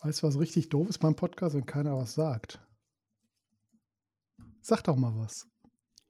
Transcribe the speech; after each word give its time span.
Weißt 0.00 0.22
du, 0.22 0.28
was 0.28 0.38
richtig 0.38 0.68
doof 0.68 0.88
ist 0.88 0.98
beim 0.98 1.16
Podcast, 1.16 1.56
wenn 1.56 1.66
keiner 1.66 1.96
was 1.96 2.14
sagt? 2.14 2.60
Sag 4.60 4.82
doch 4.82 4.96
mal 4.96 5.12
was. 5.16 5.48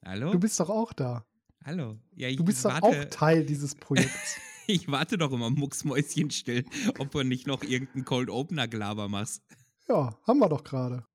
Hallo? 0.05 0.31
Du 0.31 0.39
bist 0.39 0.61
doch 0.61 0.69
auch 0.69 0.93
da. 0.93 1.25
Hallo. 1.65 1.97
Ja, 2.15 2.31
du 2.31 2.45
bist 2.45 2.65
warte, 2.65 2.81
doch 2.81 2.89
auch 2.89 3.05
Teil 3.07 3.47
dieses 3.47 3.75
Projekts. 3.75 4.39
ich 4.67 4.89
warte 4.89 5.17
doch 5.17 5.33
immer 5.33 5.49
mucksmäuschen 5.49 6.31
still, 6.31 6.67
ob 6.99 7.11
du 7.13 7.23
nicht 7.23 7.47
noch 7.47 7.63
irgendeinen 7.63 8.05
Cold 8.05 8.29
Opener 8.29 8.69
Gelaber 8.69 9.09
machst. 9.09 9.43
Ja, 9.89 10.19
haben 10.27 10.39
wir 10.39 10.49
doch 10.51 10.65
gerade. 10.65 11.07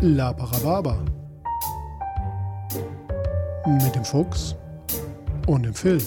La 0.00 0.32
Parababa. 0.32 1.04
Mit 3.66 3.94
dem 3.94 4.04
Fuchs 4.04 4.56
und 5.48 5.62
dem 5.62 5.74
Phil. 5.74 5.98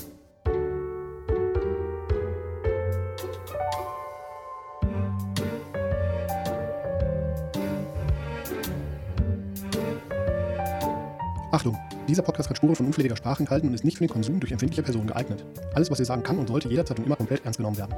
Achtung! 11.51 11.77
Dieser 12.07 12.21
Podcast 12.21 12.47
kann 12.47 12.55
Spuren 12.55 12.75
von 12.75 12.85
unflätiger 12.85 13.15
Sprache 13.15 13.41
enthalten 13.41 13.67
und 13.67 13.73
ist 13.73 13.83
nicht 13.83 13.97
für 13.97 14.05
den 14.05 14.09
Konsum 14.09 14.39
durch 14.39 14.51
empfindliche 14.51 14.83
Personen 14.83 15.07
geeignet. 15.07 15.43
Alles, 15.73 15.89
was 15.89 15.99
ihr 15.99 16.05
sagen 16.05 16.23
kann 16.23 16.37
und 16.37 16.47
sollte 16.47 16.69
jederzeit 16.69 16.99
und 16.99 17.05
immer 17.05 17.15
komplett 17.15 17.43
ernst 17.43 17.57
genommen 17.57 17.77
werden. 17.77 17.95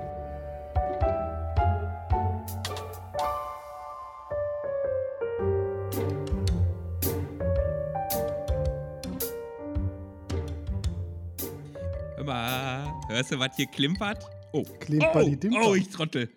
Hörst 13.14 13.32
du, 13.32 13.38
was 13.38 13.56
hier 13.56 13.68
klimpert? 13.68 14.28
Oh. 14.54 14.64
Klimpert 14.80 15.16
oh, 15.16 15.36
die 15.36 15.52
Oh, 15.52 15.76
ich 15.76 15.88
trottel. 15.88 16.30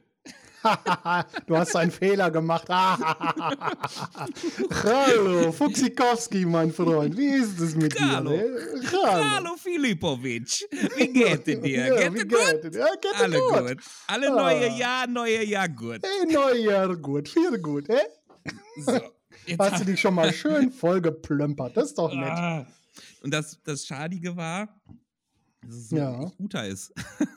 du 1.47 1.57
hast 1.57 1.75
einen 1.75 1.91
Fehler 1.91 2.31
gemacht. 2.31 2.69
Hallo, 4.85 5.53
Fuxikowski, 5.53 6.45
mein 6.45 6.71
Freund. 6.71 7.17
Wie 7.17 7.29
ist 7.29 7.59
es 7.61 7.75
mit 7.77 7.99
Hallo. 7.99 8.33
dir? 8.33 8.59
Hallo. 8.93 9.25
Hallo, 9.25 9.57
Filipovic. 9.57 10.69
Wie 10.97 11.09
geht 11.15 11.49
es 11.49 11.63
dir? 11.63 11.87
ja, 11.87 12.11
geht 12.11 12.15
es 12.15 12.25
gut? 12.25 12.75
Ja, 12.75 12.89
geht 13.01 13.21
Alle 13.23 13.39
gut. 13.39 13.69
gut. 13.69 13.79
Alle 14.09 14.31
ah. 14.33 14.37
neue 14.37 14.69
Jahr, 14.77 15.07
neue 15.07 15.47
Jahr 15.47 15.71
gut. 15.71 16.01
Hey, 16.03 16.31
neue 16.31 16.59
Jahr 16.59 16.95
gut. 16.95 17.27
Viel 17.31 17.59
gut, 17.59 17.89
eh? 17.89 18.03
So. 18.77 19.01
Hast 19.59 19.81
du 19.81 19.87
dich 19.87 19.99
schon 19.99 20.13
mal 20.13 20.31
schön 20.31 20.71
vollgeplömpert? 20.71 21.75
Das 21.75 21.87
ist 21.87 21.97
doch 21.97 22.13
nett. 22.13 22.29
Ah. 22.29 22.67
Und 23.23 23.33
das, 23.33 23.59
das 23.65 23.87
Schadige 23.87 24.37
war, 24.37 24.69
dass 25.63 25.75
es 25.75 25.89
so 25.89 25.97
ja. 25.97 26.33
guter 26.37 26.67
ist. 26.67 26.93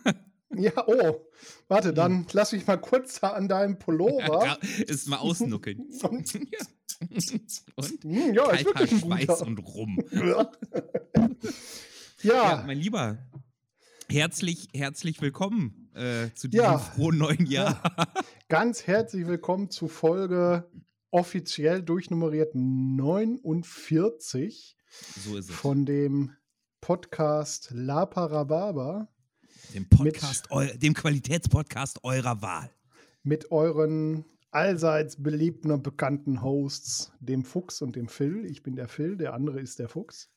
ja, 0.56 0.72
oh. 0.88 1.26
Warte, 1.68 1.94
dann 1.94 2.20
hm. 2.20 2.28
lass 2.34 2.52
mich 2.52 2.68
mal 2.68 2.78
kurz 2.78 3.24
an 3.24 3.48
deinem 3.48 3.80
Pullover. 3.80 4.20
Ja, 4.46 4.58
ist 4.86 5.08
mal 5.08 5.18
ausnuckeln. 5.18 5.80
und, 6.04 6.34
ja. 6.34 6.40
und 7.76 8.04
hm, 8.04 8.34
ja, 8.34 8.52
ist 8.52 8.66
wirklich 8.66 8.92
ein 8.92 9.00
Schweiß 9.00 9.42
und 9.42 9.60
rum. 9.60 10.04
ja. 10.12 10.52
ja. 12.22 12.64
mein 12.66 12.78
Lieber, 12.78 13.18
herzlich, 14.10 14.68
herzlich 14.74 15.22
willkommen 15.22 15.90
äh, 15.96 16.30
zu 16.36 16.48
diesem 16.48 16.66
ja. 16.66 16.78
frohen 16.78 17.18
neuen 17.18 17.46
Jahr. 17.46 17.82
Ganz 18.48 18.88
herzlich 18.88 19.28
willkommen 19.28 19.70
zu 19.70 19.88
Folge 19.88 20.70
offiziell 21.12 21.82
durchnummeriert 21.82 22.54
49 22.54 24.78
so 25.24 25.38
ist 25.38 25.50
es. 25.50 25.56
von 25.56 25.86
dem 25.86 26.32
Podcast 26.82 27.70
La 27.74 28.06
Parababa. 28.06 29.08
Dem 29.74 29.88
Podcast, 29.88 30.48
mit, 30.54 30.82
dem 30.82 30.94
Qualitätspodcast 30.94 32.04
eurer 32.04 32.42
Wahl. 32.42 32.72
Mit 33.24 33.52
euren 33.52 34.26
allseits 34.52 35.22
beliebten 35.22 35.72
und 35.72 35.84
bekannten 35.84 36.42
Hosts, 36.42 37.12
dem 37.20 37.44
Fuchs 37.44 37.82
und 37.82 37.96
dem 37.96 38.08
Phil. 38.08 38.46
Ich 38.46 38.64
bin 38.64 38.76
der 38.76 38.88
Phil, 38.88 39.18
der 39.18 39.34
andere 39.34 39.60
ist 39.60 39.80
der 39.80 39.90
Fuchs. 39.90 40.30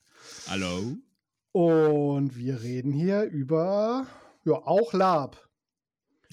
Hallo. 0.47 0.97
Und 1.51 2.37
wir 2.37 2.61
reden 2.61 2.91
hier 2.91 3.23
über, 3.23 4.07
ja, 4.45 4.53
auch 4.53 4.93
Lab. 4.93 5.49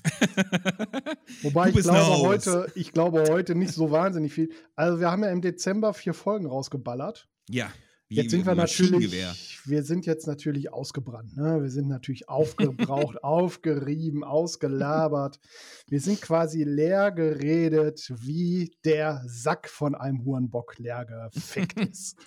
Wobei 1.42 1.69
ich 1.69 1.77
glaube, 1.77 2.19
heute, 2.19 2.72
ich 2.75 2.92
glaube 2.92 3.25
heute 3.28 3.54
nicht 3.54 3.72
so 3.72 3.91
wahnsinnig 3.91 4.32
viel. 4.32 4.50
Also 4.75 4.98
wir 4.98 5.10
haben 5.10 5.22
ja 5.22 5.31
im 5.31 5.42
Dezember 5.42 5.92
vier 5.94 6.15
Folgen 6.15 6.47
rausgeballert. 6.47 7.28
Ja. 7.48 7.71
Jetzt 8.12 8.32
sind 8.32 8.44
wir 8.44 8.56
natürlich, 8.56 9.60
wir 9.66 9.84
sind 9.84 10.04
jetzt 10.04 10.26
natürlich 10.26 10.72
ausgebrannt. 10.72 11.37
Ne? 11.37 11.62
Wir 11.62 11.71
sind 11.71 11.87
natürlich 11.87 12.28
aufgebraucht, 12.28 13.16
aufgerieben, 13.22 14.25
ausgelabert. 14.25 15.38
Wir 15.87 16.00
sind 16.00 16.21
quasi 16.21 16.65
leer 16.65 17.12
geredet, 17.12 18.12
wie 18.16 18.72
der 18.84 19.22
Sack 19.26 19.69
von 19.69 19.94
einem 19.94 20.25
Hurenbock 20.25 20.76
leer 20.78 21.04
gefickt 21.32 21.78
ist. 21.88 22.19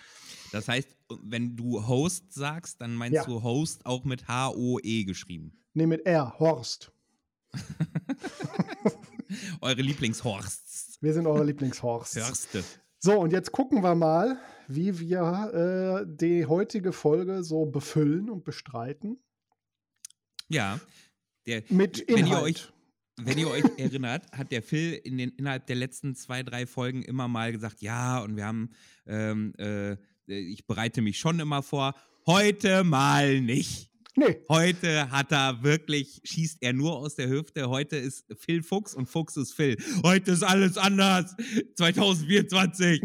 Das 0.53 0.69
heißt, 0.69 0.87
wenn 1.21 1.57
du 1.57 1.85
Host 1.85 2.31
sagst, 2.31 2.79
dann 2.79 2.95
meinst 2.95 3.15
ja. 3.15 3.25
du 3.25 3.43
Host 3.43 3.85
auch 3.85 4.05
mit 4.05 4.29
H-O-E 4.29 5.03
geschrieben? 5.03 5.51
Nee, 5.73 5.87
mit 5.87 6.05
R, 6.05 6.39
Horst. 6.39 6.93
eure 9.61 9.81
Lieblingshorsts. 9.81 10.97
Wir 11.01 11.13
sind 11.13 11.27
eure 11.27 11.43
Lieblingshorsts. 11.43 12.15
Hörste. 12.15 12.63
So, 12.99 13.19
und 13.19 13.33
jetzt 13.33 13.51
gucken 13.51 13.83
wir 13.83 13.95
mal, 13.95 14.37
wie 14.75 14.99
wir 14.99 16.03
äh, 16.03 16.05
die 16.07 16.45
heutige 16.45 16.93
Folge 16.93 17.43
so 17.43 17.65
befüllen 17.65 18.29
und 18.29 18.43
bestreiten. 18.43 19.19
Ja. 20.49 20.79
Der, 21.45 21.63
Mit 21.69 21.99
Inhalt. 21.99 22.17
Wenn 22.17 22.27
ihr 22.27 22.41
euch, 22.41 22.73
wenn 23.17 23.37
ihr 23.37 23.49
euch 23.49 23.63
erinnert, 23.77 24.31
hat 24.31 24.51
der 24.51 24.63
Phil 24.63 24.93
in 24.93 25.17
den, 25.17 25.29
innerhalb 25.31 25.67
der 25.67 25.75
letzten 25.75 26.15
zwei, 26.15 26.41
drei 26.43 26.65
Folgen 26.65 27.03
immer 27.03 27.27
mal 27.27 27.51
gesagt, 27.51 27.81
ja, 27.81 28.19
und 28.19 28.35
wir 28.35 28.45
haben, 28.45 28.71
ähm, 29.05 29.53
äh, 29.57 29.97
ich 30.25 30.65
bereite 30.65 31.01
mich 31.01 31.19
schon 31.19 31.39
immer 31.39 31.61
vor, 31.61 31.95
heute 32.25 32.83
mal 32.83 33.41
nicht. 33.41 33.92
Nee. 34.15 34.37
Heute 34.47 35.09
hat 35.09 35.31
er 35.31 35.63
wirklich, 35.63 36.21
schießt 36.23 36.59
er 36.61 36.73
nur 36.73 36.95
aus 36.97 37.15
der 37.15 37.29
Hüfte. 37.29 37.67
Heute 37.67 37.95
ist 37.95 38.25
Phil 38.37 38.61
Fuchs 38.61 38.93
und 38.93 39.07
Fuchs 39.07 39.37
ist 39.37 39.53
Phil. 39.53 39.75
Heute 40.03 40.31
ist 40.31 40.43
alles 40.43 40.77
anders. 40.77 41.35
2024. 41.75 43.01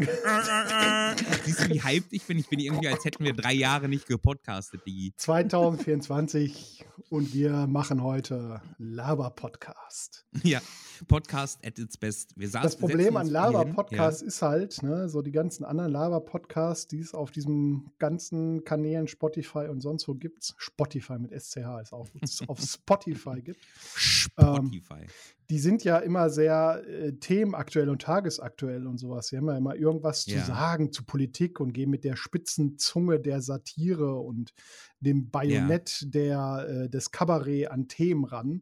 Siehst 1.45 1.59
du, 1.61 1.69
wie 1.69 1.81
hyped 1.81 2.13
ich 2.13 2.23
bin? 2.23 2.37
Ich 2.37 2.47
bin 2.47 2.59
irgendwie, 2.59 2.89
als 2.89 3.03
hätten 3.05 3.23
wir 3.23 3.33
drei 3.33 3.53
Jahre 3.53 3.89
nicht 3.89 4.05
gepodcastet, 4.05 4.85
Digi. 4.85 5.13
2024 5.17 6.85
und 7.09 7.33
wir 7.33 7.65
machen 7.65 8.03
heute 8.03 8.61
Laber-Podcast. 8.77 10.27
Ja, 10.43 10.61
Podcast 11.05 11.59
at 11.65 11.79
its 11.79 11.97
best. 11.97 12.37
Wir 12.37 12.49
saßen, 12.49 12.63
das 12.63 12.77
Problem 12.77 13.17
an 13.17 13.27
Laber-Podcast 13.27 14.21
ja. 14.21 14.27
ist 14.27 14.41
halt, 14.41 14.83
ne, 14.83 15.09
so 15.09 15.21
die 15.21 15.31
ganzen 15.31 15.65
anderen 15.65 15.91
Laber-Podcasts, 15.91 16.87
die 16.87 16.99
es 16.99 17.13
auf 17.13 17.31
diesen 17.31 17.91
ganzen 17.99 18.63
Kanälen 18.63 19.07
Spotify 19.07 19.67
und 19.69 19.81
sonst 19.81 20.07
wo 20.07 20.13
gibt, 20.13 20.53
Spotify 20.57 21.19
mit 21.19 21.31
SCH 21.31 21.81
ist 21.81 21.93
auch 21.93 22.07
gut, 22.11 22.21
auf 22.47 22.59
Spotify 22.61 23.41
gibt. 23.41 23.59
Spotify. 23.95 25.01
Ähm, 25.01 25.07
die 25.49 25.59
sind 25.59 25.83
ja 25.83 25.97
immer 25.97 26.29
sehr 26.29 26.83
äh, 26.87 27.13
themenaktuell 27.13 27.89
und 27.89 28.01
tagesaktuell 28.01 28.85
und 28.85 28.99
sowas. 28.99 29.27
Sie 29.27 29.37
haben 29.37 29.47
ja 29.47 29.57
immer 29.57 29.75
irgendwas 29.75 30.25
ja. 30.27 30.39
zu 30.39 30.45
sagen 30.45 30.91
zu 30.91 31.03
Politik 31.03 31.59
und 31.59 31.73
gehen 31.73 31.89
mit 31.89 32.03
der 32.03 32.15
spitzen 32.15 32.77
Zunge 32.77 33.19
der 33.19 33.41
Satire 33.41 34.15
und 34.15 34.53
dem 34.99 35.31
Bajonett 35.31 36.01
ja. 36.01 36.07
der, 36.09 36.67
äh, 36.69 36.89
des 36.89 37.11
Kabarett 37.11 37.71
an 37.71 37.87
Themen 37.87 38.25
ran. 38.25 38.61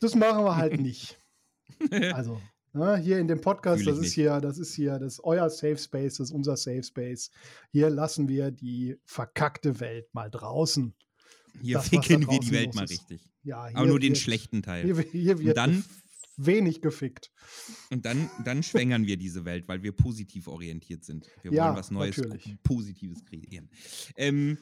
Das 0.00 0.14
machen 0.14 0.44
wir 0.44 0.56
halt 0.56 0.80
nicht. 0.80 1.18
also, 2.14 2.40
ne, 2.72 2.96
hier 2.96 3.18
in 3.18 3.28
dem 3.28 3.40
Podcast, 3.40 3.86
das 3.86 3.96
ist 3.96 4.02
nicht. 4.02 4.14
hier, 4.14 4.40
das 4.40 4.58
ist 4.58 4.74
hier, 4.74 4.98
das 4.98 5.14
ist 5.14 5.24
euer 5.24 5.48
Safe 5.50 5.78
Space, 5.78 6.16
das 6.18 6.28
ist 6.28 6.34
unser 6.34 6.56
Safe 6.56 6.82
Space. 6.82 7.30
Hier 7.70 7.90
lassen 7.90 8.28
wir 8.28 8.50
die 8.50 8.96
verkackte 9.04 9.80
Welt 9.80 10.12
mal 10.14 10.30
draußen. 10.30 10.94
Hier 11.60 11.78
das, 11.78 11.88
ficken 11.88 12.28
wir 12.30 12.40
die 12.40 12.52
Welt 12.52 12.74
mal 12.74 12.86
richtig. 12.86 13.30
Ja, 13.42 13.68
Aber 13.74 13.86
nur 13.86 14.00
den 14.00 14.14
schlechten 14.14 14.62
Teil. 14.62 14.84
Hier, 14.84 15.00
hier 15.00 15.38
wird 15.38 15.56
dann 15.56 15.84
wenig 16.36 16.80
gefickt. 16.80 17.30
Und 17.90 18.06
dann, 18.06 18.30
dann 18.44 18.62
schwängern 18.62 19.06
wir 19.06 19.16
diese 19.16 19.44
Welt, 19.44 19.68
weil 19.68 19.82
wir 19.82 19.92
positiv 19.92 20.48
orientiert 20.48 21.04
sind. 21.04 21.26
Wir 21.42 21.52
ja, 21.52 21.66
wollen 21.66 21.76
was 21.76 21.90
Neues, 21.90 22.16
natürlich. 22.16 22.56
Positives 22.62 23.24
kreieren. 23.24 23.68
Ähm, 24.16 24.58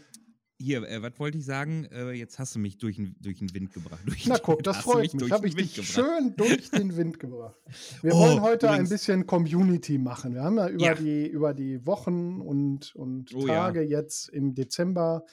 hier, 0.61 0.89
äh, 0.89 1.03
was 1.03 1.19
wollte 1.19 1.39
ich 1.39 1.45
sagen? 1.45 1.87
Äh, 1.87 2.13
jetzt 2.13 2.39
hast 2.39 2.55
du 2.55 2.59
mich 2.59 2.79
durch, 2.79 3.01
durch 3.21 3.39
den 3.39 3.53
Wind 3.55 3.73
gebracht. 3.73 4.01
Durch 4.07 4.27
Na 4.27 4.39
guck, 4.39 4.63
das 4.63 4.79
freut 4.79 5.15
mich. 5.15 5.33
Habe 5.33 5.49
ich 5.49 5.55
dich 5.55 5.75
gebracht. 5.75 5.93
schön 5.93 6.35
durch 6.37 6.71
den 6.71 6.97
Wind 6.97 7.19
gebracht. 7.19 7.57
Wir 8.03 8.15
oh, 8.15 8.19
wollen 8.21 8.43
heute 8.43 8.67
übrigens. 8.67 8.89
ein 8.89 8.93
bisschen 8.93 9.27
Community 9.27 9.99
machen. 9.99 10.35
Wir 10.35 10.43
haben 10.43 10.59
ja 10.59 10.69
über, 10.69 10.85
ja. 10.85 10.95
Die, 10.95 11.27
über 11.27 11.55
die 11.55 11.87
Wochen 11.87 12.41
und, 12.41 12.95
und 12.95 13.35
oh, 13.35 13.47
Tage 13.47 13.83
ja. 13.83 14.01
jetzt 14.01 14.29
im 14.29 14.55
Dezember 14.55 15.25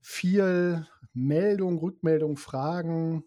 viel 0.00 0.86
Meldung, 1.14 1.78
Rückmeldung, 1.78 2.36
Fragen 2.36 3.24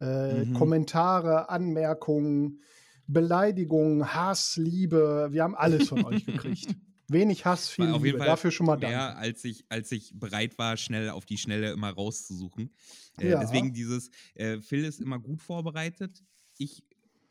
äh, 0.00 0.44
mhm. 0.44 0.54
Kommentare, 0.54 1.50
Anmerkungen, 1.50 2.60
Beleidigungen, 3.06 4.14
Hass, 4.14 4.56
Liebe. 4.56 5.28
Wir 5.30 5.42
haben 5.42 5.54
alles 5.54 5.88
von 5.88 6.04
euch 6.04 6.26
gekriegt. 6.26 6.74
Wenig 7.12 7.44
Hass, 7.44 7.68
viel 7.68 7.86
auf 7.88 7.94
jeden 7.96 8.04
Liebe. 8.04 8.18
Fall 8.18 8.26
Dafür 8.28 8.50
schon 8.50 8.66
mal 8.66 8.78
mehr, 8.78 8.90
danke. 9.08 9.16
als 9.18 9.44
ich, 9.44 9.64
als 9.68 9.90
ich 9.92 10.12
bereit 10.14 10.56
war, 10.58 10.76
schnell 10.76 11.10
auf 11.10 11.26
die 11.26 11.38
Schnelle 11.38 11.72
immer 11.72 11.90
rauszusuchen. 11.90 12.70
Äh, 13.18 13.30
Ja. 13.30 13.40
Deswegen 13.40 13.72
dieses, 13.72 14.10
äh, 14.34 14.60
Phil 14.60 14.84
ist 14.84 15.00
immer 15.00 15.18
gut 15.18 15.42
vorbereitet, 15.42 16.22
ich 16.58 16.82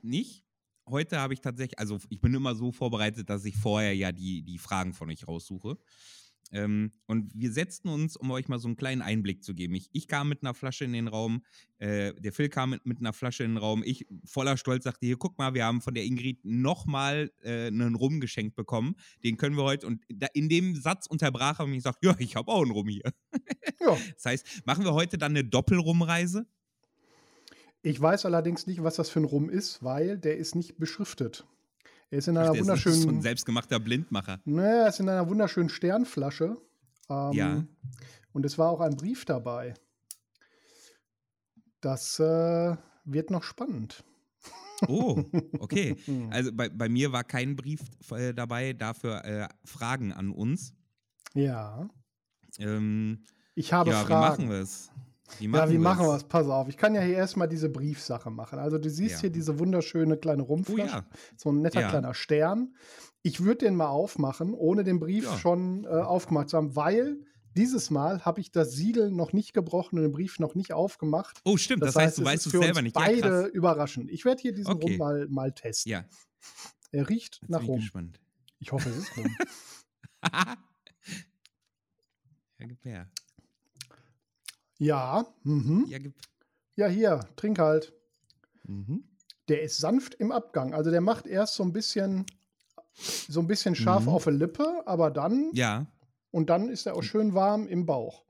nicht. 0.02 0.44
Heute 0.88 1.20
habe 1.20 1.34
ich 1.34 1.42
tatsächlich, 1.42 1.78
also 1.80 2.00
ich 2.10 2.20
bin 2.20 2.34
immer 2.34 2.56
so 2.56 2.72
vorbereitet, 2.72 3.30
dass 3.30 3.46
ich 3.46 3.56
vorher 3.56 3.96
ja 3.96 4.12
die, 4.12 4.42
die 4.42 4.58
Fragen 4.58 4.94
von 4.94 5.10
euch 5.10 5.28
raussuche. 5.28 5.78
Ähm, 6.51 6.92
und 7.06 7.31
wir 7.34 7.51
setzten 7.51 7.90
uns, 7.90 8.16
um 8.16 8.31
euch 8.31 8.48
mal 8.48 8.60
so 8.60 8.68
einen 8.68 8.78
kleinen 8.78 9.01
Einblick 9.01 9.44
zu 9.44 9.54
geben. 9.54 9.75
Ich, 9.75 9.90
ich 9.94 10.07
kam 10.07 10.30
mit 10.30 10.42
einer 10.42 10.54
Flasche 10.54 10.86
in 10.86 10.94
den 10.94 11.07
Raum, 11.07 11.44
äh, 11.78 12.13
der 12.16 12.34
Phil 12.34 12.50
kam 12.50 12.72
mit, 12.72 12.86
mit 12.86 13.00
einer 13.00 13.13
Flasche 13.13 13.44
in 13.44 13.51
den 13.51 13.57
Raum. 13.57 13.84
Ich 13.86 14.07
voller 14.25 14.57
Stolz 14.57 14.84
sagte, 14.84 15.06
hier, 15.06 15.18
guck 15.18 15.38
mal, 15.38 15.54
wir 15.54 15.66
haben 15.66 15.81
von 15.81 15.94
der 15.94 16.04
Ingrid 16.04 16.44
nochmal 16.44 17.31
äh, 17.44 17.68
einen 17.68 17.96
Rum 17.96 18.19
geschenkt 18.19 18.56
bekommen. 18.56 18.96
Den 19.24 19.38
können 19.38 19.56
wir 19.56 19.63
heute, 19.63 19.88
und 19.88 20.04
da, 20.10 20.28
in 20.34 20.50
dem 20.50 20.75
Satz 20.75 21.06
unterbrach 21.07 21.60
er 21.60 21.68
mich 21.68 21.78
und 21.78 21.84
sagt, 21.84 22.04
ja, 22.04 22.16
ich 22.19 22.36
habe 22.36 22.52
auch 22.52 22.62
einen 22.62 22.72
Rum 22.72 22.88
hier. 22.88 23.04
Ja. 23.80 23.98
Das 24.16 24.25
heißt, 24.25 24.66
machen 24.66 24.84
wir 24.84 24.94
heute 24.94 25.18
dann 25.18 25.31
eine 25.31 25.44
Doppelrumreise? 25.44 26.45
Ich 27.81 28.00
weiß 28.00 28.25
allerdings 28.25 28.68
nicht, 28.68 28.84
was 28.84 28.95
das 28.95 29.10
für 29.10 29.22
ein 29.22 29.25
Rum 29.25 29.50
ist, 29.50 29.81
weil 29.84 30.18
der 30.18 30.38
ist 30.38 30.56
nicht 30.56 30.78
beschriftet. 30.78 31.48
Er 32.12 32.18
ist 32.20 32.28
in 32.28 32.38
einer 32.38 32.50
Ach, 32.50 32.54
der 32.54 32.62
ist 32.62 32.68
nicht 32.68 32.82
so 32.84 32.90
ein 32.90 32.94
wunderschönen, 32.96 33.22
selbstgemachter 33.22 33.80
Blindmacher. 33.80 34.40
naja, 34.46 34.84
er 34.84 34.88
ist 34.90 35.00
in 35.00 35.10
einer 35.10 35.28
wunderschönen 35.30 35.70
Sternflasche. 35.70 36.58
Ähm, 37.10 37.32
Ja. 37.34 37.64
Und 38.32 38.46
es 38.46 38.58
war 38.58 38.70
auch 38.70 38.80
ein 38.82 38.96
Brief 38.96 39.26
dabei. 39.26 39.74
Das 41.82 42.20
äh, 42.20 42.76
wird 43.06 43.30
noch 43.32 43.44
spannend. 43.44 44.04
Oh, 44.88 45.24
okay. 45.60 45.96
Also 46.32 46.52
bei, 46.54 46.70
bei 46.70 46.90
mir 46.90 47.12
war 47.12 47.24
kein 47.24 47.56
Brief 47.56 47.82
äh, 48.12 48.34
dabei, 48.34 48.74
dafür 48.74 49.24
äh, 49.26 49.48
Fragen 49.66 50.14
an 50.14 50.32
uns. 50.32 50.74
Ja. 51.34 51.88
Ähm, 52.58 53.26
Ich 53.56 53.74
habe 53.74 53.92
ja, 53.92 54.04
Fragen. 54.04 54.10
wie 54.10 54.14
machen 54.46 54.50
wir 54.50 54.62
es? 54.62 54.90
Wie 55.38 55.46
ja, 55.46 55.70
wie 55.70 55.78
machen 55.78 56.06
wir 56.08 56.16
es? 56.16 56.24
Pass 56.24 56.48
auf. 56.48 56.68
Ich 56.70 56.78
kann 56.78 56.96
ja 56.96 57.02
hier 57.02 57.16
erstmal 57.16 57.48
diese 57.48 57.70
Briefsache 57.70 58.30
machen. 58.31 58.58
Also 58.60 58.78
du 58.78 58.90
siehst 58.90 59.16
Ja. 59.16 59.20
hier 59.22 59.30
diese 59.30 59.60
wunderschöne 59.60 60.18
kleine 60.18 60.44
Oh 60.44 60.48
Rumpflasche. 60.48 60.81
ja. 60.98 61.06
So 61.38 61.52
ein 61.52 61.62
netter 61.62 61.81
Ja. 61.81 61.90
kleiner 61.90 62.14
Stern. 62.14 62.76
Ich 63.22 63.42
würde 63.44 63.66
den 63.66 63.76
mal 63.76 63.88
aufmachen, 63.90 64.54
ohne 64.54 64.84
den 64.84 65.00
Brief 65.00 65.30
schon 65.40 65.84
äh, 65.86 65.88
aufgemacht 65.90 66.50
zu 66.50 66.58
haben, 66.58 66.76
weil 66.76 67.18
dieses 67.58 67.90
Mal 67.90 68.24
habe 68.26 68.40
ich 68.42 68.52
das 68.52 68.72
Siegel 68.74 69.12
noch 69.12 69.34
nicht 69.34 69.54
gebrochen 69.54 69.98
und 69.98 70.04
den 70.04 70.12
Brief 70.12 70.40
noch 70.40 70.56
nicht 70.56 70.72
aufgemacht. 70.74 71.42
Oh, 71.44 71.58
stimmt. 71.58 71.84
Das, 71.84 71.96
heißt, 71.96 72.18
du 72.20 72.24
weißt 72.24 72.46
es 72.46 72.52
selber 72.54 72.81
nicht. 72.81 72.94
Beide 72.94 73.46
überraschend. 73.48 74.10
Ich 74.12 74.24
werde 74.26 74.42
hier 74.42 74.54
diesen 74.54 74.72
Okay. 74.72 74.92
Rum 74.92 74.98
mal, 74.98 75.28
mal 75.30 75.52
testen. 75.52 75.92
Ja, 75.92 76.06
Er 76.92 77.10
riecht 77.10 77.40
jetzt 77.42 77.50
nach 77.50 77.68
Rum. 77.68 77.80
gespannt. 77.81 78.20
Ich 78.60 78.72
hoffe, 78.72 78.90
es 78.90 78.98
ist 78.98 79.18
Rum. 79.18 79.26
ja, 82.60 82.66
gib 82.68 82.84
her. 82.86 83.10
Ja, 84.80 85.26
mhm. 85.44 85.86
Ja, 85.88 85.98
gib. 86.00 86.14
ja, 86.76 86.88
hier, 86.88 87.20
trink 87.36 87.60
halt. 87.60 87.94
Mhm. 88.66 89.04
Der 89.48 89.62
ist 89.64 89.78
sanft 89.78 90.16
im 90.16 90.31
Abgang. 90.31 90.74
Also 90.74 90.90
der 90.92 91.02
macht 91.02 91.28
erst 91.28 91.56
so 91.56 91.64
ein 91.64 91.74
bisschen, 91.74 92.26
so 92.94 93.40
ein 93.40 93.48
bisschen 93.48 93.76
scharf 93.76 94.04
Mhm. 94.04 94.10
auf 94.10 94.24
der 94.26 94.34
Lippe, 94.34 94.84
aber 94.86 95.12
dann 95.12 95.50
Ja, 95.54 95.86
und 96.31 96.50
dann 96.50 96.70
ist 96.70 96.86
er 96.86 96.96
auch 96.96 97.04
schön 97.04 97.34
warm 97.34 97.68
im 97.68 97.86
Bauch. 97.86 98.24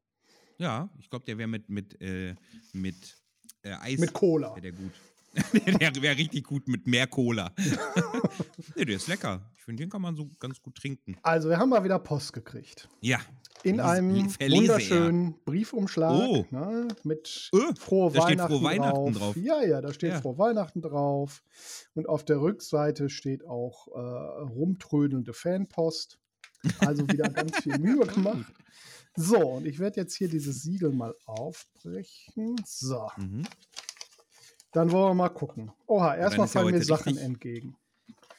ja. 0.57 0.89
Ich 0.99 1.09
glaube, 1.09 1.25
der 1.25 1.37
wäre 1.37 1.47
mit, 1.47 1.69
mit, 1.69 1.99
äh, 2.01 2.35
mit 2.73 3.17
äh, 3.63 3.71
Eis. 3.73 3.99
Mit 3.99 4.13
Cola. 4.13 4.53
Wär 4.55 4.61
der 4.61 4.71
gut. 4.71 4.91
der 5.79 6.01
wäre 6.01 6.17
richtig 6.17 6.43
gut 6.45 6.67
mit 6.67 6.87
mehr 6.87 7.05
Cola. 7.07 7.51
nee, 8.75 8.85
der 8.85 8.95
ist 8.95 9.07
lecker. 9.07 9.41
Finde, 9.69 9.83
den 9.83 9.89
kann 9.91 10.01
man 10.01 10.15
so 10.15 10.27
ganz 10.39 10.59
gut 10.63 10.73
trinken. 10.75 11.15
Also, 11.21 11.47
wir 11.49 11.59
haben 11.59 11.69
mal 11.69 11.83
wieder 11.83 11.99
Post 11.99 12.33
gekriegt. 12.33 12.89
Ja. 13.01 13.19
In 13.61 13.75
Lies- 13.75 13.85
einem 13.85 14.29
verlese 14.29 14.61
wunderschönen 14.61 15.35
Briefumschlag 15.45 16.11
Oh. 16.27 16.45
ne, 16.49 16.87
mit 17.03 17.51
Äh, 17.53 17.75
frohe 17.79 18.11
da 18.11 18.23
Weihnachten, 18.23 18.51
frohe 18.55 18.63
Weihnachten 18.63 19.13
drauf. 19.13 19.33
drauf. 19.35 19.37
Ja, 19.37 19.61
ja, 19.63 19.79
da 19.81 19.93
steht 19.93 20.13
Ja. 20.13 20.21
frohe 20.21 20.39
Weihnachten 20.39 20.81
drauf. 20.81 21.43
Und 21.93 22.09
auf 22.09 22.25
der 22.25 22.41
Rückseite 22.41 23.09
steht 23.09 23.45
auch 23.45 23.87
äh, 23.89 23.99
rumtrödelnde 23.99 25.33
Fanpost. 25.33 26.17
Also 26.79 27.07
wieder 27.07 27.29
ganz 27.29 27.57
viel 27.59 27.77
Mühe 27.79 28.07
gemacht. 28.07 28.51
So, 29.15 29.37
und 29.49 29.67
ich 29.67 29.77
werde 29.77 29.97
jetzt 30.01 30.15
hier 30.15 30.29
dieses 30.29 30.63
Siegel 30.63 30.91
mal 30.93 31.13
aufbrechen. 31.25 32.55
So, 32.65 33.07
Mhm. 33.17 33.43
dann 34.71 34.91
wollen 34.91 35.11
wir 35.11 35.13
mal 35.13 35.29
gucken. 35.29 35.71
Oha, 35.85 36.15
erstmal 36.15 36.47
ja 36.47 36.51
fallen 36.53 36.73
mir 36.73 36.83
Sachen 36.83 37.17
entgegen. 37.19 37.75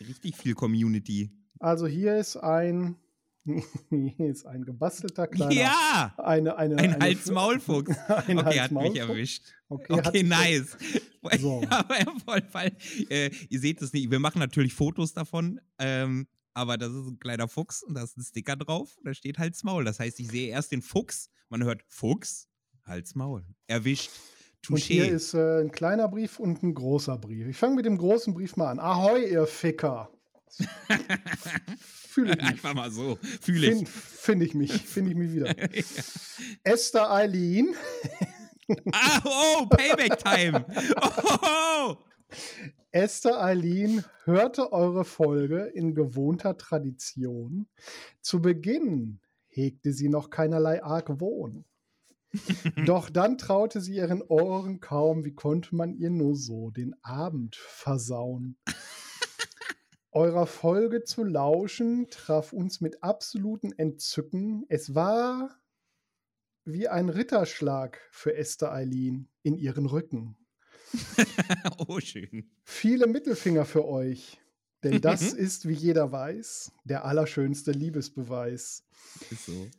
Richtig 0.00 0.36
viel 0.36 0.54
Community. 0.54 1.30
Also 1.58 1.86
hier 1.86 2.16
ist 2.16 2.36
ein, 2.36 2.96
hier 3.90 4.30
ist 4.30 4.46
ein 4.46 4.64
gebastelter 4.64 5.26
kleiner. 5.26 5.52
Ja! 5.52 6.14
Eine, 6.18 6.56
eine, 6.56 6.76
Ein 6.76 6.94
eine, 6.94 7.04
Hals-Maulfuchs. 7.04 7.96
Ein 8.08 8.38
Okay, 8.38 8.60
hat 8.60 8.72
mich 8.72 8.96
erwischt. 8.96 9.52
Okay, 9.68 9.92
Okay, 9.92 10.22
nice. 10.22 10.76
So. 11.38 11.62
aber 11.70 11.96
voll, 12.24 12.42
voll. 12.50 12.72
Äh, 13.10 13.30
ihr 13.48 13.60
seht 13.60 13.82
es 13.82 13.92
nicht. 13.92 14.10
Wir 14.10 14.18
machen 14.18 14.38
natürlich 14.38 14.74
Fotos 14.74 15.12
davon. 15.12 15.60
Ähm, 15.78 16.26
aber 16.54 16.78
das 16.78 16.92
ist 16.92 17.06
ein 17.06 17.18
kleiner 17.18 17.46
Fuchs 17.46 17.82
und 17.82 17.94
da 17.94 18.02
ist 18.02 18.16
ein 18.16 18.22
Sticker 18.22 18.56
drauf. 18.56 18.96
Und 18.96 19.06
da 19.06 19.14
steht 19.14 19.38
Hals-Maul. 19.38 19.84
Das 19.84 20.00
heißt, 20.00 20.18
ich 20.18 20.28
sehe 20.28 20.48
erst 20.48 20.72
den 20.72 20.82
Fuchs. 20.82 21.30
Man 21.48 21.62
hört 21.62 21.82
Fuchs, 21.88 22.48
Hals-Maul. 22.84 23.44
Erwischt. 23.66 24.10
Und 24.68 24.78
hier 24.78 25.06
Touché. 25.06 25.10
ist 25.10 25.34
äh, 25.34 25.60
ein 25.60 25.70
kleiner 25.72 26.08
Brief 26.08 26.38
und 26.38 26.62
ein 26.62 26.74
großer 26.74 27.16
Brief. 27.18 27.46
Ich 27.48 27.56
fange 27.56 27.76
mit 27.76 27.86
dem 27.86 27.98
großen 27.98 28.34
Brief 28.34 28.56
mal 28.56 28.70
an. 28.70 28.78
Ahoi, 28.78 29.30
ihr 29.30 29.46
Ficker. 29.46 30.10
Fühle 31.78 32.32
ich 32.32 32.36
mich. 32.36 32.46
Einfach 32.46 32.74
mal 32.74 32.90
so. 32.90 33.18
Fühle 33.40 33.68
ich. 33.68 33.88
Finde 33.88 33.90
find 33.90 34.42
ich 34.42 34.54
mich. 34.54 34.72
Finde 34.72 35.10
ich 35.10 35.16
mich 35.16 35.32
wieder. 35.32 35.54
Esther 36.64 37.10
Eileen. 37.10 37.74
ah, 38.92 39.20
oh, 39.24 39.66
Payback-Time. 39.66 40.66
Oh, 41.00 41.96
Esther 42.92 43.40
Eileen 43.42 44.04
hörte 44.24 44.72
eure 44.72 45.04
Folge 45.04 45.70
in 45.74 45.94
gewohnter 45.94 46.56
Tradition. 46.56 47.68
Zu 48.20 48.42
Beginn 48.42 49.20
hegte 49.46 49.92
sie 49.92 50.08
noch 50.08 50.30
keinerlei 50.30 50.82
Argwohn. 50.82 51.64
Doch 52.86 53.10
dann 53.10 53.38
traute 53.38 53.80
sie 53.80 53.96
ihren 53.96 54.22
Ohren 54.22 54.80
kaum, 54.80 55.24
wie 55.24 55.34
konnte 55.34 55.74
man 55.74 55.94
ihr 55.94 56.10
nur 56.10 56.36
so 56.36 56.70
den 56.70 56.94
Abend 57.02 57.56
versauen. 57.56 58.56
Eurer 60.12 60.46
Folge 60.46 61.04
zu 61.04 61.22
lauschen 61.22 62.08
traf 62.10 62.52
uns 62.52 62.80
mit 62.80 63.02
absolutem 63.02 63.72
Entzücken. 63.76 64.64
Es 64.68 64.94
war 64.94 65.56
wie 66.64 66.88
ein 66.88 67.08
Ritterschlag 67.08 68.00
für 68.10 68.34
Esther 68.34 68.72
Eileen 68.72 69.28
in 69.42 69.56
ihren 69.56 69.86
Rücken. 69.86 70.36
oh, 71.86 72.00
schön. 72.00 72.50
Viele 72.64 73.06
Mittelfinger 73.06 73.64
für 73.64 73.86
euch, 73.86 74.40
denn 74.82 75.00
das 75.00 75.32
ist, 75.32 75.68
wie 75.68 75.74
jeder 75.74 76.10
weiß, 76.10 76.72
der 76.84 77.04
allerschönste 77.04 77.70
Liebesbeweis. 77.70 78.84
Ist 79.30 79.46
so. 79.46 79.70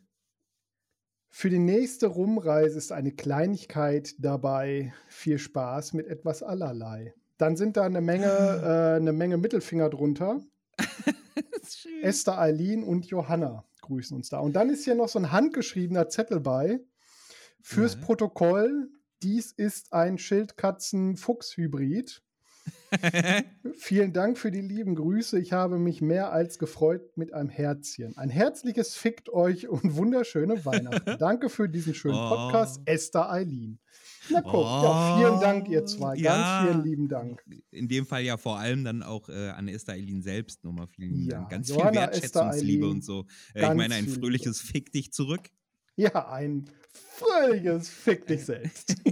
Für 1.34 1.48
die 1.48 1.58
nächste 1.58 2.08
Rumreise 2.08 2.76
ist 2.76 2.92
eine 2.92 3.10
Kleinigkeit 3.10 4.14
dabei. 4.18 4.92
Viel 5.08 5.38
Spaß 5.38 5.94
mit 5.94 6.06
etwas 6.06 6.42
allerlei. 6.42 7.14
Dann 7.38 7.56
sind 7.56 7.78
da 7.78 7.84
eine 7.84 8.02
Menge, 8.02 8.26
äh, 8.26 8.96
eine 8.96 9.14
Menge 9.14 9.38
Mittelfinger 9.38 9.88
drunter. 9.88 10.42
Esther, 12.02 12.38
Eileen 12.38 12.84
und 12.84 13.06
Johanna 13.06 13.64
grüßen 13.80 14.14
uns 14.14 14.28
da. 14.28 14.40
Und 14.40 14.52
dann 14.52 14.68
ist 14.68 14.84
hier 14.84 14.94
noch 14.94 15.08
so 15.08 15.18
ein 15.18 15.32
handgeschriebener 15.32 16.10
Zettel 16.10 16.38
bei. 16.38 16.80
Fürs 17.62 17.94
Ja. 17.94 18.00
Protokoll, 18.02 18.90
dies 19.22 19.52
ist 19.52 19.94
ein 19.94 20.18
Schildkatzen-Fuchs-Hybrid. 20.18 22.22
Vielen 23.76 24.12
Dank 24.12 24.38
für 24.38 24.50
die 24.50 24.60
lieben 24.60 24.94
Grüße. 24.94 25.38
Ich 25.38 25.52
habe 25.52 25.78
mich 25.78 26.00
mehr 26.00 26.32
als 26.32 26.58
gefreut 26.58 27.16
mit 27.16 27.32
einem 27.32 27.48
Herzchen. 27.48 28.16
Ein 28.16 28.30
herzliches 28.30 28.94
Fickt 28.94 29.28
euch 29.30 29.68
und 29.68 29.96
wunderschöne 29.96 30.64
Weihnachten. 30.64 31.16
Danke 31.18 31.48
für 31.48 31.68
diesen 31.68 31.94
schönen 31.94 32.16
Oh. 32.16 32.28
Podcast, 32.28 32.80
Esther 32.84 33.30
Eileen. 33.30 33.78
Na 34.30 34.40
guck, 34.40 34.64
ja, 34.64 35.16
vielen 35.18 35.40
Dank, 35.40 35.68
ihr 35.68 35.84
zwei. 35.84 36.14
Ja. 36.16 36.36
Ganz 36.62 36.70
vielen 36.70 36.84
lieben 36.84 37.08
Dank. 37.08 37.42
In 37.70 37.88
dem 37.88 38.06
Fall 38.06 38.22
ja 38.22 38.36
vor 38.36 38.58
allem 38.58 38.84
dann 38.84 39.02
auch 39.02 39.28
äh, 39.28 39.48
an 39.50 39.66
Esther 39.68 39.94
Eileen 39.94 40.22
selbst 40.22 40.62
nochmal 40.64 40.86
vielen 40.86 41.14
lieben 41.14 41.30
Ja, 41.30 41.38
Dank. 41.38 41.50
Ganz 41.50 41.68
Johanna, 41.70 41.90
viel 41.90 42.00
Wertschätzungsliebe 42.00 42.88
und 42.88 43.04
so. 43.04 43.26
Äh, 43.54 43.62
ich 43.68 43.74
meine, 43.74 43.94
ein 43.94 44.06
fröhliches 44.06 44.60
Fick 44.60 44.92
dich 44.92 45.12
zurück. 45.12 45.50
Ja, 45.96 46.28
ein 46.30 46.66
fröhliches 46.92 47.88
Fick 47.88 48.26
dich 48.26 48.44
selbst. 48.44 48.96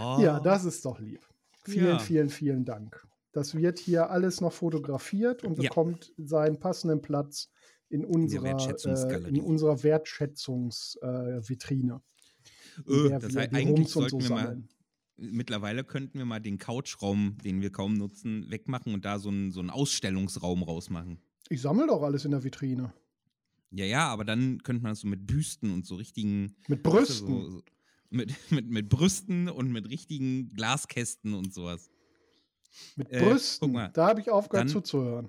Oh. 0.00 0.18
Ja, 0.20 0.40
das 0.40 0.64
ist 0.64 0.84
doch 0.84 0.98
lieb. 0.98 1.20
Vielen, 1.64 1.86
Ja. 1.86 1.98
vielen, 1.98 2.28
vielen 2.28 2.64
Dank. 2.64 3.06
Das 3.32 3.54
wird 3.54 3.78
hier 3.78 4.10
alles 4.10 4.40
noch 4.40 4.52
fotografiert 4.52 5.44
und 5.44 5.56
Ja. 5.56 5.68
bekommt 5.68 6.12
seinen 6.18 6.58
passenden 6.58 7.00
Platz 7.00 7.50
in 7.88 8.04
unserer, 8.04 8.78
äh, 8.84 9.28
in 9.28 9.40
unserer 9.40 9.82
Wertschätzungsvitrine. 9.82 11.38
Äh, 11.38 11.48
Vitrine, 11.48 12.02
in 12.86 12.92
Öh, 12.92 13.08
das 13.10 13.34
wir 13.34 13.40
heißt, 13.40 13.54
eigentlich 13.54 13.88
sollten 13.88 14.20
so 14.20 14.28
wir 14.28 14.34
mal. 14.34 14.62
Mittlerweile 15.16 15.84
könnten 15.84 16.18
wir 16.18 16.24
mal 16.24 16.40
den 16.40 16.58
Couchraum, 16.58 17.36
den 17.44 17.60
wir 17.60 17.70
kaum 17.70 17.94
nutzen, 17.94 18.50
wegmachen 18.50 18.92
und 18.94 19.04
da 19.04 19.18
so 19.18 19.28
einen, 19.28 19.52
so 19.52 19.60
einen 19.60 19.70
Ausstellungsraum 19.70 20.62
rausmachen. 20.62 21.18
Ich 21.48 21.60
sammle 21.60 21.86
doch 21.86 22.02
alles 22.02 22.24
in 22.24 22.30
der 22.32 22.42
Vitrine. 22.42 22.92
Ja, 23.70 23.84
ja, 23.84 24.08
aber 24.08 24.24
dann 24.24 24.62
könnte 24.62 24.82
man 24.82 24.92
das 24.92 25.00
so 25.00 25.08
mit 25.08 25.26
Büsten 25.26 25.72
und 25.72 25.86
so 25.86 25.94
richtigen. 25.96 26.56
Mit 26.68 26.82
Brüsten. 26.82 27.26
So, 27.26 27.50
so, 27.50 27.62
mit, 28.12 28.34
mit, 28.50 28.70
mit 28.70 28.88
Brüsten 28.88 29.48
und 29.48 29.70
mit 29.72 29.88
richtigen 29.88 30.52
Glaskästen 30.54 31.34
und 31.34 31.52
sowas. 31.52 31.90
Mit 32.96 33.10
äh, 33.10 33.20
Brüsten? 33.20 33.72
Mal, 33.72 33.90
da 33.92 34.08
habe 34.08 34.20
ich 34.20 34.30
aufgehört 34.30 34.66
dann, 34.66 34.72
zuzuhören. 34.72 35.28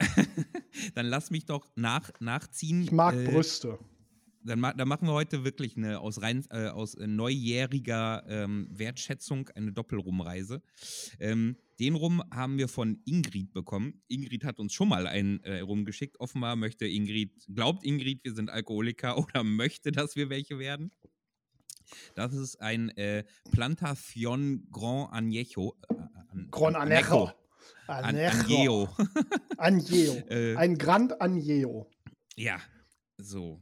dann 0.94 1.06
lass 1.06 1.30
mich 1.30 1.44
doch 1.44 1.70
nach, 1.76 2.10
nachziehen. 2.20 2.82
Ich 2.82 2.92
mag 2.92 3.14
äh, 3.14 3.24
Brüste. 3.24 3.78
Dann, 4.42 4.62
dann, 4.62 4.88
machen 4.88 5.06
wir 5.06 5.12
heute 5.12 5.44
wirklich 5.44 5.76
eine 5.76 6.00
aus, 6.00 6.22
rein, 6.22 6.44
äh, 6.50 6.68
aus 6.68 6.94
äh, 6.94 7.06
neujähriger 7.06 8.24
ähm, 8.26 8.68
Wertschätzung 8.70 9.50
eine 9.50 9.72
Doppelrumreise. 9.72 10.62
Ähm, 11.18 11.56
den 11.78 11.94
Rum 11.94 12.22
haben 12.30 12.56
wir 12.56 12.68
von 12.68 13.02
Ingrid 13.04 13.52
bekommen. 13.52 14.02
Ingrid 14.08 14.44
hat 14.44 14.58
uns 14.58 14.72
schon 14.72 14.88
mal 14.88 15.06
einen 15.06 15.42
äh, 15.44 15.60
rumgeschickt. 15.60 16.18
Offenbar 16.20 16.56
möchte 16.56 16.86
Ingrid, 16.86 17.32
glaubt 17.54 17.84
Ingrid, 17.84 18.24
wir 18.24 18.34
sind 18.34 18.48
Alkoholiker 18.48 19.18
oder 19.22 19.44
möchte, 19.44 19.92
dass 19.92 20.16
wir 20.16 20.30
welche 20.30 20.58
werden. 20.58 20.90
Das 22.14 22.32
ist 22.32 22.60
ein 22.60 22.90
äh, 22.90 23.24
Plantación 23.50 24.66
Grand 24.70 25.12
Añejo. 25.12 25.74
Äh, 25.88 25.94
Grand 26.50 26.76
Añejo. 26.76 27.32
Añejo. 27.86 28.88
Añejo. 29.56 30.14
Äh, 30.30 30.56
ein 30.56 30.78
Grand 30.78 31.20
Añejo. 31.20 31.86
Ja, 32.36 32.60
so. 33.18 33.60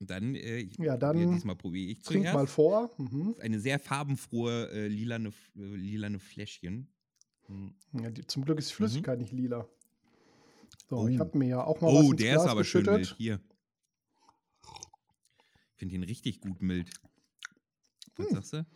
Dann, 0.00 0.36
äh, 0.36 0.68
ja, 0.78 0.96
dann 0.96 1.32
diesmal 1.32 1.56
probiere 1.56 1.90
ich 1.90 2.02
trink 2.02 2.32
mal 2.32 2.46
vor. 2.46 2.90
Mhm. 2.98 3.34
Eine 3.40 3.58
sehr 3.58 3.80
farbenfrohe 3.80 4.70
äh, 4.70 4.86
lilane, 4.86 5.30
äh, 5.56 5.60
lilane 5.60 6.20
Fläschchen. 6.20 6.88
Mhm. 7.48 7.74
Ja, 8.00 8.10
die, 8.10 8.24
zum 8.26 8.44
Glück 8.44 8.58
ist 8.58 8.70
die 8.70 8.74
Flüssigkeit 8.74 9.18
mhm. 9.18 9.22
nicht 9.22 9.32
lila. 9.32 9.68
So, 10.88 10.98
oh. 10.98 11.08
ich 11.08 11.18
habe 11.18 11.36
mir 11.36 11.48
ja 11.48 11.64
auch 11.64 11.80
mal 11.80 11.88
oh, 11.88 11.98
was 11.98 12.04
ins 12.06 12.16
der 12.16 12.32
Glas 12.32 12.44
ist 12.44 12.50
aber 12.50 12.64
schön 12.64 12.84
mild. 12.84 13.14
Hier. 13.18 13.40
Ich 15.72 15.78
finde 15.78 15.94
ihn 15.96 16.04
richtig 16.04 16.40
gut 16.40 16.62
mild. 16.62 16.90
Was 18.18 18.26
hm. 18.26 18.34
sagst 18.34 18.52
du? 18.52 18.66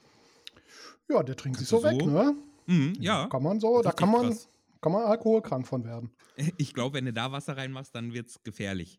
Ja, 1.08 1.22
der 1.22 1.36
trinkt 1.36 1.58
sich 1.58 1.68
so, 1.68 1.78
so 1.78 1.84
weg, 1.84 2.04
ne? 2.06 2.34
Mhm, 2.66 2.94
ja. 2.98 3.26
Kann 3.26 3.42
man 3.42 3.60
so, 3.60 3.82
da 3.82 3.92
kann 3.92 4.10
man, 4.10 4.34
kann 4.80 4.92
man 4.92 5.04
alkoholkrank 5.04 5.66
von 5.66 5.84
werden. 5.84 6.10
Ich 6.56 6.72
glaube, 6.72 6.96
wenn 6.96 7.04
du 7.04 7.12
da 7.12 7.30
Wasser 7.30 7.58
reinmachst, 7.58 7.94
dann 7.94 8.14
wird 8.14 8.28
es 8.28 8.42
gefährlich. 8.42 8.98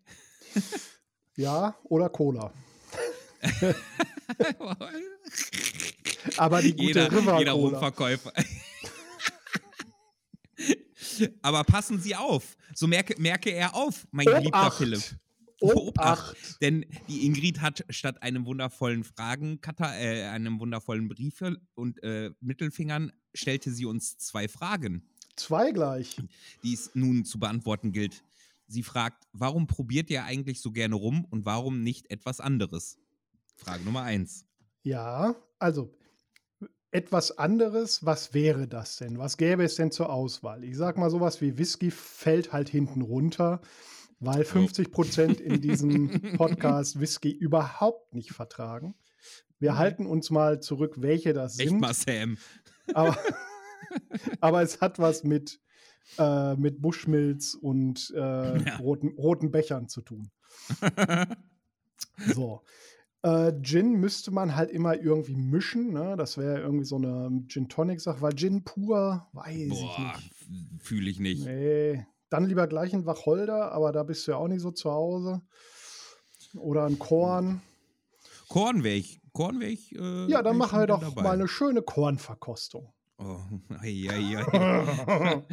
ja, 1.36 1.76
oder 1.86 2.08
Cola. 2.10 2.54
Aber 6.38 6.62
die 6.62 6.74
gute 6.74 6.84
jeder, 6.84 7.12
River 7.12 7.40
Jeder 7.40 7.54
Rumverkäufer. 7.54 8.32
Aber 11.42 11.64
passen 11.64 12.00
Sie 12.00 12.16
auf. 12.16 12.56
So 12.76 12.86
merke, 12.86 13.20
merke 13.20 13.50
er 13.50 13.74
auf, 13.74 14.06
mein 14.12 14.28
Obacht. 14.28 14.38
geliebter 14.42 14.72
Philipp. 14.72 15.02
Obacht. 15.64 16.62
Denn 16.62 16.86
die 17.08 17.26
Ingrid 17.26 17.62
hat 17.62 17.86
statt 17.90 18.22
einem 18.22 18.46
wundervollen 18.46 19.04
Fragencutter, 19.04 19.98
äh, 19.98 20.24
einem 20.26 20.60
wundervollen 20.60 21.08
Brief 21.08 21.44
und 21.76 22.02
äh, 22.04 22.32
Mittelfingern, 22.42 23.12
stellte 23.34 23.72
sie 23.72 23.86
uns 23.86 24.18
zwei 24.18 24.48
Fragen. 24.48 25.10
Zwei 25.36 25.72
gleich. 25.72 26.18
Die 26.64 26.74
es 26.74 26.92
nun 26.94 27.26
zu 27.26 27.40
beantworten 27.40 27.92
gilt. 27.92 28.24
Sie 28.68 28.84
fragt, 28.84 29.26
warum 29.34 29.68
probiert 29.68 30.10
ihr 30.10 30.24
eigentlich 30.26 30.62
so 30.62 30.72
gerne 30.72 30.96
rum 30.96 31.26
und 31.30 31.46
warum 31.46 31.84
nicht 31.84 32.10
etwas 32.12 32.40
anderes? 32.40 32.98
Frage 33.56 33.84
Nummer 33.84 34.04
eins. 34.04 34.46
Ja, 34.84 35.36
also 35.60 35.96
etwas 36.92 37.38
anderes, 37.38 38.06
was 38.06 38.34
wäre 38.34 38.68
das 38.68 38.98
denn? 38.98 39.18
Was 39.18 39.38
gäbe 39.38 39.64
es 39.64 39.76
denn 39.76 39.92
zur 39.92 40.12
Auswahl? 40.12 40.64
Ich 40.64 40.78
sag 40.78 40.98
mal, 40.98 41.10
sowas 41.10 41.42
wie 41.42 41.58
Whisky 41.58 41.90
fällt 41.90 42.54
halt 42.54 42.70
hinten 42.70 43.02
runter, 43.02 43.62
weil 44.20 44.44
50 44.44 44.92
Prozent 44.92 45.42
in 45.42 45.62
diesem 45.62 46.10
Podcast 46.38 47.00
Whisky 47.00 47.32
überhaupt 47.32 48.14
nicht 48.14 48.32
vertragen. 48.32 48.96
Wir 49.60 49.74
mhm. 49.74 49.78
halten 49.78 50.06
uns 50.06 50.30
mal 50.30 50.60
zurück, 50.60 50.96
welche 50.98 51.34
das 51.34 51.56
sind. 51.56 51.68
Echt 51.68 51.80
mal, 51.80 51.94
Sam. 51.94 52.38
Aber, 52.94 53.18
aber 54.42 54.62
es 54.62 54.82
hat 54.82 55.00
was 55.00 55.24
mit, 55.24 55.60
äh, 56.18 56.56
mit 56.56 56.82
Buschmilz 56.82 57.54
und 57.54 58.12
äh, 58.16 58.20
ja. 58.20 58.76
roten, 58.78 59.10
roten 59.18 59.52
Bechern 59.52 59.88
zu 59.88 60.02
tun. 60.02 60.32
so. 62.34 62.62
Äh, 63.22 63.54
Gin 63.62 63.94
müsste 64.02 64.32
man 64.32 64.58
halt 64.58 64.70
immer 64.70 65.00
irgendwie 65.00 65.36
mischen, 65.36 65.94
ne? 65.94 66.16
Das 66.18 66.38
wäre 66.38 66.60
irgendwie 66.60 66.84
so 66.84 66.98
eine 66.98 67.46
Gin 67.48 67.70
Tonic 67.70 68.02
Sache, 68.02 68.22
weil 68.22 68.36
Gin 68.36 68.66
pur, 68.66 69.30
weiß 69.32 69.70
Boah, 69.70 69.98
ich 69.98 70.50
nicht. 70.50 70.84
Fühle 70.84 71.10
ich 71.10 71.20
nicht. 71.20 71.46
Nee. 71.46 72.06
Dann 72.34 72.46
lieber 72.46 72.66
gleich 72.66 72.96
ein 72.96 73.06
Wacholder, 73.06 73.72
aber 73.74 73.92
da 73.92 74.02
bist 74.02 74.26
du 74.26 74.32
ja 74.32 74.38
auch 74.38 74.48
nicht 74.48 74.62
so 74.62 74.72
zu 74.72 74.90
Hause. 74.90 75.44
Oder 76.56 76.86
ein 76.86 76.98
Korn. 76.98 77.62
Korn 78.50 78.84
wäre 78.84 78.96
ich. 78.96 79.22
Korn 79.34 79.60
wäre 79.60 79.70
ich. 79.70 79.94
Äh, 79.94 80.32
ja, 80.32 80.42
dann 80.42 80.58
mach 80.58 80.72
halt 80.72 80.90
doch 80.90 81.00
dabei. 81.00 81.22
mal 81.22 81.34
eine 81.34 81.48
schöne 81.48 81.84
Kornverkostung. 81.84 82.92
Oh, 83.20 83.38
ei, 83.84 84.08
ei, 84.10 84.38
ei. 84.40 85.44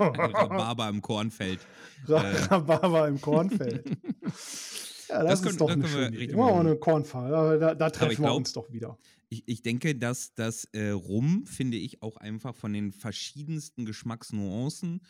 Rhabarber 0.00 0.88
im 0.88 1.02
Kornfeld. 1.02 1.60
Rhabarber 2.08 3.06
im 3.08 3.20
Kornfeld. 3.20 3.84
Ja, 5.10 5.24
das, 5.24 5.42
das 5.42 5.42
können, 5.42 5.50
ist 5.50 5.60
doch 5.60 5.66
das 5.66 5.74
eine 5.74 5.88
schöne 5.88 6.18
wir 6.18 6.54
eine 6.54 6.76
Kornfall. 6.76 7.58
Da, 7.58 7.74
da 7.74 7.90
treffen 7.90 8.18
wir 8.22 8.26
glaub, 8.26 8.36
uns 8.36 8.52
doch 8.52 8.70
wieder. 8.70 8.96
Ich, 9.28 9.42
ich 9.44 9.60
denke, 9.60 9.96
dass 9.96 10.34
das 10.34 10.66
äh, 10.66 10.90
Rum, 10.90 11.46
finde 11.46 11.78
ich, 11.78 12.00
auch 12.00 12.16
einfach 12.16 12.54
von 12.54 12.72
den 12.72 12.92
verschiedensten 12.92 13.86
Geschmacksnuancen 13.86 15.00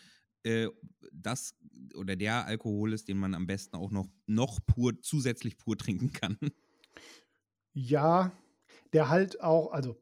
äh, 0.45 0.69
das 1.13 1.55
oder 1.95 2.17
der 2.17 2.47
Alkohol 2.47 2.93
ist, 2.93 3.09
den 3.09 3.19
man 3.19 3.35
am 3.35 3.47
besten 3.47 3.77
auch 3.77 3.91
noch, 3.91 4.09
noch 4.27 4.61
pur, 4.67 5.01
zusätzlich 5.01 5.59
pur 5.59 5.77
trinken 5.77 6.13
kann. 6.13 6.39
Ja, 7.73 8.33
der 8.93 9.09
halt 9.09 9.41
auch, 9.41 9.73
also 9.73 10.01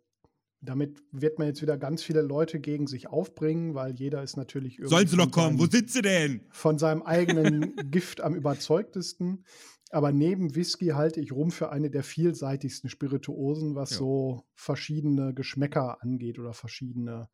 damit 0.61 1.03
wird 1.13 1.39
man 1.39 1.49
jetzt 1.49 1.63
wieder 1.63 1.79
ganz 1.79 2.03
viele 2.03 2.23
Leute 2.23 2.61
gegen 2.61 2.87
sich 2.87 3.09
aufbringen, 3.09 3.75
weil 3.75 3.95
jeder 3.95 4.23
ist 4.23 4.37
natürlich 4.37 4.79
irgendwie. 4.79 4.91
Sollen 4.91 5.07
sie 5.07 5.17
doch 5.17 5.31
kommen, 5.31 5.59
seinem, 5.59 5.61
wo 5.61 5.71
sind 5.71 5.91
sie 5.91 6.03
denn? 6.03 6.41
Von 6.51 6.79
seinem 6.79 7.03
eigenen 7.03 7.77
Gift 7.91 8.21
am 8.21 8.35
überzeugtesten. 8.35 9.45
Aber 9.91 10.13
neben 10.13 10.55
Whisky 10.55 10.89
halte 10.89 11.21
ich 11.21 11.33
Rum 11.33 11.51
für 11.51 11.71
eine 11.71 11.91
der 11.91 12.03
vielseitigsten 12.03 12.91
Spirituosen, 12.91 13.75
was 13.75 13.91
ja. 13.91 13.99
so 13.99 14.45
verschiedene 14.55 15.33
Geschmäcker 15.33 16.03
angeht 16.03 16.39
oder 16.39 16.53
verschiedene 16.53 17.29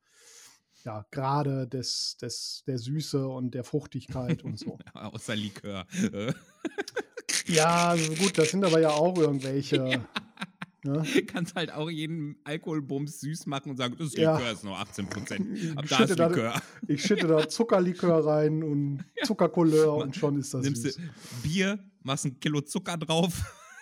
ja, 0.85 1.07
Grade 1.11 1.67
des, 1.67 2.17
des, 2.21 2.63
der 2.67 2.79
Süße 2.79 3.27
und 3.27 3.55
der 3.55 3.65
Fruchtigkeit 3.65 4.45
und 4.45 4.59
so. 4.59 4.79
Außer 4.95 5.35
Likör. 5.35 5.87
ja, 7.47 7.89
also 7.89 8.15
gut, 8.15 8.37
das 8.37 8.51
sind 8.51 8.65
aber 8.65 8.81
ja 8.81 8.91
auch 8.91 9.17
irgendwelche. 9.17 9.77
Ja. 9.77 9.99
Ne? 10.87 11.03
Kannst 11.27 11.55
halt 11.55 11.73
auch 11.73 11.89
jeden 11.89 12.37
Alkoholbums 12.45 13.21
süß 13.21 13.47
machen 13.47 13.71
und 13.71 13.79
sagen, 13.79 13.97
das 13.99 14.15
Likör 14.15 14.41
ja. 14.41 14.51
ist 14.51 14.65
nur 14.65 14.79
18 14.79 15.07
Prozent. 15.07 15.59
Ab 15.77 15.87
da 15.89 16.05
ist 16.05 16.11
Likör. 16.11 16.53
Da, 16.53 16.63
ich 16.87 17.03
schütte 17.03 17.27
da 17.27 17.49
Zuckerlikör 17.49 18.27
rein 18.27 18.63
und 18.63 19.05
Zuckercouleur 19.25 19.95
und 19.95 20.15
schon 20.15 20.39
ist 20.39 20.53
das 20.53 20.63
Nimmst 20.63 20.83
süß. 20.83 20.99
Bier, 21.43 21.79
machst 22.03 22.27
ein 22.27 22.39
Kilo 22.39 22.61
Zucker 22.61 22.99
drauf 22.99 23.33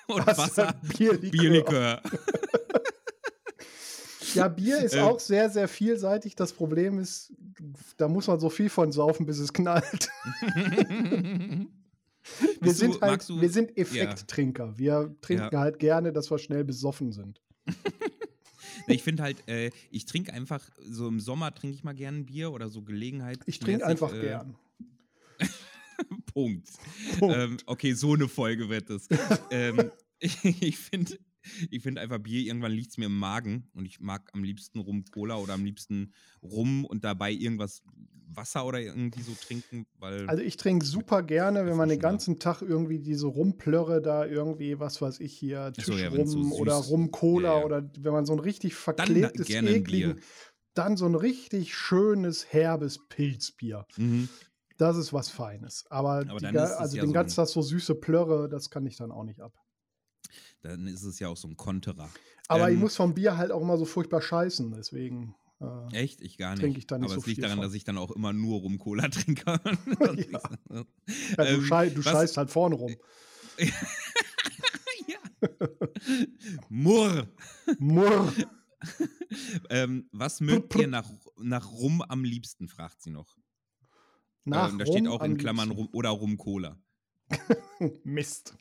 und 0.06 0.24
Was 0.24 0.38
Wasser. 0.38 0.74
Bierlikör. 0.96 1.30
Bierlikör. 1.30 2.02
Ja, 4.34 4.48
Bier 4.48 4.78
ist 4.78 4.94
ähm. 4.96 5.04
auch 5.04 5.20
sehr, 5.20 5.50
sehr 5.50 5.68
vielseitig. 5.68 6.34
Das 6.34 6.52
Problem 6.52 6.98
ist, 6.98 7.32
da 7.96 8.08
muss 8.08 8.26
man 8.26 8.40
so 8.40 8.50
viel 8.50 8.68
von 8.68 8.92
saufen, 8.92 9.26
bis 9.26 9.38
es 9.38 9.52
knallt. 9.52 10.08
wir, 12.60 12.74
sind 12.74 12.96
du, 12.96 13.00
halt, 13.00 13.28
wir 13.28 13.50
sind 13.50 13.76
Effekttrinker. 13.76 14.76
Wir 14.78 15.14
trinken 15.20 15.50
ja. 15.52 15.60
halt 15.60 15.78
gerne, 15.78 16.12
dass 16.12 16.30
wir 16.30 16.38
schnell 16.38 16.64
besoffen 16.64 17.12
sind. 17.12 17.40
ich 18.86 19.02
finde 19.02 19.22
halt, 19.22 19.48
äh, 19.48 19.70
ich 19.90 20.06
trinke 20.06 20.32
einfach, 20.32 20.68
so 20.82 21.08
im 21.08 21.20
Sommer 21.20 21.54
trinke 21.54 21.76
ich 21.76 21.84
mal 21.84 21.94
gern 21.94 22.26
Bier 22.26 22.52
oder 22.52 22.68
so 22.68 22.82
Gelegenheit. 22.82 23.38
Ich 23.46 23.58
trinke 23.58 23.86
einfach 23.86 24.12
äh, 24.12 24.20
gern. 24.20 24.56
Punkt. 26.32 26.68
Punkt. 27.18 27.36
Ähm, 27.36 27.56
okay, 27.66 27.92
so 27.92 28.14
eine 28.14 28.28
Folge 28.28 28.68
wird 28.68 28.90
es. 28.90 29.08
ähm, 29.50 29.90
ich, 30.18 30.44
ich 30.44 30.78
finde 30.78 31.18
ich 31.70 31.82
finde 31.82 32.00
einfach 32.00 32.18
Bier, 32.18 32.40
irgendwann 32.40 32.72
liegt 32.72 32.90
es 32.90 32.98
mir 32.98 33.06
im 33.06 33.18
Magen 33.18 33.68
und 33.74 33.86
ich 33.86 34.00
mag 34.00 34.30
am 34.32 34.44
liebsten 34.44 34.80
Rum 34.80 35.04
Cola 35.10 35.36
oder 35.36 35.54
am 35.54 35.64
liebsten 35.64 36.12
Rum 36.42 36.84
und 36.84 37.04
dabei 37.04 37.32
irgendwas 37.32 37.82
Wasser 38.36 38.64
oder 38.66 38.80
irgendwie 38.80 39.22
so 39.22 39.32
trinken, 39.32 39.86
weil. 39.98 40.28
Also 40.28 40.42
ich 40.42 40.56
trinke 40.56 40.84
super 40.84 41.22
gerne, 41.22 41.66
wenn 41.66 41.76
man 41.76 41.88
den 41.88 41.98
ganzen 41.98 42.38
Tag 42.38 42.62
irgendwie 42.62 42.98
diese 42.98 43.26
Rumplörre 43.26 44.00
da 44.00 44.26
irgendwie, 44.26 44.78
was 44.78 45.00
weiß 45.02 45.20
ich 45.20 45.36
hier, 45.36 45.72
Tischrum 45.72 45.98
ja, 45.98 46.26
so 46.26 46.38
oder 46.52 46.74
Rum-Cola 46.74 47.48
ja, 47.48 47.58
ja. 47.58 47.64
oder 47.64 47.90
wenn 47.98 48.12
man 48.12 48.26
so 48.26 48.32
ein 48.32 48.38
richtig 48.38 48.74
verklebtes, 48.74 49.48
ekligen, 49.50 50.20
dann 50.74 50.96
so 50.96 51.06
ein 51.06 51.14
richtig 51.14 51.74
schönes, 51.74 52.52
herbes 52.52 53.06
Pilzbier. 53.08 53.86
Mhm. 53.96 54.28
Das 54.78 54.96
ist 54.96 55.12
was 55.12 55.28
Feines. 55.28 55.84
Aber, 55.90 56.24
Aber 56.28 56.38
die, 56.38 56.58
also 56.58 56.96
den 56.96 57.08
so 57.08 57.12
ganzen 57.12 57.36
Tag 57.36 57.48
so 57.48 57.62
süße 57.62 57.94
Plörre, 57.96 58.48
das 58.48 58.70
kann 58.70 58.86
ich 58.86 58.96
dann 58.96 59.12
auch 59.12 59.24
nicht 59.24 59.40
ab. 59.40 59.52
Dann 60.62 60.86
ist 60.86 61.02
es 61.02 61.18
ja 61.18 61.28
auch 61.28 61.36
so 61.36 61.48
ein 61.48 61.56
Konterer. 61.56 62.10
Aber 62.48 62.68
ähm, 62.68 62.74
ich 62.74 62.80
muss 62.80 62.96
vom 62.96 63.14
Bier 63.14 63.36
halt 63.36 63.50
auch 63.50 63.60
immer 63.60 63.76
so 63.78 63.84
furchtbar 63.84 64.22
scheißen, 64.22 64.72
deswegen. 64.72 65.34
Äh, 65.60 65.96
Echt? 65.96 66.20
Ich 66.20 66.38
gar 66.38 66.54
nicht. 66.54 66.64
Ich 66.64 66.76
nicht 66.76 66.92
Aber 66.92 67.08
so 67.08 67.20
es 67.20 67.26
liegt 67.26 67.42
daran, 67.42 67.58
von. 67.58 67.64
dass 67.64 67.74
ich 67.74 67.84
dann 67.84 67.98
auch 67.98 68.10
immer 68.10 68.32
nur 68.32 68.60
Rum-Cola 68.60 69.08
trinke. 69.08 69.44
Ja. 69.46 70.40
Ja, 70.70 70.84
du, 71.36 71.42
Ähm, 71.42 71.62
schei 71.64 71.90
du 71.90 72.02
scheißt 72.02 72.36
halt 72.36 72.50
vorne 72.50 72.74
rum. 72.74 72.94
ja. 73.58 75.18
Murr. 76.68 77.28
Murr. 77.78 78.32
Ähm, 79.70 80.08
was 80.12 80.40
mögt 80.40 80.74
ihr 80.74 80.88
nach, 80.88 81.08
nach 81.38 81.70
Rum 81.70 82.02
am 82.02 82.24
liebsten, 82.24 82.68
fragt 82.68 83.02
sie 83.02 83.10
noch. 83.10 83.36
Nach 84.44 84.70
ähm, 84.70 84.78
da 84.78 84.86
steht 84.86 85.02
rum 85.02 85.08
auch 85.08 85.22
in 85.22 85.32
am 85.32 85.38
Klammern. 85.38 85.70
Rum 85.70 85.88
oder 85.92 86.10
Rum-Cola. 86.10 86.78
Mist. 88.04 88.54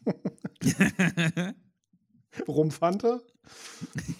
Rumfante? 2.47 3.21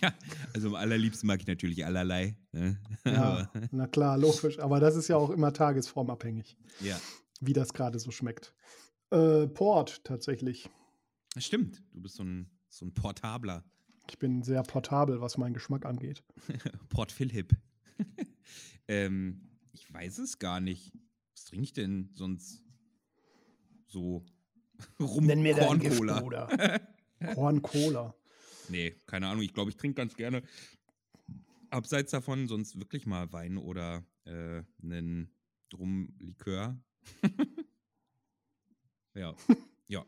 ja, 0.01 0.13
also 0.53 0.69
am 0.69 0.75
allerliebsten 0.75 1.27
mag 1.27 1.39
ich 1.39 1.47
natürlich 1.47 1.85
allerlei. 1.85 2.37
Ne? 2.51 2.77
Ja, 3.05 3.51
na 3.71 3.87
klar, 3.87 4.17
logisch. 4.17 4.59
Aber 4.59 4.79
das 4.79 4.95
ist 4.95 5.07
ja 5.07 5.15
auch 5.15 5.29
immer 5.29 5.53
tagesformabhängig, 5.53 6.57
ja, 6.81 6.99
wie 7.39 7.53
das 7.53 7.73
gerade 7.73 7.99
so 7.99 8.11
schmeckt. 8.11 8.53
Äh, 9.11 9.47
Port 9.47 10.03
tatsächlich. 10.03 10.69
das 11.33 11.45
stimmt. 11.45 11.83
Du 11.93 12.01
bist 12.01 12.15
so 12.15 12.23
ein, 12.23 12.49
so 12.69 12.85
ein 12.85 12.93
Portabler. 12.93 13.63
Ich 14.09 14.19
bin 14.19 14.43
sehr 14.43 14.63
portabel, 14.63 15.21
was 15.21 15.37
meinen 15.37 15.53
Geschmack 15.53 15.85
angeht. 15.85 16.23
Port 16.89 17.11
Philipp. 17.11 17.55
ähm, 18.87 19.49
ich 19.71 19.91
weiß 19.93 20.17
es 20.19 20.39
gar 20.39 20.59
nicht. 20.59 20.91
Was 21.33 21.45
trinke 21.45 21.63
ich 21.63 21.73
denn 21.73 22.09
sonst 22.13 22.63
so? 23.87 24.25
Rum 24.99 25.27
Korn-Cola. 25.27 26.19
Bruder. 26.19 26.81
Korn-Cola. 27.35 28.15
Nee, 28.69 28.95
keine 29.05 29.27
Ahnung. 29.27 29.43
Ich 29.43 29.53
glaube, 29.53 29.69
ich 29.69 29.77
trinke 29.77 29.95
ganz 29.95 30.15
gerne 30.15 30.43
abseits 31.71 32.11
davon 32.11 32.47
sonst 32.47 32.79
wirklich 32.79 33.05
mal 33.05 33.31
Wein 33.33 33.57
oder 33.57 34.03
äh, 34.25 34.61
einen 34.83 35.33
Rumlikör. 35.73 36.77
ja, 39.15 39.33
ja. 39.87 40.05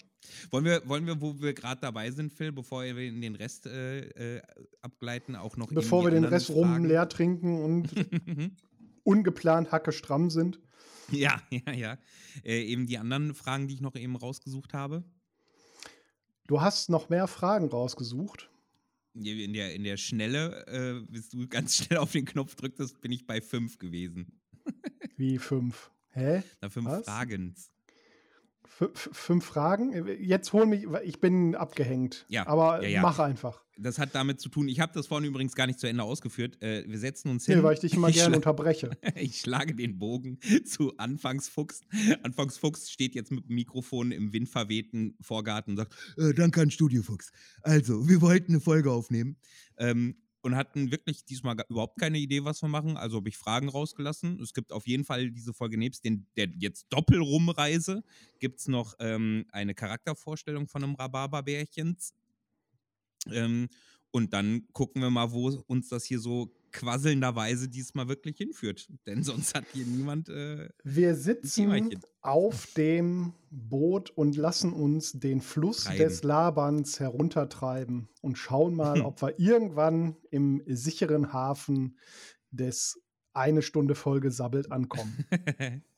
Wollen 0.52 0.66
wir, 0.66 0.88
wollen 0.88 1.06
wir, 1.06 1.20
wo 1.20 1.42
wir 1.42 1.54
gerade 1.54 1.82
dabei 1.82 2.12
sind, 2.12 2.32
Phil, 2.32 2.52
bevor 2.52 2.84
wir 2.84 2.98
in 2.98 3.22
den 3.22 3.36
Rest 3.36 3.66
äh, 3.66 4.38
äh, 4.38 4.42
abgleiten, 4.82 5.36
auch 5.36 5.58
noch 5.58 5.70
Bevor 5.70 6.04
wir 6.04 6.12
den 6.12 6.26
Rest 6.26 6.50
rum 6.50 6.70
Fragen? 6.70 6.86
leer 6.86 7.10
trinken 7.10 7.64
und 7.64 7.90
ungeplant 9.04 9.72
hacke 9.72 9.92
stramm 9.92 10.30
sind. 10.30 10.62
Ja, 11.12 11.42
ja, 11.50 11.74
ja. 11.74 11.98
Äh, 12.44 12.64
eben 12.64 12.88
die 12.88 12.98
anderen 12.98 13.34
Fragen, 13.34 13.68
die 13.68 13.76
ich 13.76 13.82
noch 13.82 13.96
eben 13.96 14.16
rausgesucht 14.16 14.74
habe. 14.74 15.04
Du 16.48 16.62
hast 16.62 16.90
noch 16.90 17.10
mehr 17.10 17.28
Fragen 17.28 17.70
rausgesucht. 17.70 18.50
In 19.14 19.54
der, 19.54 19.76
in 19.76 19.84
der 19.84 19.98
Schnelle, 19.98 20.66
äh, 20.68 21.12
bis 21.12 21.30
du 21.30 21.48
ganz 21.48 21.76
schnell 21.78 22.00
auf 22.00 22.12
den 22.12 22.26
Knopf 22.26 22.56
drücktest, 22.56 23.00
bin 23.02 23.12
ich 23.12 23.26
bei 23.26 23.42
fünf 23.42 23.78
gewesen. 23.78 24.42
Wie 25.16 25.38
fünf? 25.38 25.92
Hä? 26.10 26.44
Na, 26.62 26.70
fünf 26.70 26.88
Was? 26.88 27.06
Fragen. 27.06 27.56
Fünf 28.68 29.46
Fragen? 29.46 30.08
Jetzt 30.20 30.54
hol 30.54 30.66
mich, 30.66 30.88
ich 31.04 31.20
bin 31.20 31.56
abgehängt. 31.56 32.26
Ja, 32.30 32.48
Aber 32.48 32.82
ja, 32.84 32.90
ja. 32.90 33.02
mach 33.02 33.20
einfach. 33.20 33.64
Das 33.78 33.98
hat 33.98 34.14
damit 34.14 34.40
zu 34.40 34.50
tun, 34.50 34.68
ich 34.68 34.80
habe 34.80 34.92
das 34.94 35.08
vorhin 35.08 35.28
übrigens 35.28 35.56
gar 35.56 35.66
nicht 35.68 35.80
zu 35.80 35.88
Ende 35.88 36.04
ausgeführt. 36.04 36.62
Äh, 36.62 36.84
wir 36.88 37.00
setzen 37.00 37.30
uns 37.30 37.48
Nee, 37.48 37.56
hin. 37.56 37.64
weil 37.64 37.74
ich 37.74 37.80
dich 37.80 37.94
immer 37.96 38.12
gerne 38.12 38.36
unterbreche. 38.36 38.92
Ich 39.16 39.40
schlage 39.40 39.74
den 39.76 39.98
Bogen 40.00 40.40
zu 40.66 40.96
Anfangsfuchs. 40.98 41.82
Anfangsfuchs 42.24 42.92
steht 42.92 43.16
jetzt 43.16 43.32
mit 43.32 43.48
dem 43.50 43.56
Mikrofon 43.56 44.12
im 44.12 44.32
windverwehten 44.34 45.18
Vorgarten 45.22 45.72
und 45.72 45.78
sagt: 45.78 45.94
äh, 46.18 46.34
Danke 46.34 46.62
an 46.62 46.70
Studiofuchs. 46.72 47.32
Also, 47.62 48.08
wir 48.08 48.22
wollten 48.22 48.52
eine 48.54 48.62
Folge 48.62 48.92
aufnehmen. 48.92 49.38
Ähm, 49.78 50.16
und 50.44 50.58
hatten 50.58 50.92
wirklich 50.92 51.24
diesmal 51.24 51.56
überhaupt 51.70 51.98
keine 51.98 52.20
Idee, 52.20 52.44
was 52.44 52.62
wir 52.62 52.68
machen. 52.68 52.98
Also 52.98 53.18
habe 53.18 53.30
ich 53.30 53.38
Fragen 53.38 53.70
rausgelassen. 53.70 54.42
Es 54.42 54.54
gibt 54.54 54.74
auf 54.74 54.86
jeden 54.86 55.06
Fall 55.06 55.32
diese 55.32 55.54
Folge 55.54 55.78
nebst 55.78 56.04
den, 56.04 56.28
der 56.36 56.50
jetzt 56.60 56.88
Doppelrumreise, 56.90 58.04
gibt 58.40 58.60
es 58.60 58.68
noch 58.68 58.94
ähm, 59.00 59.46
eine 59.54 59.74
Charaktervorstellung 59.74 60.68
von 60.68 60.84
einem 60.84 60.96
Rhabarberbärchens. 60.96 62.14
Ähm, 63.32 63.70
und 64.12 64.34
dann 64.34 64.68
gucken 64.74 65.02
wir 65.02 65.10
mal, 65.10 65.32
wo 65.32 65.48
uns 65.68 65.88
das 65.88 66.04
hier 66.04 66.20
so 66.20 66.54
quasselnderweise 66.74 67.70
diesmal 67.70 68.08
wirklich 68.10 68.38
hinführt. 68.38 68.90
Denn 69.06 69.24
sonst 69.24 69.56
hat 69.56 69.66
hier 69.72 69.86
niemand. 69.86 70.30
Äh, 70.30 70.70
Wir 70.84 71.16
sitzen 71.16 71.90
auf 72.22 72.68
dem 72.76 73.34
Boot 73.52 74.10
und 74.10 74.36
lassen 74.36 74.74
uns 74.74 75.14
den 75.14 75.42
Fluss 75.42 75.86
Treiben. 75.86 76.00
des 76.00 76.24
Laberns 76.24 77.00
heruntertreiben 77.00 78.10
und 78.22 78.38
schauen 78.38 78.76
mal, 78.76 79.02
ob 79.06 79.22
wir 79.22 79.40
irgendwann 79.40 80.18
im 80.32 80.62
sicheren 80.68 81.32
Hafen 81.32 81.98
des 82.52 83.00
eine 83.34 83.62
Stunde 83.62 83.96
Folge 83.96 84.32
sabbelt 84.32 84.72
ankommen. 84.72 85.26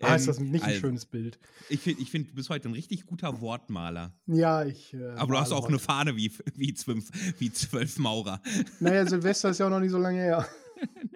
Ah, 0.00 0.14
ist 0.14 0.28
das 0.28 0.38
ähm, 0.38 0.50
nicht 0.50 0.62
ein 0.62 0.70
also, 0.70 0.80
schönes 0.80 1.06
Bild? 1.06 1.38
Ich 1.68 1.80
finde, 1.80 2.02
ich 2.02 2.10
find, 2.10 2.30
du 2.30 2.34
bist 2.34 2.50
heute 2.50 2.68
ein 2.68 2.74
richtig 2.74 3.06
guter 3.06 3.40
Wortmaler. 3.40 4.14
Ja, 4.26 4.64
ich. 4.64 4.94
Äh, 4.94 5.08
Aber 5.16 5.34
du 5.34 5.40
hast 5.40 5.52
auch 5.52 5.66
eine 5.66 5.76
heute. 5.76 5.84
Fahne 5.84 6.16
wie, 6.16 6.32
wie, 6.54 6.74
zwölf, 6.74 7.10
wie 7.38 7.52
zwölf 7.52 7.98
Maurer. 7.98 8.40
Naja, 8.80 9.06
Silvester 9.08 9.50
ist 9.50 9.58
ja 9.58 9.66
auch 9.66 9.70
noch 9.70 9.80
nicht 9.80 9.90
so 9.90 9.98
lange 9.98 10.20
her. 10.20 10.48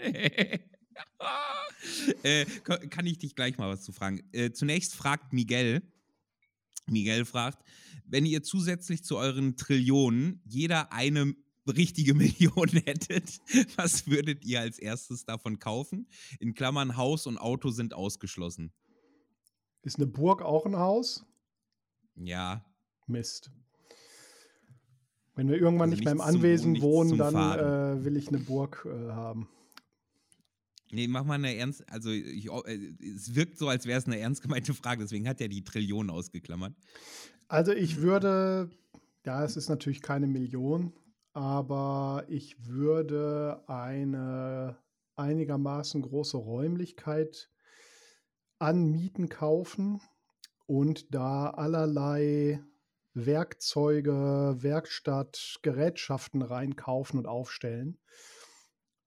äh, 2.22 2.44
ka- 2.64 2.79
kann 2.79 3.07
ich 3.07 3.18
dich 3.18 3.35
gleich 3.35 3.59
mal 3.59 3.70
was 3.70 3.83
zu 3.83 3.92
fragen? 3.92 4.22
Äh, 4.33 4.53
zunächst 4.53 4.94
fragt 4.94 5.33
Miguel, 5.33 5.83
Miguel 6.87 7.24
fragt, 7.24 7.64
wenn 8.07 8.26
ihr 8.26 8.42
zusätzlich 8.42 9.05
zu 9.05 9.16
euren 9.16 9.57
Trillionen 9.57 10.42
jeder 10.44 10.92
eine 10.92 11.35
richtige 11.66 12.14
Million 12.14 12.68
hättet, 12.68 13.40
was 13.77 14.07
würdet 14.07 14.44
ihr 14.44 14.61
als 14.61 14.79
erstes 14.79 15.25
davon 15.25 15.59
kaufen? 15.59 16.09
In 16.38 16.55
Klammern 16.55 16.96
Haus 16.96 17.27
und 17.27 17.38
Auto 17.38 17.70
sind 17.70 17.94
ausgeschlossen. 17.94 18.73
Ist 19.83 19.96
eine 19.96 20.07
Burg 20.07 20.42
auch 20.42 20.66
ein 20.66 20.77
Haus? 20.77 21.25
Ja, 22.16 22.64
Mist. 23.07 23.51
Wenn 25.35 25.49
wir 25.49 25.57
irgendwann 25.57 25.90
Also 25.90 25.94
nicht 25.94 26.05
mehr 26.05 26.12
im 26.12 26.20
Anwesen 26.20 26.81
Wohnen, 26.81 27.16
dann 27.16 27.35
äh, 27.35 28.05
will 28.05 28.16
ich 28.16 28.29
eine 28.29 28.38
Burg 28.38 28.87
äh, 28.87 29.11
haben. 29.11 29.49
Nee, 30.92 31.07
mach 31.07 31.25
mal 31.25 31.35
eine 31.35 31.55
ernst, 31.55 31.88
also 31.88 32.11
ich, 32.11 32.51
äh, 32.51 32.94
es 33.16 33.35
wirkt 33.35 33.59
so, 33.59 33.68
als 33.68 33.87
wäre 33.87 33.99
es 33.99 34.07
eine 34.07 34.18
ernst 34.18 34.42
gemeinte 34.42 34.75
Frage, 34.75 35.03
deswegen 35.03 35.29
hat 35.29 35.40
er 35.40 35.49
die 35.49 35.62
Trillionen 35.62 36.11
ausgeklammert. 36.11 36.75
Also 37.49 37.73
ich 37.73 37.99
würde, 37.99 38.70
ja, 39.25 39.44
es 39.44 39.57
ist 39.57 39.68
natürlich 39.68 40.03
keine 40.03 40.27
Million, 40.27 40.92
aber 41.33 42.25
ich 42.29 42.66
würde 42.66 43.62
eine 43.66 44.79
einigermaßen 45.16 46.03
große 46.03 46.37
Räumlichkeit 46.37 47.51
anmieten 48.59 49.29
kaufen 49.29 50.01
und 50.66 51.14
da 51.14 51.51
allerlei 51.51 52.62
Werkzeuge, 53.14 54.57
Werkstatt, 54.59 55.59
Gerätschaften 55.62 56.43
reinkaufen 56.43 57.19
und 57.19 57.27
aufstellen. 57.27 57.99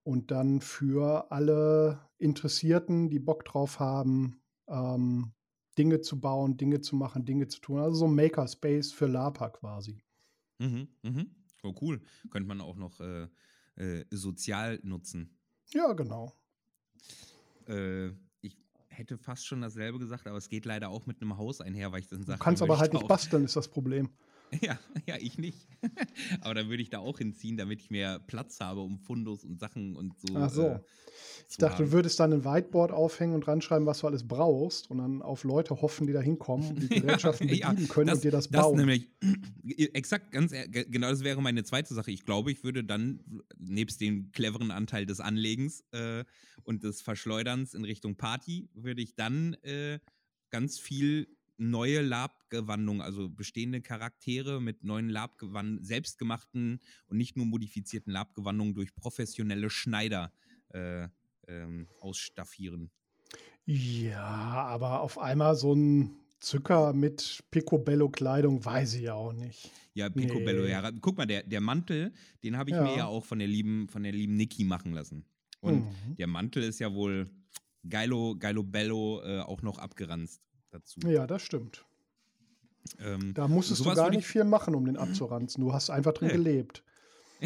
Und 0.03 0.31
dann 0.31 0.59
für 0.59 1.31
alle 1.31 2.09
Interessierten, 2.17 3.09
die 3.09 3.19
Bock 3.19 3.45
drauf 3.45 3.79
haben, 3.79 4.41
ähm, 4.67 5.33
Dinge 5.77 6.01
zu 6.01 6.19
bauen, 6.19 6.57
Dinge 6.57 6.81
zu 6.81 6.95
machen, 6.97 7.25
Dinge 7.25 7.47
zu 7.47 7.61
tun. 7.61 7.79
Also 7.79 7.95
so 7.95 8.05
ein 8.05 8.15
Makerspace 8.15 8.91
für 8.91 9.07
Lapa 9.07 9.49
quasi. 9.49 10.03
Mhm, 10.59 10.89
mhm. 11.03 11.42
Oh, 11.63 11.73
cool. 11.81 12.01
Könnte 12.29 12.47
man 12.47 12.61
auch 12.61 12.75
noch 12.75 12.99
äh, 12.99 13.27
äh, 13.77 14.05
sozial 14.11 14.79
nutzen. 14.83 15.37
Ja, 15.71 15.93
genau. 15.93 16.33
Äh, 17.67 18.09
ich 18.41 18.57
hätte 18.89 19.17
fast 19.17 19.45
schon 19.47 19.61
dasselbe 19.61 19.97
gesagt, 19.97 20.27
aber 20.27 20.37
es 20.37 20.49
geht 20.49 20.65
leider 20.65 20.89
auch 20.89 21.05
mit 21.05 21.21
einem 21.21 21.37
Haus 21.37 21.61
einher, 21.61 21.91
weil 21.91 22.01
ich 22.01 22.07
dann 22.07 22.19
Du 22.19 22.25
sage. 22.25 22.39
kannst 22.39 22.61
dann 22.61 22.69
aber 22.69 22.79
halt 22.79 22.93
ich 22.93 22.99
nicht 22.99 23.07
basteln, 23.07 23.45
ist 23.45 23.55
das 23.55 23.69
Problem. 23.69 24.09
Ja, 24.61 24.79
ja, 25.07 25.15
ich 25.19 25.37
nicht. 25.37 25.67
aber 26.41 26.53
dann 26.53 26.69
würde 26.69 26.81
ich 26.83 26.89
da 26.89 26.99
auch 26.99 27.17
hinziehen, 27.17 27.57
damit 27.57 27.81
ich 27.81 27.89
mehr 27.89 28.19
Platz 28.19 28.59
habe, 28.59 28.81
um 28.81 28.99
Fundus 28.99 29.43
und 29.43 29.59
Sachen 29.59 29.95
und 29.95 30.13
so. 30.19 30.37
Ach 30.37 30.49
so. 30.49 30.67
Äh, 30.67 30.79
Ich 31.49 31.57
dachte, 31.57 31.77
haben. 31.79 31.85
du 31.87 31.91
würdest 31.91 32.19
dann 32.19 32.33
ein 32.33 32.45
Whiteboard 32.45 32.91
aufhängen 32.91 33.35
und 33.35 33.47
ranschreiben, 33.47 33.85
was 33.85 33.99
du 33.99 34.07
alles 34.07 34.27
brauchst 34.27 34.89
und 34.89 34.97
dann 34.99 35.21
auf 35.21 35.43
Leute 35.43 35.81
hoffen, 35.81 36.07
die 36.07 36.13
da 36.13 36.21
hinkommen 36.21 36.69
und 36.69 36.81
die 36.81 36.87
Gerätschaften 37.01 37.47
Ja, 37.49 37.69
bedienen 37.71 37.87
können 37.87 38.11
und 38.13 38.23
dir 38.23 38.31
das 38.31 38.47
Das 38.47 38.65
bauen. 38.65 38.77
nämlich, 38.77 39.07
exakt, 39.93 40.31
ganz, 40.31 40.51
ge- 40.51 40.85
genau 40.89 41.09
das 41.09 41.23
wäre 41.23 41.41
meine 41.41 41.63
zweite 41.63 41.93
Sache. 41.93 42.11
Ich 42.11 42.25
glaube, 42.25 42.51
ich 42.51 42.63
würde 42.63 42.83
dann, 42.83 43.41
nebst 43.57 44.01
dem 44.01 44.31
cleveren 44.31 44.71
Anteil 44.71 45.05
des 45.05 45.19
Anlegens 45.19 45.83
äh, 45.91 46.23
und 46.63 46.83
des 46.83 47.01
Verschleuderns 47.01 47.73
in 47.73 47.83
Richtung 47.83 48.15
Party, 48.15 48.69
würde 48.73 49.01
ich 49.01 49.15
dann 49.15 49.53
äh, 49.63 49.99
ganz 50.49 50.79
viel 50.79 51.27
neue 51.57 52.01
Labgewandungen, 52.01 53.01
also 53.01 53.29
bestehende 53.29 53.81
Charaktere 53.81 54.61
mit 54.61 54.83
neuen 54.83 55.09
Labgewandungen, 55.09 55.83
selbstgemachten 55.83 56.79
und 57.07 57.17
nicht 57.17 57.35
nur 57.37 57.45
modifizierten 57.45 58.11
Labgewandungen 58.11 58.73
durch 58.73 58.95
professionelle 58.95 59.69
Schneider 59.69 60.31
äh, 60.69 61.07
ähm, 61.47 61.87
ausstaffieren. 61.99 62.91
Ja, 63.65 64.25
aber 64.25 65.01
auf 65.01 65.17
einmal 65.17 65.55
so 65.55 65.73
ein 65.73 66.15
Zücker 66.39 66.91
mit 66.93 67.43
Picobello-Kleidung, 67.51 68.63
weiß 68.65 68.95
ich 68.95 69.03
ja 69.03 69.13
auch 69.13 69.31
nicht. 69.31 69.71
Ja, 69.93 70.09
Picobello, 70.09 70.63
Nee. 70.63 70.71
ja. 70.71 70.91
Guck 70.91 71.17
mal, 71.17 71.25
der, 71.25 71.43
der 71.43 71.61
Mantel, 71.61 72.11
den 72.43 72.57
habe 72.57 72.71
ich 72.71 72.75
Ja. 72.75 72.83
mir 72.83 72.97
ja 72.97 73.05
auch 73.05 73.23
von 73.23 73.39
der 73.39 73.47
lieben, 73.47 73.87
von 73.87 74.03
der 74.03 74.11
lieben 74.11 74.35
Niki 74.35 74.65
machen 74.65 74.91
lassen. 74.93 75.25
Und 75.61 75.85
mhm. 75.85 76.15
der 76.17 76.27
Mantel 76.27 76.63
ist 76.63 76.79
ja 76.79 76.93
wohl 76.93 77.29
geilo, 77.87 78.35
geilo 78.37 78.63
bello 78.63 79.21
äh, 79.23 79.39
auch 79.39 79.61
noch 79.61 79.77
abgeranzt 79.77 80.41
dazu. 80.73 80.99
Ja, 81.05 81.27
das 81.27 81.41
stimmt. 81.41 81.85
Ähm, 82.99 83.33
da 83.33 83.47
musstest 83.47 83.85
du 83.85 83.93
gar 83.93 84.09
nicht 84.09 84.25
viel 84.25 84.43
machen, 84.43 84.75
um 84.75 84.85
den 84.85 84.97
abzuranzen. 84.97 85.63
Du 85.63 85.73
hast 85.73 85.89
einfach 85.89 86.13
drin 86.13 86.29
gelebt. 86.29 86.83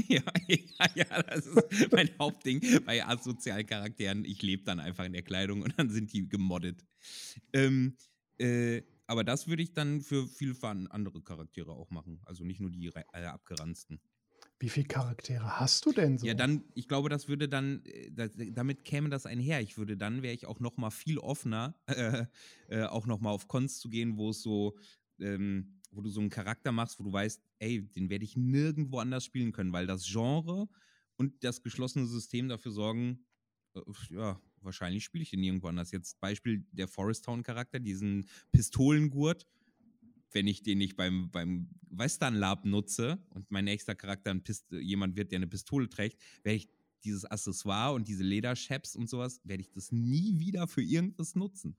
Ja, 0.07 0.21
ja, 0.47 0.85
ja, 0.93 1.23
das 1.23 1.47
ist 1.47 1.91
mein 1.91 2.07
Hauptding 2.19 2.61
bei 2.85 3.03
asozialen 3.03 3.65
Charakteren. 3.65 4.25
Ich 4.25 4.43
lebe 4.43 4.63
dann 4.63 4.79
einfach 4.79 5.05
in 5.05 5.13
der 5.13 5.23
Kleidung 5.23 5.63
und 5.63 5.73
dann 5.79 5.89
sind 5.89 6.13
die 6.13 6.29
gemoddet. 6.29 6.85
Ähm, 7.51 7.97
äh, 8.37 8.83
aber 9.07 9.23
das 9.23 9.47
würde 9.47 9.63
ich 9.63 9.73
dann 9.73 10.01
für 10.01 10.27
viele 10.27 10.55
andere 10.91 11.23
Charaktere 11.23 11.71
auch 11.71 11.89
machen. 11.89 12.21
Also 12.25 12.43
nicht 12.43 12.59
nur 12.59 12.69
die 12.69 12.85
äh, 12.85 13.23
abgeranzten. 13.23 13.99
Wie 14.59 14.69
viele 14.69 14.87
Charaktere 14.87 15.59
hast 15.59 15.85
du 15.85 15.91
denn 15.91 16.17
so? 16.17 16.25
Ja, 16.25 16.33
dann, 16.33 16.63
ich 16.73 16.87
glaube, 16.87 17.09
das 17.09 17.27
würde 17.27 17.47
dann, 17.47 17.83
äh, 17.85 18.51
damit 18.51 18.83
käme 18.85 19.09
das 19.09 19.25
einher. 19.25 19.61
Ich 19.61 19.77
würde 19.77 19.97
dann, 19.97 20.23
wäre 20.23 20.33
ich 20.33 20.45
auch 20.47 20.59
noch 20.59 20.77
mal 20.77 20.89
viel 20.89 21.19
offener, 21.19 21.75
äh, 21.87 22.25
äh, 22.67 22.83
auch 22.83 23.05
noch 23.05 23.19
mal 23.19 23.29
auf 23.29 23.47
Cons 23.47 23.79
zu 23.79 23.89
gehen, 23.89 24.17
wo 24.17 24.31
es 24.31 24.41
so, 24.41 24.77
ähm, 25.19 25.79
wo 25.91 26.01
du 26.01 26.09
so 26.09 26.19
einen 26.19 26.29
Charakter 26.29 26.71
machst, 26.71 26.99
wo 26.99 27.03
du 27.03 27.13
weißt, 27.13 27.41
ey, 27.59 27.87
den 27.87 28.09
werde 28.09 28.25
ich 28.25 28.35
nirgendwo 28.35 28.99
anders 28.99 29.25
spielen 29.25 29.51
können, 29.51 29.73
weil 29.73 29.85
das 29.85 30.05
Genre 30.05 30.67
und 31.17 31.43
das 31.43 31.61
geschlossene 31.61 32.07
System 32.07 32.49
dafür 32.49 32.71
sorgen, 32.71 33.25
äh, 33.75 33.81
ja, 34.09 34.41
wahrscheinlich 34.61 35.03
spiele 35.03 35.21
ich 35.21 35.29
den 35.29 35.41
nirgendwo 35.41 35.67
anders. 35.67 35.91
Jetzt 35.91 36.19
Beispiel 36.19 36.65
der 36.71 36.87
Forest 36.87 37.25
Town 37.25 37.43
Charakter, 37.43 37.79
diesen 37.79 38.27
Pistolengurt 38.51 39.45
wenn 40.31 40.47
ich 40.47 40.63
den 40.63 40.77
nicht 40.77 40.95
beim, 40.95 41.29
beim 41.31 41.69
Western 41.89 42.35
Lab 42.35 42.65
nutze 42.65 43.17
und 43.29 43.49
mein 43.49 43.65
nächster 43.65 43.95
Charakter 43.95 44.33
Pist 44.35 44.65
jemand 44.71 45.15
wird, 45.15 45.31
der 45.31 45.37
eine 45.37 45.47
Pistole 45.47 45.89
trägt, 45.89 46.19
werde 46.43 46.57
ich 46.57 46.69
dieses 47.03 47.25
Accessoire 47.25 47.93
und 47.93 48.07
diese 48.07 48.23
Lederchaps 48.23 48.95
und 48.95 49.09
sowas, 49.09 49.39
werde 49.43 49.61
ich 49.61 49.71
das 49.71 49.91
nie 49.91 50.39
wieder 50.39 50.67
für 50.67 50.81
irgendwas 50.81 51.35
nutzen. 51.35 51.77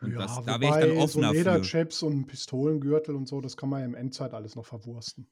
Und 0.00 0.12
ja, 0.12 0.18
das, 0.18 0.44
da 0.44 0.60
wäre 0.60 0.80
ich 0.80 0.86
dann 0.86 0.96
offener 0.98 1.28
so 1.28 1.34
Lederchaps 1.34 2.02
und 2.02 2.26
Pistolengürtel 2.26 3.14
und 3.14 3.28
so, 3.28 3.40
das 3.40 3.56
kann 3.56 3.68
man 3.68 3.80
ja 3.80 3.86
im 3.86 3.94
Endzeit 3.94 4.34
alles 4.34 4.54
noch 4.54 4.66
verwursten. 4.66 5.26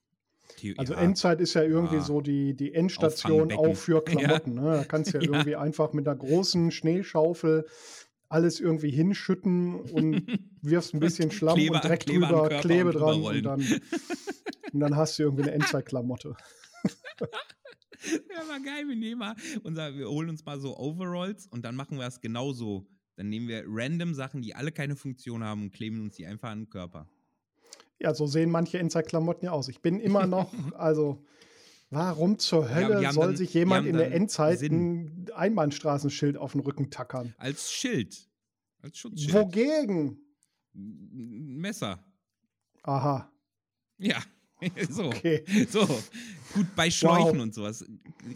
Die, 0.61 0.79
also 0.79 0.95
ja. 0.95 1.01
Endzeit 1.01 1.41
ist 1.41 1.55
ja 1.55 1.63
irgendwie 1.63 1.97
ja. 1.97 2.03
so 2.03 2.21
die, 2.21 2.55
die 2.55 2.75
Endstation 2.75 3.53
auch 3.53 3.75
für 3.75 4.03
Klamotten. 4.05 4.57
Ja. 4.57 4.63
Ne? 4.63 4.77
Da 4.79 4.85
kannst 4.85 5.15
du 5.15 5.19
ja, 5.23 5.25
irgendwie 5.25 5.57
einfach 5.57 5.93
mit 5.93 6.07
einer 6.07 6.17
großen 6.17 6.71
Schneeschaufel 6.71 7.67
alles 8.33 8.61
irgendwie 8.61 8.91
hinschütten 8.91 9.75
und 9.75 10.27
wirfst 10.63 10.95
ein 10.95 11.01
bisschen 11.01 11.31
Schlamm 11.31 11.57
Kleber, 11.57 11.75
und 11.77 11.85
Dreck 11.85 12.01
Kleber 12.01 12.27
drüber, 12.29 12.49
Klebe 12.61 12.89
und 12.89 12.95
dran 12.95 13.23
und 13.23 13.43
dann, 13.43 13.81
und 14.73 14.81
dann 14.81 14.97
hast 14.97 15.19
du 15.19 15.25
irgendwie 15.25 15.43
eine 15.43 15.53
Endzeitklamotte. 15.53 16.35
ja, 17.21 18.49
war 18.49 18.61
geil. 18.61 18.89
Wir 18.89 18.97
nehmen 18.97 19.19
mal 19.19 19.37
unser, 19.63 19.95
wir 19.95 20.09
holen 20.09 20.31
uns 20.31 20.45
mal 20.47 20.59
so 20.59 20.79
Overalls 20.79 21.47
und 21.47 21.65
dann 21.65 21.77
machen 21.77 21.99
wir 21.99 22.07
es 22.07 22.21
genauso. 22.21 22.87
Dann 23.17 23.29
nehmen 23.29 23.49
wir 23.49 23.65
random 23.67 24.15
Sachen, 24.15 24.41
die 24.41 24.55
alle 24.55 24.73
keine 24.73 24.97
Funktion 24.97 25.45
haben 25.45 25.65
und 25.65 25.73
kleben 25.73 26.01
uns 26.01 26.17
die 26.17 26.27
einfach 26.27 26.49
an 26.49 26.61
den 26.61 26.71
Körper. 26.71 27.09
Ja, 27.99 28.15
so 28.15 28.27
sehen 28.27 28.51
manche 28.51 28.79
Endzeitklamotten 28.79 29.45
ja 29.45 29.53
aus. 29.53 29.69
Ich 29.69 29.83
bin 29.83 30.01
immer 30.01 30.27
noch, 30.27 30.53
also 30.75 31.23
Warum 31.93 32.39
zur 32.39 32.75
Hölle 32.75 33.03
ja, 33.03 33.13
soll 33.13 33.27
dann, 33.27 33.37
sich 33.37 33.53
jemand 33.53 33.87
in 33.87 33.99
der 33.99 34.15
Endzeit 34.15 34.61
Sinn. 34.61 35.27
ein 35.27 35.31
Einbahnstraßenschild 35.35 36.39
auf 36.39 36.53
den 36.53 36.63
Rücken 36.63 36.89
tackern? 36.89 37.35
Als 37.37 37.71
Schild. 37.71 38.31
Als 38.81 38.97
Schutzschild. 38.97 39.35
Wogegen? 39.35 40.17
Messer. 40.73 42.03
Aha. 42.83 43.31
Ja. 43.99 44.23
so. 44.89 45.09
Okay. 45.09 45.45
So. 45.69 45.87
Gut, 46.55 46.75
bei 46.75 46.91
Schläuchen 46.91 47.37
wow. 47.37 47.43
und 47.43 47.53
sowas. 47.53 47.85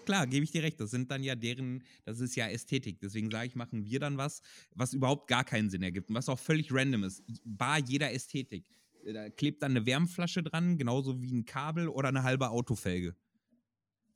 Klar, 0.04 0.26
gebe 0.26 0.44
ich 0.44 0.50
dir 0.50 0.62
recht. 0.62 0.78
Das 0.78 0.90
sind 0.90 1.10
dann 1.10 1.22
ja 1.22 1.34
deren, 1.34 1.82
das 2.04 2.20
ist 2.20 2.36
ja 2.36 2.48
Ästhetik. 2.48 3.00
Deswegen 3.00 3.30
sage 3.30 3.46
ich, 3.46 3.54
machen 3.54 3.86
wir 3.86 4.00
dann 4.00 4.18
was, 4.18 4.42
was 4.74 4.92
überhaupt 4.92 5.28
gar 5.28 5.44
keinen 5.44 5.70
Sinn 5.70 5.82
ergibt 5.82 6.10
und 6.10 6.14
was 6.14 6.28
auch 6.28 6.38
völlig 6.38 6.70
random 6.74 7.04
ist. 7.04 7.22
Bar 7.42 7.78
jeder 7.78 8.12
Ästhetik. 8.12 8.68
Da 9.10 9.30
klebt 9.30 9.62
dann 9.62 9.70
eine 9.70 9.86
Wärmflasche 9.86 10.42
dran, 10.42 10.76
genauso 10.76 11.22
wie 11.22 11.32
ein 11.32 11.46
Kabel 11.46 11.88
oder 11.88 12.08
eine 12.08 12.22
halbe 12.22 12.50
Autofelge 12.50 13.16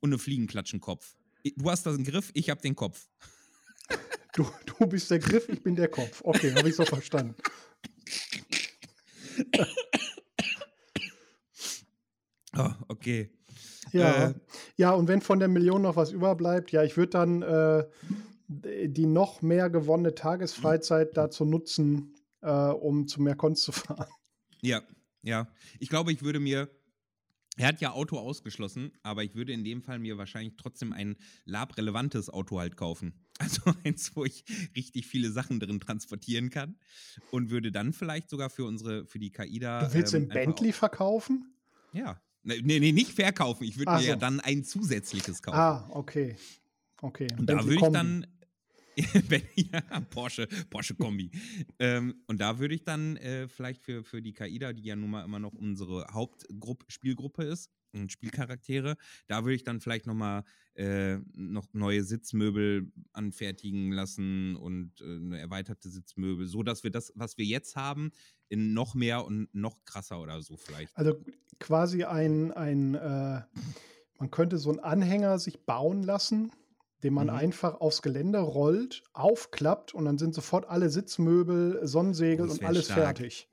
und 0.01 0.11
eine 0.11 0.19
Fliegenklatschenkopf. 0.19 1.15
Du 1.57 1.71
hast 1.71 1.87
das 1.87 1.97
im 1.97 2.05
Griff, 2.05 2.31
ich 2.35 2.51
habe 2.51 2.61
den 2.61 2.77
Kopf. 2.77 3.09
Du, 4.33 4.47
du 4.65 4.87
bist 4.87 5.11
der 5.11 5.19
Griff, 5.19 5.49
ich 5.49 5.61
bin 5.61 5.75
der 5.75 5.89
Kopf. 5.89 6.23
Okay, 6.25 6.55
habe 6.55 6.69
ich 6.69 6.77
so 6.77 6.85
verstanden. 6.85 7.35
oh, 12.57 12.71
okay. 12.89 13.29
Ja, 13.93 14.29
äh, 14.29 14.35
ja, 14.77 14.93
und 14.93 15.09
wenn 15.09 15.21
von 15.21 15.41
der 15.41 15.49
Million 15.49 15.83
noch 15.83 15.97
was 15.97 16.13
überbleibt, 16.13 16.71
ja, 16.71 16.85
ich 16.85 16.97
würde 16.97 17.11
dann 17.11 17.43
äh, 17.43 17.85
die 18.49 19.07
noch 19.07 19.43
mehr 19.43 19.71
gewonnene 19.71 20.15
Tagesfreizeit 20.15 21.17
dazu 21.17 21.45
nutzen, 21.45 22.15
äh, 22.43 22.51
um 22.51 23.09
zu 23.09 23.21
mehr 23.23 23.35
Kunst 23.35 23.65
zu 23.65 23.73
fahren. 23.73 24.07
Ja, 24.61 24.83
ja. 25.23 25.49
Ich 25.79 25.89
glaube, 25.89 26.13
ich 26.13 26.23
würde 26.23 26.41
mir 26.41 26.69
er 27.57 27.69
hat 27.69 27.81
ja 27.81 27.93
Auto 27.93 28.19
ausgeschlossen, 28.19 28.93
aber 29.03 29.25
ich 29.25 29.35
würde 29.35 29.53
in 29.53 29.65
dem 29.65 29.83
Fall 29.83 29.99
mir 29.99 30.17
wahrscheinlich 30.19 30.55
trotzdem 30.57 30.93
ein 30.93 31.17
labrelevantes 31.45 32.31
Auto 32.31 32.59
halt 32.59 32.77
kaufen. 32.77 33.15
Also 33.41 33.73
eins, 33.85 34.15
wo 34.15 34.27
ich 34.27 34.45
richtig 34.77 35.07
viele 35.07 35.31
Sachen 35.31 35.61
drin 35.61 35.81
transportieren 35.81 36.51
kann 36.51 36.77
und 37.31 37.49
würde 37.49 37.73
dann 37.73 37.95
vielleicht 37.95 38.29
sogar 38.29 38.51
für 38.51 38.67
unsere, 38.67 39.07
für 39.07 39.19
die 39.19 39.31
KIDA. 39.31 39.87
Du 39.87 39.95
willst 39.95 40.13
ähm, 40.13 40.29
den 40.29 40.29
Bentley 40.29 40.73
verkaufen? 40.73 41.55
Ja. 41.95 42.21
Nee, 42.43 42.61
nee, 42.61 42.93
nicht 42.93 43.13
verkaufen. 43.13 43.65
Ich 43.65 43.79
würde 43.79 43.93
mir 43.93 44.01
so. 44.01 44.09
ja 44.09 44.17
dann 44.17 44.41
ein 44.41 44.63
zusätzliches 44.63 45.41
kaufen. 45.41 45.59
Ah, 45.59 45.89
okay. 45.89 46.37
Okay. 47.01 47.29
Und 47.39 47.47
da 47.49 47.65
würde 47.65 47.77
ich 47.77 47.93
dann 47.93 48.27
ja, 49.57 50.01
Porsche, 50.11 50.49
Porsche 50.69 50.95
Kombi. 50.95 51.31
ähm, 51.79 52.23
und 52.27 52.41
da 52.41 52.59
würde 52.59 52.75
ich 52.75 52.85
dann 52.85 53.17
äh, 53.17 53.49
vielleicht 53.49 53.83
für, 53.83 54.05
für 54.05 54.23
die 54.23 54.33
Kaida, 54.33 54.73
die 54.73 54.83
ja 54.85 54.97
nun 54.97 55.11
mal 55.11 55.25
immer 55.25 55.39
noch 55.39 55.55
unsere 55.55 56.07
Hauptspielgruppe 56.13 57.45
ist, 57.45 57.71
und 57.93 58.13
Spielcharaktere, 58.13 58.97
da 59.27 59.45
würde 59.45 59.55
ich 59.55 59.65
dann 59.65 59.81
vielleicht 59.81 60.07
noch 60.07 60.15
mal 60.15 60.45
äh, 60.75 61.19
noch 61.35 61.67
neue 61.73 62.03
Sitzmöbel 62.03 62.93
anfertigen 63.13 63.93
lassen 63.93 64.57
und 64.57 65.01
äh, 65.01 65.05
eine 65.05 65.39
erweiterte 65.39 65.89
Sitzmöbel, 65.89 66.47
so 66.47 66.63
dass 66.63 66.85
wir 66.85 66.91
das, 66.91 67.13
was 67.17 67.39
wir 67.39 67.45
jetzt 67.45 67.77
haben, 67.77 68.13
in 68.49 68.73
noch 68.73 68.95
mehr 68.95 69.25
und 69.25 69.49
noch 69.55 69.85
krasser 69.85 70.21
oder 70.21 70.43
so 70.43 70.57
vielleicht. 70.57 70.97
Also 70.97 71.15
quasi 71.59 72.05
ein, 72.05 72.53
ein 72.53 72.95
äh, 72.95 73.43
man 74.19 74.31
könnte 74.31 74.59
so 74.59 74.71
einen 74.71 74.81
Anhänger 74.81 75.39
sich 75.39 75.65
bauen 75.65 76.03
lassen, 76.03 76.53
den 77.03 77.15
man 77.15 77.29
mhm. 77.29 77.35
einfach 77.35 77.81
aufs 77.81 78.03
Gelände 78.03 78.39
rollt, 78.39 79.03
aufklappt 79.13 79.95
und 79.95 80.05
dann 80.05 80.19
sind 80.19 80.35
sofort 80.35 80.69
alle 80.69 80.91
Sitzmöbel, 80.91 81.81
Sonnensegel 81.87 82.49
und 82.49 82.63
alles 82.63 82.87
stark. 82.87 83.19
fertig. 83.19 83.49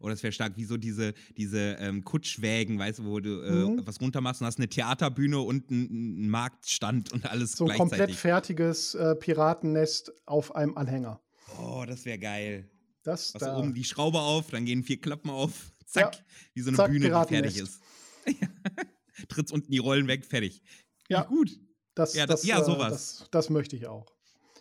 Oder 0.00 0.14
es 0.14 0.22
wäre 0.22 0.32
stark 0.32 0.56
wie 0.56 0.64
so 0.64 0.78
diese, 0.78 1.12
diese 1.36 1.76
ähm, 1.78 2.04
Kutschwägen, 2.04 2.78
weißt 2.78 3.00
du, 3.00 3.04
wo 3.04 3.20
du 3.20 3.42
äh, 3.42 3.50
mhm. 3.50 3.86
was 3.86 4.00
runtermachst 4.00 4.40
und 4.40 4.46
hast 4.46 4.58
eine 4.58 4.68
Theaterbühne 4.68 5.38
und 5.38 5.70
einen 5.70 6.28
Marktstand 6.28 7.12
und 7.12 7.30
alles 7.30 7.52
so 7.52 7.66
gleichzeitig. 7.66 7.78
So 7.78 7.94
ein 7.94 7.98
komplett 7.98 8.16
fertiges 8.16 8.94
äh, 8.94 9.14
Piratennest 9.14 10.12
auf 10.24 10.54
einem 10.54 10.76
Anhänger. 10.76 11.20
Oh, 11.58 11.84
das 11.86 12.06
wäre 12.06 12.18
geil. 12.18 12.70
Das 13.02 13.34
was 13.34 13.42
da. 13.42 13.58
oben 13.58 13.74
die 13.74 13.84
Schraube 13.84 14.20
auf, 14.20 14.50
dann 14.50 14.64
gehen 14.64 14.82
vier 14.82 15.00
Klappen 15.00 15.30
auf, 15.30 15.72
zack, 15.86 16.14
ja. 16.14 16.20
wie 16.54 16.60
so 16.62 16.68
eine 16.68 16.76
zack, 16.76 16.90
Bühne, 16.90 17.06
die 17.06 17.34
fertig 17.34 17.58
ist. 17.58 17.80
Trittst 19.28 19.52
unten 19.52 19.70
die 19.70 19.78
Rollen 19.78 20.06
weg, 20.06 20.24
fertig. 20.24 20.62
Ja, 21.08 21.24
gut. 21.24 21.58
Das, 21.94 22.14
ja, 22.14 22.26
das, 22.26 22.44
ja, 22.44 22.60
äh, 22.60 22.64
sowas. 22.64 23.18
Das, 23.18 23.30
das, 23.30 23.50
möchte 23.50 23.76
ich 23.76 23.86
auch. 23.86 24.06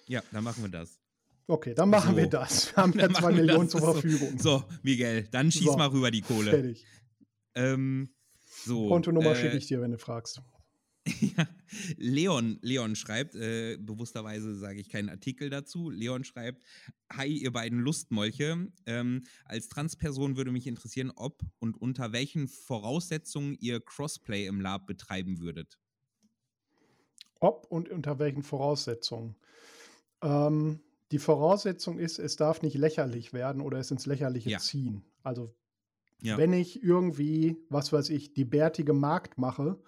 Ja, 0.08 0.24
dann 0.32 0.44
machen 0.44 0.64
wir 0.64 0.70
das. 0.70 1.00
Okay, 1.48 1.74
dann 1.74 1.90
machen 1.90 2.12
so. 2.12 2.18
wir 2.18 2.28
das. 2.28 2.76
Wir 2.76 2.84
haben 2.84 2.94
ja 3.00 3.10
zwei 3.10 3.32
Millionen 3.32 3.70
zur 3.70 3.82
Verfügung. 3.82 4.38
So. 4.38 4.60
so, 4.60 4.64
Miguel, 4.84 5.28
dann 5.32 5.52
schieß 5.52 5.66
so. 5.66 5.78
mal 5.78 5.88
rüber 5.88 6.12
die 6.12 6.22
Kohle. 6.22 6.52
Fertig. 6.52 6.86
Ähm, 7.56 8.14
so, 8.66 8.88
Kontonummer 8.88 9.32
äh, 9.32 9.36
schicke 9.36 9.58
ich 9.58 9.68
dir, 9.68 9.82
wenn 9.82 9.92
du 9.92 9.98
fragst. 9.98 10.42
ja, 11.22 11.48
Leon, 11.98 12.60
Leon 12.62 12.96
schreibt, 12.96 13.34
äh, 13.36 13.78
bewussterweise 13.78 14.56
sage 14.56 14.80
ich 14.80 14.90
keinen 14.90 15.10
Artikel 15.10 15.50
dazu. 15.50 15.90
Leon 15.90 16.24
schreibt: 16.24 16.64
Hi, 17.14 17.28
ihr 17.28 17.52
beiden 17.52 17.80
Lustmolche. 17.80 18.68
Ähm, 18.86 19.24
als 19.46 19.70
Transperson 19.70 20.36
würde 20.36 20.52
mich 20.52 20.68
interessieren, 20.68 21.12
ob 21.16 21.42
und 21.60 21.80
unter 21.82 22.12
welchen 22.12 22.48
Voraussetzungen 22.48 23.56
ihr 23.60 23.80
Crossplay 23.80 24.46
im 24.46 24.62
Lab 24.62 24.88
betreiben 24.88 25.40
würdet 25.40 25.80
ob 27.40 27.66
und 27.70 27.90
unter 27.90 28.20
welchen 28.20 28.44
Voraussetzungen. 28.44 29.36
Ähm, 30.22 30.82
die 31.12 31.20
Voraussetzung 31.20 31.98
ist, 31.98 32.20
es 32.20 32.36
darf 32.36 32.62
nicht 32.62 32.78
lächerlich 32.78 33.34
werden 33.34 33.62
oder 33.62 33.80
es 33.80 33.92
ins 33.92 34.06
Lächerliche 34.06 34.52
ja. 34.52 34.60
ziehen. 34.60 35.04
Also 35.24 35.54
ja. 36.22 36.38
wenn 36.38 36.54
ich 36.54 36.84
irgendwie, 36.84 37.58
was 37.70 37.92
weiß 37.92 38.10
ich, 38.10 38.34
die 38.34 38.46
bärtige 38.46 38.94
Markt 38.94 39.38
mache, 39.38 39.80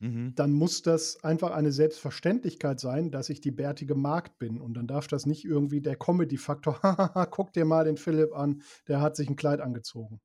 mhm. 0.00 0.34
dann 0.34 0.52
muss 0.52 0.82
das 0.82 1.22
einfach 1.22 1.52
eine 1.52 1.72
Selbstverständlichkeit 1.72 2.80
sein, 2.80 3.10
dass 3.10 3.30
ich 3.30 3.40
die 3.40 3.50
bärtige 3.50 3.94
Markt 3.94 4.38
bin. 4.38 4.60
Und 4.60 4.74
dann 4.74 4.86
darf 4.86 5.06
das 5.06 5.26
nicht 5.26 5.44
irgendwie 5.44 5.80
der 5.80 5.96
Comedy-Faktor, 5.96 6.80
guck 7.30 7.52
dir 7.52 7.64
mal 7.64 7.84
den 7.84 7.96
Philipp 7.96 8.34
an, 8.34 8.62
der 8.88 9.00
hat 9.00 9.16
sich 9.16 9.28
ein 9.28 9.36
Kleid 9.36 9.60
angezogen. 9.60 10.20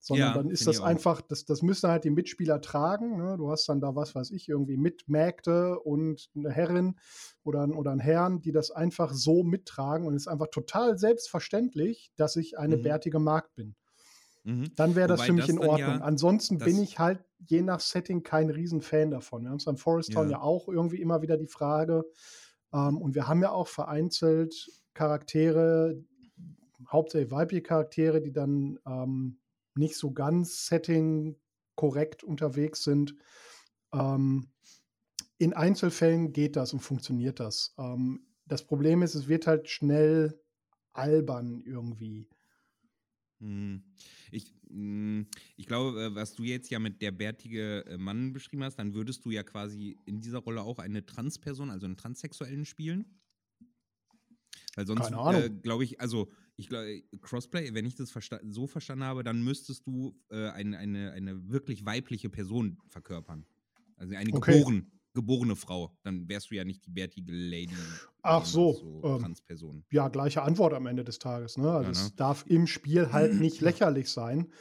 Sondern 0.00 0.28
ja, 0.28 0.34
dann 0.34 0.50
ist 0.50 0.66
das 0.66 0.80
einfach, 0.80 1.20
das, 1.20 1.44
das 1.44 1.62
müssen 1.62 1.90
halt 1.90 2.04
die 2.04 2.10
Mitspieler 2.10 2.60
tragen. 2.60 3.16
Ne? 3.16 3.36
Du 3.36 3.50
hast 3.50 3.68
dann 3.68 3.80
da, 3.80 3.94
was 3.94 4.14
weiß 4.14 4.30
ich, 4.30 4.48
irgendwie 4.48 4.76
Mitmägde 4.76 5.78
und 5.80 6.30
eine 6.36 6.50
Herrin 6.50 6.96
oder, 7.44 7.68
oder 7.68 7.90
einen 7.90 8.00
Herrn, 8.00 8.40
die 8.40 8.52
das 8.52 8.70
einfach 8.70 9.12
so 9.12 9.42
mittragen 9.42 10.06
und 10.06 10.14
es 10.14 10.22
ist 10.22 10.28
einfach 10.28 10.48
total 10.50 10.98
selbstverständlich, 10.98 12.12
dass 12.16 12.36
ich 12.36 12.58
eine 12.58 12.76
mhm. 12.76 12.82
bärtige 12.82 13.18
Magd 13.18 13.54
bin. 13.54 13.74
Mhm. 14.44 14.74
Dann 14.76 14.94
wäre 14.94 15.08
das 15.08 15.20
Wobei 15.20 15.26
für 15.26 15.32
mich 15.32 15.46
das 15.46 15.50
in 15.50 15.58
Ordnung. 15.58 15.78
Ja, 15.78 16.00
Ansonsten 16.00 16.58
bin 16.58 16.80
ich 16.80 16.98
halt 16.98 17.20
je 17.46 17.62
nach 17.62 17.80
Setting 17.80 18.22
kein 18.22 18.50
Riesenfan 18.50 19.10
davon. 19.10 19.42
Wir 19.42 19.50
haben 19.50 19.58
es 19.58 19.64
beim 19.64 19.76
Forest 19.76 20.12
Town 20.12 20.30
ja. 20.30 20.38
ja 20.38 20.42
auch 20.42 20.68
irgendwie 20.68 21.00
immer 21.00 21.22
wieder 21.22 21.36
die 21.36 21.46
Frage. 21.46 22.04
Ähm, 22.72 22.98
und 22.98 23.14
wir 23.14 23.28
haben 23.28 23.42
ja 23.42 23.50
auch 23.50 23.68
vereinzelt 23.68 24.70
Charaktere, 24.94 26.02
hauptsächlich 26.90 27.30
weibliche 27.30 27.62
Charaktere, 27.62 28.20
die 28.20 28.32
dann 28.32 28.78
ähm, 28.86 29.38
nicht 29.78 29.96
so 29.96 30.12
ganz 30.12 30.66
setting 30.66 31.36
korrekt 31.74 32.24
unterwegs 32.24 32.82
sind. 32.82 33.14
Ähm, 33.92 34.50
in 35.38 35.52
Einzelfällen 35.52 36.32
geht 36.32 36.56
das 36.56 36.72
und 36.72 36.80
funktioniert 36.80 37.40
das. 37.40 37.74
Ähm, 37.78 38.26
das 38.46 38.66
Problem 38.66 39.02
ist, 39.02 39.14
es 39.14 39.28
wird 39.28 39.46
halt 39.46 39.68
schnell 39.68 40.40
albern 40.92 41.62
irgendwie. 41.64 42.28
Hm. 43.40 43.84
Ich, 44.32 44.52
hm, 44.68 45.28
ich 45.56 45.66
glaube, 45.66 46.02
äh, 46.02 46.14
was 46.14 46.34
du 46.34 46.42
jetzt 46.42 46.70
ja 46.70 46.80
mit 46.80 47.00
der 47.00 47.12
bärtige 47.12 47.86
äh, 47.86 47.96
Mann 47.96 48.32
beschrieben 48.32 48.64
hast, 48.64 48.76
dann 48.76 48.94
würdest 48.94 49.24
du 49.24 49.30
ja 49.30 49.44
quasi 49.44 49.96
in 50.06 50.20
dieser 50.20 50.38
Rolle 50.38 50.62
auch 50.62 50.78
eine 50.78 51.06
Transperson, 51.06 51.70
also 51.70 51.86
einen 51.86 51.96
Transsexuellen 51.96 52.64
spielen. 52.64 53.20
Weil 54.74 54.86
sonst, 54.86 55.10
äh, 55.10 55.50
glaube 55.50 55.84
ich, 55.84 56.00
also 56.00 56.30
ich 56.58 56.68
glaube, 56.68 57.02
Crossplay, 57.20 57.72
wenn 57.72 57.86
ich 57.86 57.94
das 57.94 58.10
versta 58.10 58.40
so 58.48 58.66
verstanden 58.66 59.04
habe, 59.04 59.22
dann 59.22 59.42
müsstest 59.42 59.86
du 59.86 60.18
äh, 60.28 60.48
eine, 60.48 60.76
eine, 60.76 61.12
eine 61.12 61.48
wirklich 61.48 61.86
weibliche 61.86 62.28
Person 62.28 62.78
verkörpern. 62.88 63.46
Also 63.96 64.16
eine 64.16 64.32
okay. 64.32 64.58
geboren, 64.58 64.90
geborene 65.14 65.54
Frau. 65.54 65.96
Dann 66.02 66.28
wärst 66.28 66.50
du 66.50 66.56
ja 66.56 66.64
nicht 66.64 66.84
die 66.84 66.90
bärtige 66.90 67.30
Lady. 67.30 67.76
Ach 68.22 68.44
so. 68.44 68.72
so 68.72 69.02
ähm, 69.04 69.20
Transperson. 69.20 69.84
Ja, 69.92 70.08
gleiche 70.08 70.42
Antwort 70.42 70.74
am 70.74 70.86
Ende 70.86 71.04
des 71.04 71.20
Tages. 71.20 71.56
Ne? 71.56 71.70
Also 71.70 71.92
ja, 71.92 71.96
ne? 71.96 72.06
es 72.06 72.16
darf 72.16 72.44
im 72.48 72.66
Spiel 72.66 73.12
halt 73.12 73.34
nicht 73.34 73.60
lächerlich 73.60 74.10
sein. 74.10 74.52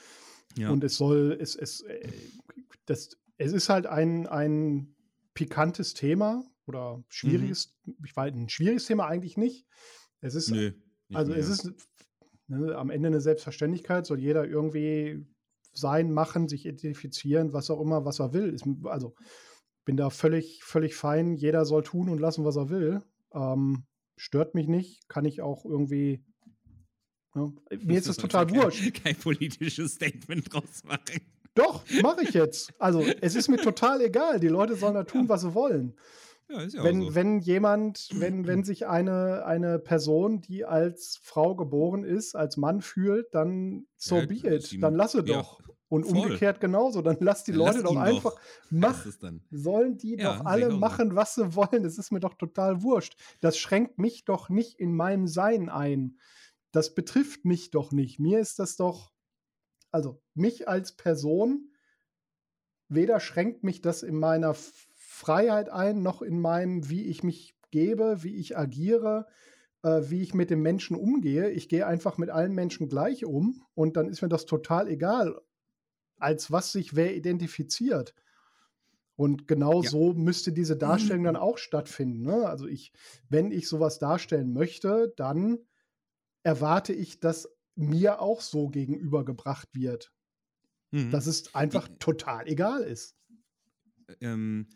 Ja. 0.56 0.70
Und 0.70 0.84
es 0.84 0.98
soll, 0.98 1.36
es, 1.42 1.56
es, 1.56 1.82
äh, 1.82 2.12
das, 2.86 3.18
es 3.38 3.54
ist 3.54 3.70
halt 3.70 3.88
ein, 3.88 4.28
ein 4.28 4.96
pikantes 5.34 5.96
Thema 5.96 6.44
oder 6.68 7.04
schwieriges, 7.10 7.76
mhm. 7.86 7.96
ich 8.06 8.16
weiß, 8.16 8.36
ein 8.36 8.50
schwieriges 8.50 8.86
Thema 8.86 9.08
eigentlich 9.08 9.36
nicht. 9.36 9.66
Es 10.22 10.36
ist 10.36 10.52
Nö. 10.52 10.74
Also 11.14 11.32
mehr. 11.32 11.40
es 11.40 11.50
ist 11.50 11.72
ne, 12.48 12.76
am 12.76 12.90
Ende 12.90 13.08
eine 13.08 13.22
Selbstverständlichkeit, 13.22 14.06
soll 14.06 14.20
jeder 14.20 14.46
irgendwie 14.46 15.26
sein, 15.74 16.12
machen, 16.12 16.48
sich 16.48 16.66
identifizieren, 16.66 17.54
was 17.54 17.70
auch 17.70 17.80
immer, 17.80 18.06
was 18.06 18.20
er 18.20 18.34
will. 18.34 18.54
Ist, 18.54 18.66
also 18.84 19.16
bin 19.86 19.96
da 19.96 20.10
völlig, 20.10 20.64
völlig 20.64 20.96
fein. 20.96 21.36
Jeder 21.36 21.66
soll 21.66 21.84
tun 21.84 22.10
und 22.10 22.20
lassen, 22.20 22.44
was 22.44 22.58
er 22.58 22.70
will. 22.70 23.04
Ähm, 23.34 23.86
stört 24.18 24.56
mich 24.56 24.68
nicht, 24.68 25.08
kann 25.08 25.26
ich 25.26 25.42
auch 25.42 25.66
irgendwie. 25.66 26.26
Ne, 27.36 27.54
mir 27.84 27.98
ist 27.98 28.08
es 28.08 28.18
total 28.18 28.50
wurscht. 28.50 28.82
Kein, 28.82 28.94
kein 29.04 29.16
politisches 29.16 29.94
Statement 29.94 30.52
draus 30.52 30.84
machen. 30.84 31.22
Doch, 31.54 31.84
mache 32.02 32.24
ich 32.24 32.34
jetzt. 32.34 32.74
Also, 32.80 33.02
es 33.22 33.36
ist 33.36 33.48
mir 33.48 33.58
total 33.58 34.02
egal. 34.02 34.40
Die 34.40 34.48
Leute 34.48 34.76
sollen 34.76 34.94
da 34.94 35.04
tun, 35.04 35.30
was 35.30 35.42
sie 35.42 35.54
wollen. 35.54 35.96
Ja, 36.50 36.62
ist 36.62 36.76
ja 36.76 36.84
wenn, 36.84 37.02
so. 37.02 37.16
wenn 37.16 37.40
jemand, 37.40 38.10
wenn, 38.14 38.48
wenn 38.48 38.64
sich 38.64 38.88
eine, 38.88 39.46
eine 39.46 39.80
Person, 39.80 40.42
die 40.42 40.66
als 40.66 41.20
Frau 41.22 41.56
geboren 41.56 42.04
ist, 42.04 42.36
als 42.36 42.58
Mann 42.58 42.82
fühlt, 42.82 43.34
dann 43.34 43.88
so 43.96 44.18
ja, 44.18 44.26
be 44.26 44.36
it. 44.36 44.82
Dann 44.82 44.96
lasse 44.96 45.24
doch. 45.24 45.62
Und 45.90 46.06
voll. 46.06 46.18
umgekehrt 46.18 46.60
genauso, 46.60 47.02
dann 47.02 47.16
lass 47.22 47.46
die 47.46 47.54
Leute 47.54 47.82
doch 47.82 47.96
einfach 47.96 48.36
machen. 48.70 49.42
Sollen 49.52 49.98
die 49.98 50.18
ja, 50.18 50.36
doch 50.36 50.46
alle 50.46 50.70
machen, 50.70 51.16
was 51.16 51.36
sie 51.36 51.56
wollen. 51.56 51.84
Das 51.84 51.98
ist 51.98 52.12
mir 52.12 52.20
doch 52.20 52.34
total 52.34 52.84
wurscht. 52.84 53.16
Das 53.40 53.58
schränkt 53.58 53.98
mich 53.98 54.26
doch 54.26 54.50
nicht 54.50 54.80
in 54.82 54.94
meinem 54.94 55.28
Sein 55.28 55.70
ein. 55.70 56.20
Das 56.74 56.94
betrifft 56.94 57.46
mich 57.46 57.72
doch 57.72 57.94
nicht. 57.94 58.20
Mir 58.20 58.40
ist 58.40 58.60
das 58.60 58.76
doch, 58.76 59.14
also 59.90 60.22
mich 60.34 60.68
als 60.68 60.98
Person, 60.98 61.72
weder 62.90 63.22
schränkt 63.22 63.64
mich 63.64 63.82
das 63.82 64.04
in 64.04 64.16
meiner 64.16 64.56
Freiheit 65.18 65.70
ein, 65.70 66.04
noch 66.04 66.22
in 66.22 66.40
meinem, 66.40 66.90
wie 66.90 67.06
ich 67.06 67.24
mich 67.24 67.56
gebe, 67.72 68.22
wie 68.22 68.36
ich 68.36 68.56
agiere, 68.56 69.26
äh, 69.82 70.04
wie 70.04 70.22
ich 70.22 70.36
mit 70.36 70.52
den 70.52 70.62
Menschen 70.62 70.96
umgehe. 70.96 71.50
Ich 71.50 71.70
gehe 71.70 71.88
einfach 71.88 72.20
mit 72.20 72.30
allen 72.30 72.54
Menschen 72.54 72.88
gleich 72.88 73.26
um 73.26 73.64
und 73.74 73.98
dann 73.98 74.10
ist 74.10 74.22
mir 74.22 74.30
das 74.30 74.46
total 74.46 74.88
egal, 74.88 75.42
als 76.20 76.52
was 76.52 76.72
sich 76.72 76.96
wer 76.96 77.16
identifiziert. 77.16 78.14
Und 79.16 79.48
genau 79.48 79.82
ja. 79.82 79.90
so 79.90 80.14
müsste 80.14 80.52
diese 80.54 80.78
Darstellung 80.78 81.24
dann 81.24 81.36
auch 81.48 81.58
stattfinden. 81.58 82.22
Ne? 82.22 82.48
Also 82.48 82.68
ich, 82.68 82.94
wenn 83.28 83.52
ich 83.52 83.68
sowas 83.68 83.98
darstellen 83.98 84.54
möchte, 84.54 85.14
dann 85.18 85.58
erwarte 86.44 86.94
ich, 86.94 87.20
dass 87.20 87.50
mir 87.74 88.22
auch 88.22 88.42
so 88.42 88.70
gegenübergebracht 88.70 89.74
wird. 89.74 90.14
Mhm. 90.92 91.10
Dass 91.10 91.26
es 91.26 91.56
einfach 91.56 91.90
ich, 91.90 91.98
total 91.98 92.48
egal 92.48 92.84
ist. 92.84 93.16
Ähm, 94.22 94.68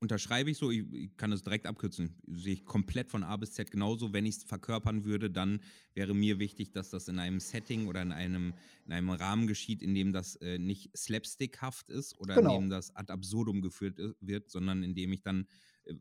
unterschreibe 0.00 0.50
ich 0.50 0.56
so, 0.56 0.70
ich, 0.70 0.84
ich, 0.92 1.16
kann 1.16 1.30
das 1.30 1.42
direkt 1.42 1.66
abkürzen, 1.66 2.16
sehe 2.26 2.54
ich 2.54 2.64
komplett 2.64 3.10
von 3.10 3.22
A 3.22 3.36
bis 3.36 3.52
Z 3.52 3.70
genauso. 3.70 4.12
Wenn 4.12 4.26
ich 4.26 4.38
es 4.38 4.44
verkörpern 4.44 5.04
würde, 5.04 5.30
dann 5.30 5.60
wäre 5.94 6.14
mir 6.14 6.38
wichtig, 6.38 6.72
dass 6.72 6.90
das 6.90 7.06
in 7.08 7.18
einem 7.18 7.38
Setting 7.38 7.86
oder 7.86 8.00
in 8.00 8.10
einem, 8.10 8.54
in 8.86 8.92
einem 8.92 9.10
Rahmen 9.10 9.46
geschieht, 9.46 9.82
in 9.82 9.94
dem 9.94 10.12
das 10.12 10.36
äh, 10.36 10.58
nicht 10.58 10.96
slapstickhaft 10.96 11.90
ist 11.90 12.18
oder 12.18 12.34
genau. 12.34 12.56
in 12.56 12.62
dem 12.62 12.70
das 12.70 12.96
ad 12.96 13.12
absurdum 13.12 13.60
geführt 13.60 13.98
äh, 13.98 14.14
wird, 14.20 14.50
sondern 14.50 14.82
in 14.82 14.94
dem 14.94 15.12
ich 15.12 15.22
dann 15.22 15.46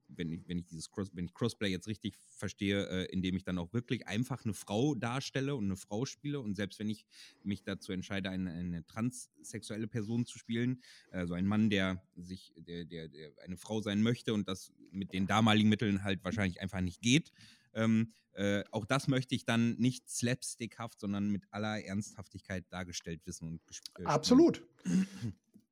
wenn 0.07 0.31
ich, 0.31 0.47
wenn 0.47 0.57
ich 0.57 0.65
dieses 0.65 0.89
Cross, 0.89 1.11
wenn 1.13 1.25
ich 1.25 1.33
Crossplay 1.33 1.69
jetzt 1.69 1.87
richtig 1.87 2.15
verstehe, 2.29 2.87
äh, 2.87 3.05
indem 3.11 3.35
ich 3.35 3.43
dann 3.43 3.57
auch 3.57 3.73
wirklich 3.73 4.07
einfach 4.07 4.43
eine 4.43 4.53
Frau 4.53 4.95
darstelle 4.95 5.55
und 5.55 5.65
eine 5.65 5.77
Frau 5.77 6.05
spiele 6.05 6.39
und 6.39 6.55
selbst 6.55 6.79
wenn 6.79 6.89
ich 6.89 7.05
mich 7.43 7.63
dazu 7.63 7.91
entscheide, 7.91 8.29
eine, 8.29 8.51
eine 8.51 8.85
transsexuelle 8.85 9.87
Person 9.87 10.25
zu 10.25 10.37
spielen, 10.37 10.81
also 11.11 11.33
ein 11.33 11.45
Mann, 11.45 11.69
der 11.69 12.03
sich, 12.15 12.53
der, 12.57 12.85
der, 12.85 13.07
der 13.07 13.31
eine 13.43 13.57
Frau 13.57 13.81
sein 13.81 14.01
möchte 14.01 14.33
und 14.33 14.47
das 14.47 14.71
mit 14.91 15.13
den 15.13 15.27
damaligen 15.27 15.69
Mitteln 15.69 16.03
halt 16.03 16.23
wahrscheinlich 16.23 16.61
einfach 16.61 16.81
nicht 16.81 17.01
geht, 17.01 17.31
ähm, 17.73 18.13
äh, 18.33 18.63
auch 18.71 18.85
das 18.85 19.07
möchte 19.07 19.35
ich 19.35 19.45
dann 19.45 19.75
nicht 19.77 20.09
slapstickhaft, 20.09 20.99
sondern 20.99 21.29
mit 21.29 21.43
aller 21.51 21.83
Ernsthaftigkeit 21.83 22.65
dargestellt 22.69 23.21
wissen 23.25 23.47
und 23.47 23.67
gespielt. 23.67 24.07
Absolut. 24.07 24.63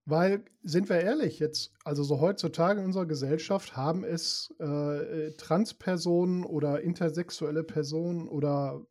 Weil, 0.10 0.46
sind 0.63 0.88
wir 0.88 1.02
ehrlich, 1.02 1.39
jetzt, 1.39 1.74
also 1.84 2.02
so 2.02 2.22
heutzutage 2.22 2.80
in 2.80 2.86
unserer 2.86 3.06
Gesellschaft 3.06 3.76
haben 3.76 4.06
es 4.06 4.56
äh, 4.58 5.34
Transpersonen 5.34 6.46
oder 6.46 6.80
intersexuelle 6.80 7.65
Personen 7.65 8.30
oder 8.30 8.86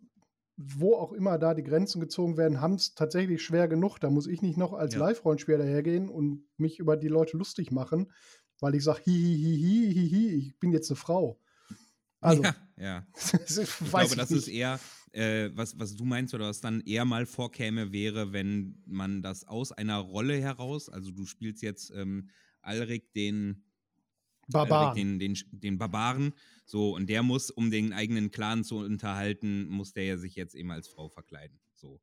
wo 0.59 0.95
auch 0.95 1.15
immer 1.15 1.39
da 1.39 1.55
die 1.55 1.63
Grenzen 1.63 2.03
gezogen 2.03 2.37
werden, 2.37 2.61
haben 2.61 2.75
es 2.75 2.95
tatsächlich 2.95 3.43
schwer 3.43 3.67
genug. 3.67 3.99
Da 3.99 4.11
muss 4.11 4.27
ich 4.27 4.43
nicht 4.43 4.59
noch 4.59 4.75
als 4.75 4.93
ja. 4.93 5.01
Live-Rollenspieler 5.01 5.65
hergehen 5.65 6.11
und 6.11 6.45
mich 6.59 6.79
über 6.81 6.99
die 6.99 7.09
Leute 7.09 7.39
lustig 7.39 7.71
machen, 7.71 8.13
weil 8.61 8.75
ich 8.75 8.85
sage, 8.85 9.01
hihihihi, 9.05 9.95
hi, 9.95 10.11
hi, 10.11 10.35
ich 10.35 10.59
bin 10.59 10.71
jetzt 10.71 10.91
eine 10.91 10.97
Frau. 10.97 11.41
Also, 12.21 12.43
ja, 12.43 12.55
ja. 12.77 13.07
ich 13.15 13.91
glaube, 13.91 14.17
das 14.17 14.31
ist 14.31 14.49
eher, 14.49 14.79
äh, 15.17 15.51
was, 15.55 15.79
was 15.79 15.97
du 15.97 16.05
meinst 16.05 16.35
oder 16.35 16.49
was 16.49 16.61
dann 16.61 16.83
eher 16.83 17.05
mal 17.05 17.27
vorkäme, 17.27 17.91
wäre, 17.91 18.33
wenn 18.33 18.83
man 18.85 19.23
das 19.23 19.45
aus 19.45 19.73
einer 19.73 19.99
Rolle 19.99 20.39
heraus, 20.41 20.89
also 20.89 21.11
du 21.11 21.25
spielst 21.25 21.63
jetzt 21.63 21.91
ähm, 21.95 22.29
Alrik 22.61 23.13
den 23.15 23.65
Barbaren. 24.49 24.89
Alrik 24.89 24.95
den, 24.95 25.19
den, 25.19 25.37
den 25.51 25.79
Barbaren, 25.79 26.35
so, 26.67 26.95
und 26.95 27.09
der 27.09 27.23
muss, 27.23 27.51
um 27.51 27.71
den 27.71 27.93
eigenen 27.93 28.31
Clan 28.31 28.63
zu 28.63 28.77
unterhalten, 28.79 29.67
muss 29.69 29.93
der 29.93 30.05
ja 30.05 30.17
sich 30.19 30.35
jetzt 30.35 30.55
eben 30.55 30.71
als 30.71 30.89
Frau 30.89 31.09
verkleiden. 31.09 31.59
So. 31.73 32.01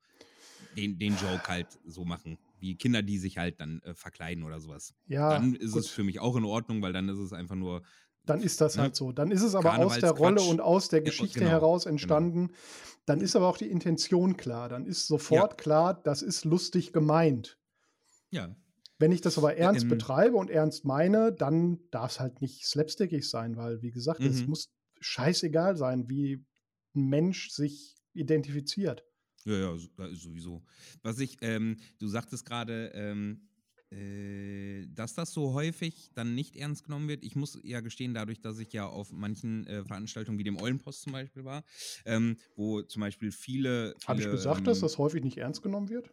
Den, 0.75 0.97
den 0.97 1.15
Joke 1.17 1.47
halt 1.47 1.67
so 1.85 2.05
machen. 2.05 2.39
Wie 2.59 2.75
Kinder, 2.75 3.03
die 3.03 3.19
sich 3.19 3.37
halt 3.37 3.59
dann 3.59 3.81
äh, 3.81 3.93
verkleiden 3.93 4.43
oder 4.43 4.59
sowas. 4.59 4.95
Ja. 5.05 5.29
Dann 5.29 5.53
ist 5.53 5.73
gut. 5.73 5.81
es 5.81 5.89
für 5.89 6.03
mich 6.03 6.19
auch 6.19 6.35
in 6.35 6.45
Ordnung, 6.45 6.81
weil 6.81 6.93
dann 6.93 7.09
ist 7.09 7.17
es 7.17 7.33
einfach 7.33 7.55
nur 7.55 7.83
dann 8.25 8.41
ist 8.41 8.61
das 8.61 8.75
ne? 8.75 8.83
halt 8.83 8.95
so. 8.95 9.11
Dann 9.11 9.31
ist 9.31 9.41
es 9.41 9.55
aber 9.55 9.77
aus 9.79 9.99
der 9.99 10.11
Rolle 10.11 10.41
und 10.41 10.61
aus 10.61 10.89
der 10.89 11.01
Geschichte 11.01 11.39
ja, 11.39 11.45
genau, 11.45 11.51
heraus 11.51 11.83
genau. 11.83 11.93
entstanden. 11.93 12.47
Genau. 12.47 12.59
Dann 13.05 13.21
ist 13.21 13.35
aber 13.35 13.47
auch 13.47 13.57
die 13.57 13.69
Intention 13.69 14.37
klar. 14.37 14.69
Dann 14.69 14.85
ist 14.85 15.07
sofort 15.07 15.51
ja. 15.51 15.57
klar, 15.57 15.93
das 16.03 16.21
ist 16.21 16.45
lustig 16.45 16.93
gemeint. 16.93 17.57
Ja. 18.29 18.55
Wenn 18.99 19.11
ich 19.11 19.21
das 19.21 19.37
aber 19.37 19.57
ernst 19.57 19.83
ähm, 19.83 19.89
betreibe 19.89 20.37
und 20.37 20.49
ernst 20.49 20.85
meine, 20.85 21.33
dann 21.33 21.79
darf 21.91 22.11
es 22.11 22.19
halt 22.19 22.41
nicht 22.41 22.65
slapstickig 22.65 23.29
sein, 23.29 23.57
weil, 23.57 23.81
wie 23.81 23.91
gesagt, 23.91 24.21
mhm. 24.21 24.27
es 24.27 24.47
muss 24.47 24.69
scheißegal 25.01 25.75
sein, 25.75 26.09
wie 26.09 26.45
ein 26.95 27.09
Mensch 27.09 27.49
sich 27.49 27.95
identifiziert. 28.13 29.03
Ja, 29.45 29.55
ja, 29.55 29.77
sowieso. 30.13 30.63
Was 31.01 31.19
ich, 31.19 31.37
ähm, 31.41 31.77
du 31.99 32.07
sagtest 32.07 32.45
gerade, 32.45 32.91
ähm, 32.93 33.41
äh, 33.41 33.52
dass 34.95 35.13
das 35.13 35.33
so 35.33 35.53
häufig 35.53 36.09
dann 36.13 36.35
nicht 36.35 36.55
ernst 36.55 36.85
genommen 36.85 37.07
wird. 37.07 37.23
Ich 37.23 37.35
muss 37.35 37.59
ja 37.63 37.81
gestehen, 37.81 38.13
dadurch, 38.13 38.41
dass 38.41 38.59
ich 38.59 38.73
ja 38.73 38.87
auf 38.87 39.11
manchen 39.11 39.67
äh, 39.67 39.83
Veranstaltungen 39.83 40.37
wie 40.37 40.43
dem 40.43 40.57
Eulenpost 40.57 41.01
zum 41.03 41.13
Beispiel 41.13 41.45
war, 41.45 41.63
ähm, 42.05 42.37
wo 42.55 42.81
zum 42.81 43.01
Beispiel 43.01 43.31
viele. 43.31 43.95
viele 43.97 44.07
Habe 44.07 44.21
ich 44.21 44.29
gesagt, 44.29 44.59
ähm, 44.59 44.65
dass 44.65 44.79
das 44.79 44.97
häufig 44.97 45.23
nicht 45.23 45.37
ernst 45.37 45.61
genommen 45.61 45.89
wird? 45.89 46.11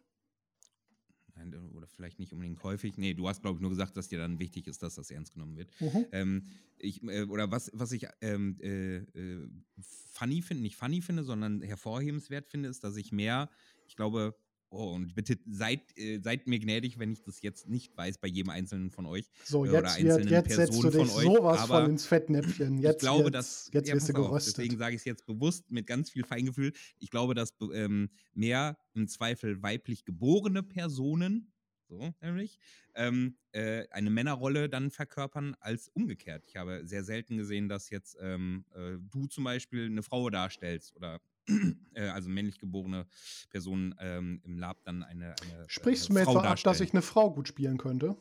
oder 1.75 1.87
vielleicht 1.87 2.19
nicht 2.19 2.33
unbedingt 2.33 2.63
häufig. 2.63 2.97
Nee, 2.97 3.15
du 3.15 3.29
hast, 3.29 3.43
glaube 3.43 3.57
ich, 3.57 3.61
nur 3.61 3.71
gesagt, 3.71 3.97
dass 3.97 4.09
dir 4.09 4.19
dann 4.19 4.39
wichtig 4.39 4.67
ist, 4.67 4.83
dass 4.83 4.97
das 4.97 5.11
ernst 5.11 5.33
genommen 5.33 5.57
wird. 5.57 5.71
Mhm. 5.81 6.07
Ähm, 6.13 6.47
ich, 6.79 7.03
äh, 7.03 7.25
oder 7.25 7.51
was, 7.51 7.71
was 7.75 7.93
ich 7.93 8.07
ähm, 8.21 8.59
äh, 8.61 8.97
äh, 8.97 9.49
funny 9.81 10.43
finde, 10.43 10.63
nicht 10.63 10.77
funny 10.77 11.01
finde, 11.01 11.25
sondern 11.25 11.63
hervorhebenswert 11.63 12.47
finde, 12.47 12.69
ist, 12.69 12.85
dass 12.85 12.97
ich 12.97 13.13
mehr, 13.13 13.49
ich 13.87 13.97
glaube, 13.97 14.35
Oh, 14.73 14.93
und 14.95 15.17
bitte 15.17 15.37
seid, 15.51 15.81
äh, 15.99 16.21
seid 16.23 16.47
mir 16.47 16.61
gnädig, 16.61 17.01
wenn 17.01 17.11
ich 17.11 17.23
das 17.23 17.43
jetzt 17.43 17.69
nicht 17.69 17.97
weiß 17.97 18.19
bei 18.19 18.29
jedem 18.29 18.51
einzelnen 18.51 18.93
von 18.93 19.05
euch. 19.05 19.29
So, 19.45 19.65
jetzt, 19.65 19.75
oder 19.75 19.93
einzelnen 19.93 20.31
wird, 20.31 20.47
jetzt 20.47 20.55
setzt 20.55 20.81
du 20.81 20.91
dich 20.91 21.09
von 21.09 21.11
euch, 21.11 21.25
sowas 21.25 21.67
von 21.67 21.91
ins 21.91 22.07
Fettnäpfchen. 22.07 22.79
Jetzt, 22.79 22.95
ich 22.95 23.01
glaube, 23.01 23.33
dass, 23.33 23.69
jetzt 23.73 23.89
ja, 23.89 23.97
wirst 23.97 24.09
du 24.11 24.13
geröstet. 24.13 24.55
Auf, 24.55 24.57
deswegen 24.59 24.79
sage 24.79 24.95
ich 24.95 25.01
es 25.01 25.05
jetzt 25.07 25.27
bewusst 25.27 25.69
mit 25.73 25.89
ganz 25.89 26.11
viel 26.11 26.25
Feingefühl. 26.25 26.73
Ich 26.99 27.11
glaube, 27.11 27.35
dass 27.35 27.53
ähm, 27.73 28.11
mehr 28.33 28.79
im 28.95 29.09
Zweifel 29.09 29.61
weiblich 29.61 30.05
geborene 30.05 30.63
Personen, 30.63 31.53
so 31.89 32.15
nämlich, 32.21 32.61
ähm, 32.95 33.37
äh, 33.51 33.89
eine 33.91 34.11
Männerrolle 34.11 34.69
dann 34.69 34.93
verkörpern 34.93 35.57
als 35.59 35.89
umgekehrt. 35.89 36.45
Ich 36.47 36.55
habe 36.55 36.83
sehr 36.85 37.03
selten 37.03 37.39
gesehen, 37.39 37.69
dass 37.69 37.91
jetzt 37.91 38.17
ähm, 38.21 38.65
äh, 38.73 38.99
du 39.01 39.27
zum 39.27 39.43
Beispiel 39.43 39.87
eine 39.87 40.05
Frau 40.05 40.31
darstellst 40.31 40.95
oder 40.95 41.21
äh, 41.95 42.09
also 42.09 42.29
männlich 42.29 42.59
geborene 42.59 43.07
Personen 43.51 43.95
ähm, 43.99 44.41
im 44.45 44.59
Lab 44.59 44.85
dann 44.85 45.03
eine, 45.03 45.35
eine 45.43 45.65
Sprichst 45.67 46.09
du 46.09 46.15
mir 46.15 46.23
etwa 46.23 46.41
ab, 46.41 46.63
dass 46.63 46.81
ich 46.81 46.93
eine 46.93 47.03
Frau 47.03 47.31
gut 47.31 47.49
spielen 47.49 47.79
könnte? 47.79 48.17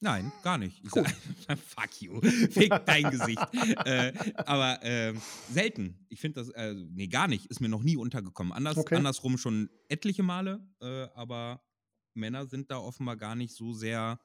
Nein, 0.00 0.30
gar 0.42 0.58
nicht. 0.58 0.84
Ich 0.84 0.90
sag, 0.90 1.08
fuck 1.66 2.02
you. 2.02 2.20
Fick 2.20 2.70
dein 2.84 3.10
Gesicht. 3.10 3.40
äh, 3.86 4.12
aber 4.44 4.82
äh, 4.82 5.14
selten. 5.50 6.06
Ich 6.10 6.20
finde 6.20 6.40
das, 6.40 6.50
äh, 6.50 6.74
nee, 6.74 7.06
gar 7.06 7.28
nicht. 7.28 7.46
Ist 7.46 7.60
mir 7.60 7.68
noch 7.68 7.82
nie 7.82 7.96
untergekommen. 7.96 8.52
Anders, 8.52 8.76
okay. 8.76 8.96
Andersrum 8.96 9.38
schon 9.38 9.70
etliche 9.88 10.22
Male, 10.22 10.60
äh, 10.80 11.08
aber 11.14 11.62
Männer 12.12 12.46
sind 12.46 12.70
da 12.70 12.78
offenbar 12.78 13.16
gar 13.16 13.36
nicht 13.36 13.54
so 13.54 13.72
sehr 13.72 14.20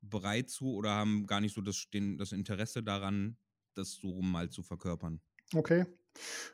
bereit 0.00 0.48
zu 0.50 0.74
oder 0.74 0.90
haben 0.90 1.26
gar 1.26 1.40
nicht 1.40 1.54
so 1.54 1.60
das, 1.60 1.88
den, 1.92 2.16
das 2.16 2.32
Interesse 2.32 2.82
daran, 2.82 3.36
das 3.74 3.92
so 3.92 4.22
mal 4.22 4.48
zu 4.50 4.62
verkörpern. 4.62 5.20
Okay. 5.52 5.84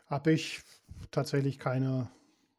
Habe 0.06 0.32
ich 0.32 0.60
tatsächlich 1.10 1.58
keine, 1.58 2.10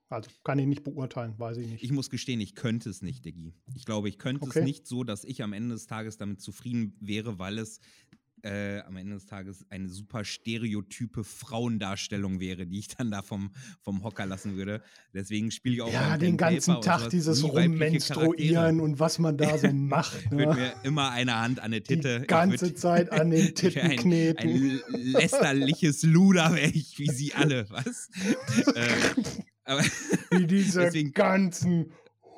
also 0.09 0.29
kann 0.43 0.59
ich 0.59 0.67
nicht 0.67 0.83
beurteilen, 0.83 1.37
weiß 1.37 1.57
ich 1.57 1.67
nicht. 1.67 1.83
Ich 1.83 1.91
muss 1.91 2.09
gestehen, 2.09 2.41
ich 2.41 2.55
könnte 2.55 2.89
es 2.89 3.01
nicht, 3.01 3.25
Diggi. 3.25 3.53
Ich 3.75 3.85
glaube, 3.85 4.09
ich 4.09 4.17
könnte 4.17 4.43
okay. 4.43 4.59
es 4.59 4.65
nicht 4.65 4.87
so, 4.87 5.03
dass 5.03 5.23
ich 5.23 5.43
am 5.43 5.53
Ende 5.53 5.75
des 5.75 5.87
Tages 5.87 6.17
damit 6.17 6.41
zufrieden 6.41 6.95
wäre, 6.99 7.39
weil 7.39 7.57
es 7.57 7.79
äh, 8.43 8.81
am 8.81 8.95
Ende 8.95 9.15
des 9.15 9.25
Tages 9.25 9.65
eine 9.69 9.89
super 9.89 10.23
stereotype 10.23 11.23
Frauendarstellung 11.23 12.39
wäre, 12.39 12.65
die 12.65 12.79
ich 12.79 12.89
dann 12.89 13.11
da 13.11 13.21
vom, 13.21 13.51
vom 13.81 14.03
Hocker 14.03 14.25
lassen 14.25 14.55
würde. 14.55 14.81
Deswegen 15.13 15.51
spiele 15.51 15.75
ich 15.75 15.81
auch 15.81 15.91
Ja, 15.91 16.17
den 16.17 16.37
ganzen 16.37 16.81
Tag 16.81 17.09
dieses 17.09 17.43
Rummenstruieren 17.43 18.79
und 18.79 18.99
was 18.99 19.19
man 19.19 19.37
da 19.37 19.57
so 19.57 19.67
macht. 19.73 20.31
Ne? 20.31 20.39
Würde 20.39 20.53
mir 20.59 20.73
immer 20.83 21.11
eine 21.11 21.39
Hand 21.39 21.59
an 21.59 21.71
der 21.71 21.83
Titte. 21.83 22.21
Die 22.21 22.27
ganze 22.27 22.67
würd, 22.67 22.77
Zeit 22.77 23.11
an 23.11 23.29
den 23.29 23.53
Titten 23.55 23.81
ein, 23.81 23.97
kneten. 23.97 24.49
Ein 24.49 24.81
lästerliches 24.93 26.03
Luder 26.03 26.53
wäre 26.53 26.69
ich, 26.69 26.97
wie 26.99 27.09
sie 27.09 27.33
alle, 27.33 27.69
was? 27.69 28.09
äh, 28.75 28.87
aber 29.63 29.83
wie 30.31 30.47
diese 30.47 30.81
deswegen, 30.81 31.13
ganzen 31.13 31.91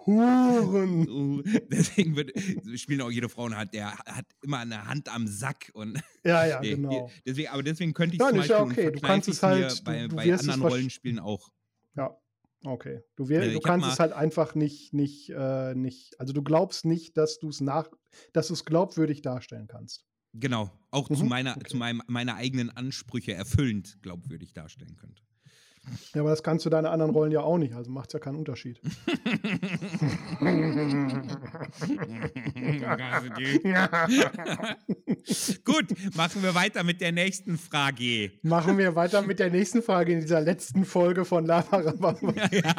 Huren. 0.06 1.44
Deswegen 1.72 2.16
wird, 2.16 2.32
spielen 2.80 3.02
auch 3.02 3.12
jede 3.12 3.30
Frau 3.30 3.44
und 3.44 3.58
hat, 3.58 3.74
der 3.74 3.92
hat 3.98 4.26
immer 4.42 4.60
eine 4.60 4.86
Hand 4.86 5.14
am 5.14 5.28
Sack 5.28 5.72
und. 5.74 6.02
Ja, 6.24 6.46
ja, 6.46 6.60
genau. 6.62 7.10
Deswegen, 7.26 7.50
aber 7.50 7.64
deswegen 7.64 7.94
könnte 7.94 8.16
ich 8.16 8.22
es 8.22 8.32
Beispiel 8.32 8.50
ja 8.50 8.62
okay. 8.62 8.92
Du 8.92 9.00
kannst 9.00 9.28
es 9.28 9.44
halt 9.44 9.84
bei, 9.84 10.08
du, 10.08 10.16
bei 10.16 10.34
anderen 10.34 10.62
Rollenspielen 10.62 11.20
auch. 11.20 11.50
Ja, 11.96 12.18
okay. 12.64 13.02
Du, 13.16 13.30
wir, 13.30 13.52
du 13.52 13.60
kannst 13.60 13.88
es 13.88 14.00
halt 14.00 14.14
einfach 14.14 14.56
nicht, 14.56 14.94
nicht, 14.94 15.30
äh, 15.30 15.76
nicht, 15.76 16.20
also 16.20 16.34
du 16.34 16.44
glaubst 16.44 16.86
nicht, 16.86 17.18
dass 17.18 17.40
du 17.40 17.50
es 17.50 17.62
nach, 17.62 17.90
dass 18.32 18.48
du 18.48 18.54
es 18.54 18.66
glaubwürdig 18.66 19.22
darstellen 19.22 19.68
kannst. 19.68 20.06
Genau, 20.34 20.72
auch 20.90 21.10
mhm. 21.10 21.16
zu 21.16 21.26
meiner, 21.26 21.56
okay. 21.56 21.70
zu 21.70 21.78
meinem, 21.78 22.02
meiner 22.08 22.36
eigenen 22.36 22.70
Ansprüche 22.70 23.34
erfüllend 23.34 24.02
glaubwürdig 24.02 24.54
darstellen 24.54 24.96
könnte. 24.98 25.22
Ja, 26.14 26.22
aber 26.22 26.30
das 26.30 26.44
kannst 26.44 26.66
du 26.66 26.70
deine 26.70 26.90
anderen 26.90 27.12
Rollen 27.12 27.32
ja 27.32 27.42
auch 27.42 27.58
nicht, 27.58 27.74
also 27.74 27.92
macht 27.92 28.10
es 28.10 28.14
ja 28.14 28.20
keinen 28.20 28.38
Unterschied. 28.38 28.80
Gut, 35.66 36.16
machen 36.16 36.44
wir 36.44 36.56
weiter 36.56 36.84
mit 36.84 37.02
der 37.02 37.12
nächsten 37.12 37.58
Frage. 37.58 38.32
Machen 38.42 38.78
wir 38.78 38.96
weiter 38.96 39.22
mit 39.22 39.40
der 39.40 39.50
nächsten 39.50 39.82
Frage 39.82 40.14
in 40.14 40.22
dieser 40.22 40.42
letzten 40.42 40.86
Folge 40.86 41.26
von 41.26 41.46
Lava 41.46 41.78
Rabamba. 41.78 42.34
Ja. 42.52 42.76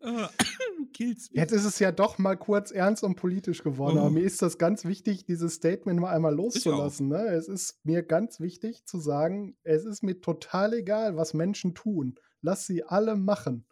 Jetzt 0.98 1.52
ist 1.52 1.64
es 1.64 1.78
ja 1.78 1.92
doch 1.92 2.18
mal 2.18 2.36
kurz 2.36 2.70
ernst 2.70 3.02
und 3.02 3.16
politisch 3.16 3.62
geworden. 3.62 3.98
Oh. 3.98 4.02
Aber 4.02 4.10
mir 4.10 4.22
ist 4.22 4.40
das 4.42 4.58
ganz 4.58 4.84
wichtig, 4.84 5.24
dieses 5.24 5.54
Statement 5.54 6.00
mal 6.00 6.14
einmal 6.14 6.34
loszulassen. 6.34 7.08
Ne? 7.08 7.26
Es 7.28 7.48
ist 7.48 7.84
mir 7.84 8.02
ganz 8.02 8.40
wichtig 8.40 8.84
zu 8.86 8.98
sagen, 8.98 9.56
es 9.62 9.84
ist 9.84 10.02
mir 10.02 10.20
total 10.20 10.74
egal, 10.74 11.16
was 11.16 11.34
Menschen 11.34 11.74
tun. 11.74 12.14
Lass 12.40 12.66
sie 12.66 12.84
alle 12.84 13.16
machen. 13.16 13.66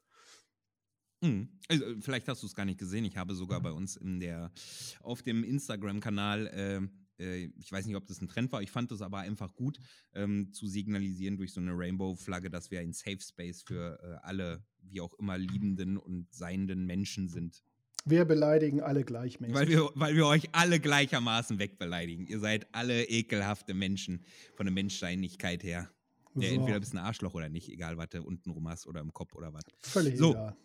Mhm. 1.23 1.49
Also, 1.68 1.85
vielleicht 2.01 2.29
hast 2.29 2.42
du 2.42 2.47
es 2.47 2.55
gar 2.55 2.64
nicht 2.66 2.79
gesehen. 2.79 3.05
Ich 3.05 3.16
habe 3.16 3.35
sogar 3.35 3.61
bei 3.61 3.73
uns 3.73 3.97
in 3.97 4.20
der, 4.20 4.53
auf 5.01 5.23
dem 5.23 5.44
Instagram-Kanal 5.44 6.47
äh, 6.49 6.81
äh, 7.18 7.50
ich 7.59 7.70
weiß 7.70 7.87
nicht, 7.87 7.96
ob 7.96 8.07
das 8.07 8.20
ein 8.20 8.29
Trend 8.29 8.53
war, 8.53 8.62
ich 8.62 8.70
fand 8.70 8.90
das 8.90 9.03
aber 9.03 9.18
einfach 9.18 9.55
gut, 9.55 9.79
ähm, 10.14 10.53
zu 10.53 10.66
signalisieren 10.66 11.37
durch 11.37 11.53
so 11.53 11.61
eine 11.61 11.72
Rainbow-Flagge, 11.72 12.50
dass 12.50 12.70
wir 12.70 12.81
ein 12.81 12.92
Safe 12.92 13.20
Space 13.20 13.62
für 13.62 13.98
äh, 14.03 14.27
alle, 14.27 14.64
wie 14.83 15.00
auch 15.00 15.14
immer, 15.14 15.38
liebenden 15.38 15.96
und 15.96 16.33
seienden 16.33 16.87
Menschen 16.87 17.29
sind. 17.29 17.62
Wir 18.07 18.27
beleidigen 18.27 18.83
alle 18.83 19.03
gleichmäßig. 19.03 19.55
Weil 19.55 19.68
wir, 19.68 19.90
weil 19.94 20.14
wir 20.14 20.27
euch 20.27 20.48
alle 20.53 20.79
gleichermaßen 20.79 21.59
wegbeleidigen. 21.59 22.27
Ihr 22.27 22.38
seid 22.38 22.66
alle 22.74 23.05
ekelhafte 23.05 23.72
Menschen 23.72 24.24
von 24.57 24.66
der 24.66 24.74
Menschseinigkeit 24.74 25.62
her. 25.62 25.90
Der 26.35 26.50
so. 26.50 26.55
entweder 26.57 26.81
bist 26.81 26.92
ein 26.92 26.98
Arschloch 26.98 27.33
oder 27.35 27.48
nicht, 27.48 27.68
egal 27.70 27.96
was 27.96 28.11
du 28.11 28.22
unten 28.22 28.50
rum 28.50 28.68
hast 28.68 28.87
oder 28.87 29.00
im 29.00 29.12
Kopf 29.12 29.35
oder 29.35 29.55
was. 29.55 29.62
Völlig 29.81 30.18
so. 30.18 30.33
egal. 30.33 30.57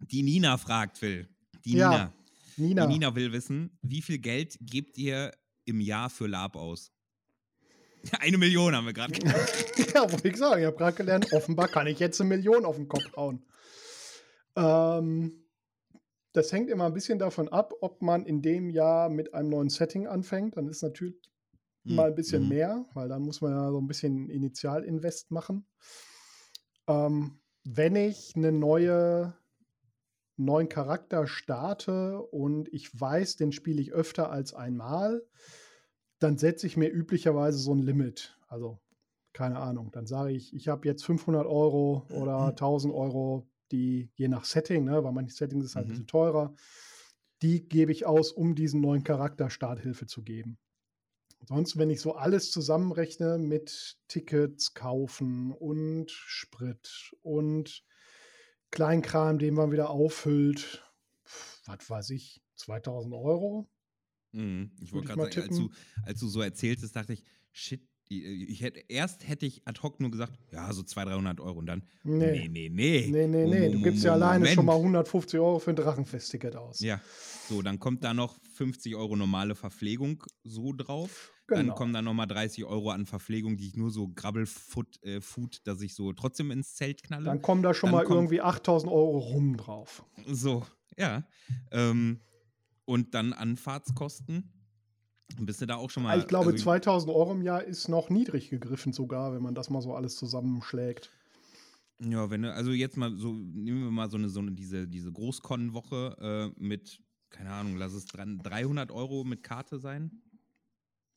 Die 0.00 0.22
Nina 0.22 0.56
fragt, 0.56 0.98
Phil. 0.98 1.28
Die 1.64 1.76
ja, 1.76 1.90
Nina. 1.90 2.14
Nina. 2.56 2.86
Die 2.86 2.92
Nina 2.92 3.14
will 3.14 3.32
wissen, 3.32 3.78
wie 3.82 4.02
viel 4.02 4.18
Geld 4.18 4.58
gebt 4.60 4.98
ihr 4.98 5.32
im 5.64 5.80
Jahr 5.80 6.10
für 6.10 6.26
Lab 6.26 6.56
aus? 6.56 6.92
Eine 8.20 8.38
Million 8.38 8.74
haben 8.74 8.86
wir 8.86 8.92
gerade 8.92 9.14
Ja, 9.94 10.10
wollte 10.10 10.28
ich 10.28 10.36
sagen. 10.36 10.60
Ich 10.60 10.66
habe 10.66 10.76
gerade 10.76 10.96
gelernt, 10.96 11.32
offenbar 11.32 11.68
kann 11.68 11.86
ich 11.86 11.98
jetzt 11.98 12.20
eine 12.20 12.28
Million 12.28 12.64
auf 12.64 12.76
den 12.76 12.88
Kopf 12.88 13.16
hauen. 13.16 13.44
Ähm, 14.56 15.44
das 16.32 16.52
hängt 16.52 16.68
immer 16.68 16.86
ein 16.86 16.94
bisschen 16.94 17.18
davon 17.18 17.48
ab, 17.48 17.72
ob 17.80 18.02
man 18.02 18.26
in 18.26 18.42
dem 18.42 18.70
Jahr 18.70 19.08
mit 19.08 19.34
einem 19.34 19.50
neuen 19.50 19.70
Setting 19.70 20.06
anfängt. 20.06 20.56
Dann 20.56 20.68
ist 20.68 20.82
natürlich 20.82 21.16
mhm. 21.84 21.94
mal 21.94 22.08
ein 22.08 22.14
bisschen 22.14 22.42
mhm. 22.44 22.48
mehr, 22.48 22.86
weil 22.94 23.08
dann 23.08 23.22
muss 23.22 23.40
man 23.40 23.52
ja 23.52 23.70
so 23.70 23.80
ein 23.80 23.86
bisschen 23.86 24.28
Initialinvest 24.28 25.30
machen. 25.30 25.66
Ähm, 26.88 27.40
wenn 27.64 27.96
ich 27.96 28.34
eine 28.36 28.52
neue 28.52 29.34
neuen 30.36 30.68
Charakter 30.68 31.26
starte 31.26 32.20
und 32.20 32.72
ich 32.72 32.98
weiß, 32.98 33.36
den 33.36 33.52
spiele 33.52 33.80
ich 33.80 33.92
öfter 33.92 34.30
als 34.30 34.54
einmal, 34.54 35.22
dann 36.18 36.38
setze 36.38 36.66
ich 36.66 36.76
mir 36.76 36.88
üblicherweise 36.88 37.58
so 37.58 37.72
ein 37.74 37.82
Limit. 37.82 38.38
Also 38.48 38.80
keine 39.32 39.58
Ahnung, 39.58 39.90
dann 39.90 40.06
sage 40.06 40.32
ich, 40.32 40.54
ich 40.54 40.68
habe 40.68 40.86
jetzt 40.86 41.04
500 41.04 41.46
Euro 41.46 42.06
oder 42.10 42.48
1000 42.48 42.94
Euro, 42.94 43.48
die 43.72 44.10
je 44.14 44.28
nach 44.28 44.44
Setting, 44.44 44.84
ne, 44.84 45.02
weil 45.02 45.12
manche 45.12 45.34
Settings 45.34 45.64
ist 45.64 45.76
halt 45.76 45.86
mhm. 45.86 45.90
ein 45.90 45.92
bisschen 45.92 46.06
teurer, 46.06 46.54
die 47.42 47.68
gebe 47.68 47.92
ich 47.92 48.06
aus, 48.06 48.32
um 48.32 48.54
diesen 48.54 48.80
neuen 48.80 49.02
Charakter 49.02 49.50
Starthilfe 49.50 50.06
zu 50.06 50.22
geben. 50.22 50.56
Sonst, 51.46 51.76
wenn 51.76 51.90
ich 51.90 52.00
so 52.00 52.14
alles 52.14 52.50
zusammenrechne 52.50 53.38
mit 53.38 53.98
Tickets 54.08 54.72
kaufen 54.72 55.52
und 55.52 56.10
Sprit 56.10 57.12
und 57.22 57.84
Kleinkram, 58.74 59.38
den 59.38 59.54
man 59.54 59.70
wieder 59.70 59.90
auffüllt. 59.90 60.84
Was 61.64 61.88
weiß 61.88 62.10
ich, 62.10 62.42
2000 62.56 63.14
Euro? 63.14 63.70
Mhm. 64.32 64.72
Ich 64.80 64.92
wollte 64.92 65.14
gerade 65.14 65.32
sagen, 65.32 65.48
als 65.48 65.56
du, 65.56 65.70
als 66.04 66.20
du 66.20 66.28
so 66.28 66.40
erzähltest, 66.40 66.96
dachte 66.96 67.12
ich, 67.12 67.22
shit, 67.52 67.88
ich 68.08 68.60
hätte, 68.62 68.80
erst 68.88 69.26
hätte 69.26 69.46
ich 69.46 69.66
ad 69.66 69.80
hoc 69.80 70.00
nur 70.00 70.10
gesagt, 70.10 70.38
ja, 70.50 70.72
so 70.72 70.82
200, 70.82 71.14
300 71.14 71.40
Euro 71.40 71.58
und 71.60 71.66
dann, 71.66 71.88
nee, 72.02 72.48
nee, 72.48 72.68
nee. 72.68 73.06
Nee, 73.08 73.26
nee, 73.26 73.46
nee, 73.46 73.70
du 73.70 73.80
gibst 73.80 74.04
ja 74.04 74.12
alleine 74.12 74.46
schon 74.48 74.66
mal 74.66 74.76
150 74.76 75.38
Euro 75.38 75.58
für 75.60 75.70
ein 75.70 75.76
Drachenfest-Ticket 75.76 76.56
aus. 76.56 76.80
Ja, 76.80 77.00
so, 77.48 77.62
dann 77.62 77.78
kommt 77.78 78.02
da 78.02 78.12
noch 78.12 78.38
50 78.56 78.96
Euro 78.96 79.14
normale 79.16 79.54
Verpflegung 79.54 80.22
so 80.42 80.72
drauf. 80.72 81.32
Genau. 81.46 81.60
Dann 81.60 81.74
kommen 81.74 81.92
da 81.92 82.00
nochmal 82.00 82.26
30 82.26 82.64
Euro 82.64 82.90
an 82.90 83.04
Verpflegung, 83.04 83.56
die 83.56 83.68
ich 83.68 83.76
nur 83.76 83.90
so 83.90 84.08
Grabbelfood, 84.08 85.02
äh, 85.02 85.20
Food, 85.20 85.60
dass 85.66 85.82
ich 85.82 85.94
so 85.94 86.12
trotzdem 86.14 86.50
ins 86.50 86.74
Zelt 86.74 87.02
knalle. 87.02 87.26
Dann 87.26 87.42
kommen 87.42 87.62
da 87.62 87.74
schon 87.74 87.92
dann 87.92 88.04
mal 88.04 88.10
irgendwie 88.10 88.40
8000 88.40 88.90
Euro 88.90 89.18
rum 89.18 89.56
drauf. 89.56 90.04
So, 90.26 90.64
ja. 90.96 91.24
Ähm, 91.70 92.20
und 92.86 93.14
dann 93.14 93.32
Anfahrtskosten. 93.32 94.50
Bist 95.38 95.60
du 95.60 95.66
da 95.66 95.76
auch 95.76 95.90
schon 95.90 96.02
mal. 96.02 96.18
Ich 96.18 96.28
glaube, 96.28 96.52
also, 96.52 96.62
2000 96.64 97.12
Euro 97.12 97.32
im 97.32 97.42
Jahr 97.42 97.64
ist 97.64 97.88
noch 97.88 98.08
niedrig 98.08 98.50
gegriffen, 98.50 98.92
sogar, 98.92 99.34
wenn 99.34 99.42
man 99.42 99.54
das 99.54 99.68
mal 99.70 99.80
so 99.80 99.94
alles 99.94 100.16
zusammenschlägt. 100.16 101.10
Ja, 102.00 102.30
wenn 102.30 102.42
du, 102.42 102.52
also 102.52 102.72
jetzt 102.72 102.96
mal 102.96 103.16
so, 103.16 103.32
nehmen 103.32 103.84
wir 103.84 103.90
mal 103.90 104.10
so 104.10 104.16
eine, 104.16 104.28
so 104.28 104.40
eine 104.40 104.52
diese, 104.52 104.86
diese 104.86 105.12
Großkon-Woche 105.12 106.52
äh, 106.56 106.62
mit, 106.62 107.00
keine 107.30 107.50
Ahnung, 107.50 107.76
lass 107.76 107.92
es 107.92 108.06
dran, 108.06 108.38
300 108.42 108.90
Euro 108.90 109.24
mit 109.24 109.42
Karte 109.42 109.78
sein. 109.78 110.22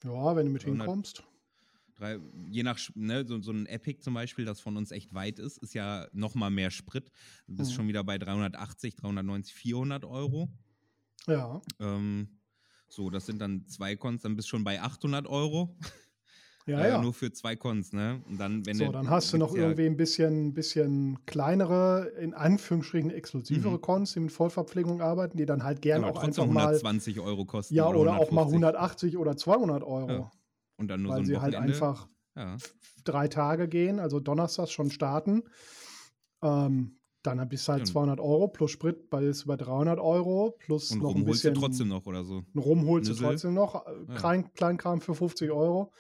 Ja, 0.03 0.35
wenn 0.35 0.47
du 0.47 0.51
mit 0.51 0.63
hinkommst. 0.63 1.23
Drei, 1.95 2.19
je 2.51 2.61
nach, 2.61 2.77
ne, 2.93 3.25
so, 3.25 3.41
so 3.41 3.51
ein 3.51 3.65
Epic 3.65 4.01
zum 4.01 4.13
Beispiel, 4.13 4.45
das 4.45 4.59
von 4.59 4.77
uns 4.77 4.91
echt 4.91 5.13
weit 5.15 5.39
ist, 5.39 5.57
ist 5.57 5.73
ja 5.73 6.07
noch 6.13 6.35
mal 6.35 6.51
mehr 6.51 6.69
Sprit. 6.69 7.11
Du 7.47 7.55
bist 7.55 7.71
mhm. 7.71 7.75
schon 7.75 7.87
wieder 7.87 8.03
bei 8.03 8.19
380, 8.19 8.95
390, 8.95 9.53
400 9.55 10.05
Euro. 10.05 10.47
Ja. 11.25 11.59
Ähm, 11.79 12.39
so, 12.87 13.09
das 13.09 13.25
sind 13.25 13.39
dann 13.39 13.67
zwei 13.67 13.95
Cons, 13.95 14.21
dann 14.21 14.35
bist 14.35 14.47
du 14.47 14.51
schon 14.51 14.63
bei 14.63 14.81
800 14.81 15.27
Euro. 15.27 15.75
Ja, 16.67 16.81
äh, 16.81 16.89
ja. 16.89 17.01
Nur 17.01 17.13
für 17.13 17.31
zwei 17.31 17.55
Cons, 17.55 17.93
ne? 17.93 18.21
Und 18.29 18.39
dann, 18.39 18.65
wenn 18.65 18.75
so, 18.75 18.85
du, 18.85 18.91
dann 18.91 19.09
hast 19.09 19.31
du 19.31 19.37
noch 19.37 19.55
ja 19.55 19.63
irgendwie 19.63 19.85
ein 19.85 19.95
bisschen, 19.95 20.53
bisschen 20.53 21.17
kleinere, 21.25 22.11
in 22.19 22.33
Anführungsstrichen 22.33 23.09
exklusivere 23.09 23.77
mhm. 23.77 23.81
Cons, 23.81 24.13
die 24.13 24.19
mit 24.19 24.33
Vollverpflegung 24.33 25.01
arbeiten, 25.01 25.37
die 25.37 25.45
dann 25.45 25.63
halt 25.63 25.81
gerne 25.81 26.05
auch 26.05 26.21
einfach 26.21 26.43
120 26.43 27.15
mal, 27.15 27.23
Euro 27.23 27.45
kosten. 27.45 27.73
Ja, 27.73 27.87
oder, 27.87 27.99
oder 27.99 28.17
auch 28.17 28.31
mal 28.31 28.43
180 28.43 29.17
oder 29.17 29.37
200 29.37 29.81
Euro. 29.81 30.11
Ja. 30.11 30.31
Und 30.75 30.89
dann 30.89 31.03
nur 31.03 31.13
weil 31.13 31.17
so 31.17 31.21
ein 31.21 31.25
sie 31.25 31.39
halt 31.39 31.55
einfach 31.55 32.09
ja. 32.35 32.57
drei 33.05 33.29
Tage 33.29 33.69
gehen, 33.69 33.99
also 33.99 34.19
donnerstags 34.19 34.71
schon 34.71 34.91
starten. 34.91 35.43
Ähm, 36.43 36.99
dann 37.23 37.49
bist 37.49 37.67
du 37.67 37.73
halt 37.73 37.87
200 37.87 38.19
Euro 38.19 38.47
plus 38.49 38.71
Sprit 38.71 39.09
bei, 39.09 39.23
ist 39.23 39.43
über 39.43 39.57
300 39.57 39.99
Euro 39.99 40.55
plus 40.59 40.91
und 40.91 41.01
noch 41.01 41.15
ein 41.15 41.25
bisschen. 41.25 41.53
du 41.53 41.61
trotzdem 41.61 41.87
noch 41.87 42.05
oder 42.05 42.23
so. 42.23 42.43
Rum 42.55 42.85
holst 42.85 43.09
du 43.09 43.15
trotzdem 43.15 43.53
noch. 43.53 43.85
Klein, 44.15 44.53
Kleinkram 44.53 45.01
für 45.01 45.15
50 45.15 45.51
Euro. 45.51 45.91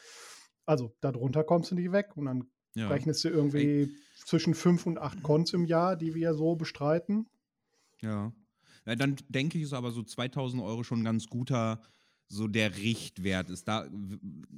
Also 0.67 0.93
darunter 0.99 1.43
kommst 1.43 1.71
du 1.71 1.75
nicht 1.75 1.91
weg 1.91 2.15
und 2.15 2.25
dann 2.25 2.47
ja. 2.75 2.89
rechnest 2.89 3.23
du 3.23 3.29
irgendwie 3.29 3.83
Ey. 3.83 3.89
zwischen 4.25 4.53
5 4.53 4.85
und 4.85 4.97
8 4.99 5.23
Cons 5.23 5.53
im 5.53 5.65
Jahr, 5.65 5.95
die 5.95 6.13
wir 6.13 6.33
so 6.33 6.55
bestreiten. 6.55 7.27
Ja. 8.01 8.33
ja 8.85 8.95
dann 8.95 9.15
denke 9.29 9.57
ich, 9.57 9.63
ist 9.63 9.73
aber 9.73 9.91
so 9.91 10.03
2000 10.03 10.61
Euro 10.61 10.83
schon 10.83 10.99
ein 11.01 11.05
ganz 11.05 11.27
guter, 11.27 11.81
so 12.27 12.47
der 12.47 12.75
Richtwert 12.75 13.49
ist. 13.49 13.69
Da 13.69 13.89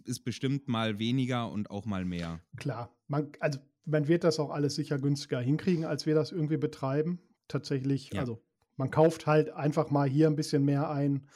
ist 0.03 0.22
bestimmt 0.22 0.68
mal 0.68 0.97
weniger 0.97 1.49
und 1.51 1.70
auch 1.70 1.86
mal 1.86 2.05
mehr. 2.05 2.41
Klar. 2.57 2.91
Man, 3.07 3.32
also 3.39 3.60
man 3.86 4.07
wird 4.07 4.24
das 4.24 4.39
auch 4.39 4.49
alles 4.49 4.76
sicher 4.76 4.97
günstiger 4.97 5.39
hinkriegen, 5.39 5.86
als 5.86 6.07
wir 6.07 6.16
das 6.16 6.32
irgendwie 6.32 6.57
betreiben. 6.57 7.20
Tatsächlich, 7.47 8.12
ja. 8.14 8.20
also 8.20 8.41
man 8.78 8.89
kauft 8.89 9.28
halt 9.28 9.51
einfach 9.51 9.91
mal 9.91 10.10
hier 10.10 10.28
ein 10.28 10.36
bisschen 10.36 10.66
mehr 10.66 10.89
ein 10.89 11.28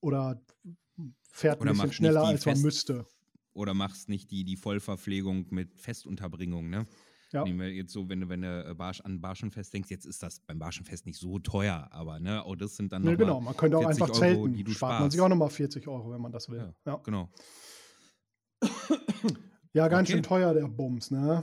oder 0.00 0.44
fährt 1.22 1.58
ein 1.58 1.62
oder 1.62 1.72
bisschen 1.72 1.92
schneller, 1.92 2.24
als 2.24 2.46
man 2.46 2.60
müsste 2.60 3.06
oder 3.54 3.74
machst 3.74 4.08
nicht 4.08 4.30
die, 4.30 4.44
die 4.44 4.56
Vollverpflegung 4.56 5.46
mit 5.50 5.74
Festunterbringung, 5.78 6.70
ne? 6.70 6.86
Ja. 7.32 7.44
Nehmen 7.44 7.60
wir 7.60 7.72
jetzt 7.72 7.92
so, 7.92 8.10
wenn 8.10 8.20
du, 8.20 8.28
wenn 8.28 8.42
du 8.42 8.68
äh, 8.68 8.74
Barsch, 8.74 9.00
an 9.00 9.20
Barschenfest 9.20 9.72
denkst, 9.72 9.88
jetzt 9.90 10.04
ist 10.04 10.22
das 10.22 10.40
beim 10.40 10.58
Barschenfest 10.58 11.06
nicht 11.06 11.18
so 11.18 11.38
teuer, 11.38 11.88
aber 11.90 12.20
ne, 12.20 12.44
auch 12.44 12.56
das 12.56 12.76
sind 12.76 12.92
dann 12.92 13.02
nee, 13.02 13.16
genau, 13.16 13.40
man 13.40 13.56
könnte 13.56 13.78
auch 13.78 13.86
einfach 13.86 14.08
Euro, 14.08 14.18
zelten, 14.18 14.52
die 14.52 14.64
du 14.64 14.72
spart 14.72 15.00
man 15.00 15.10
sich 15.10 15.20
auch 15.20 15.30
nochmal 15.30 15.48
40 15.48 15.88
Euro, 15.88 16.12
wenn 16.12 16.20
man 16.20 16.30
das 16.30 16.50
will. 16.50 16.58
Ja, 16.58 16.92
ja. 16.92 16.96
genau. 17.02 17.30
Ja, 19.74 19.88
ganz 19.88 20.08
okay. 20.08 20.16
schön 20.16 20.22
teuer, 20.22 20.52
der 20.52 20.68
Bums, 20.68 21.10
ne? 21.10 21.42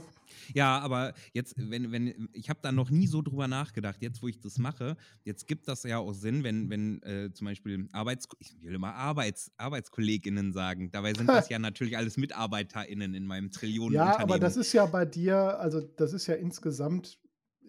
Ja, 0.54 0.78
aber 0.78 1.14
jetzt, 1.32 1.54
wenn, 1.56 1.90
wenn, 1.90 2.28
ich 2.32 2.48
habe 2.48 2.60
da 2.62 2.70
noch 2.70 2.90
nie 2.90 3.06
so 3.06 3.22
drüber 3.22 3.48
nachgedacht, 3.48 4.00
jetzt 4.00 4.22
wo 4.22 4.28
ich 4.28 4.38
das 4.40 4.58
mache, 4.58 4.96
jetzt 5.24 5.46
gibt 5.46 5.66
das 5.68 5.82
ja 5.82 5.98
auch 5.98 6.12
Sinn, 6.12 6.44
wenn, 6.44 6.70
wenn 6.70 7.02
äh, 7.02 7.32
zum 7.32 7.46
Beispiel 7.46 7.88
Arbeits, 7.92 8.28
ich 8.38 8.54
will 8.62 8.74
immer 8.74 8.94
Arbeits, 8.94 9.50
ArbeitskollegInnen 9.56 10.52
sagen, 10.52 10.90
dabei 10.90 11.14
sind 11.14 11.28
das 11.28 11.48
ja 11.50 11.58
natürlich 11.58 11.96
alles 11.96 12.16
MitarbeiterInnen 12.16 13.14
in 13.14 13.26
meinem 13.26 13.50
Trillionen 13.50 13.94
Ja, 13.94 14.18
aber 14.18 14.38
das 14.38 14.56
ist 14.56 14.72
ja 14.72 14.86
bei 14.86 15.04
dir, 15.04 15.58
also 15.58 15.80
das 15.80 16.12
ist 16.12 16.26
ja 16.26 16.34
insgesamt 16.34 17.18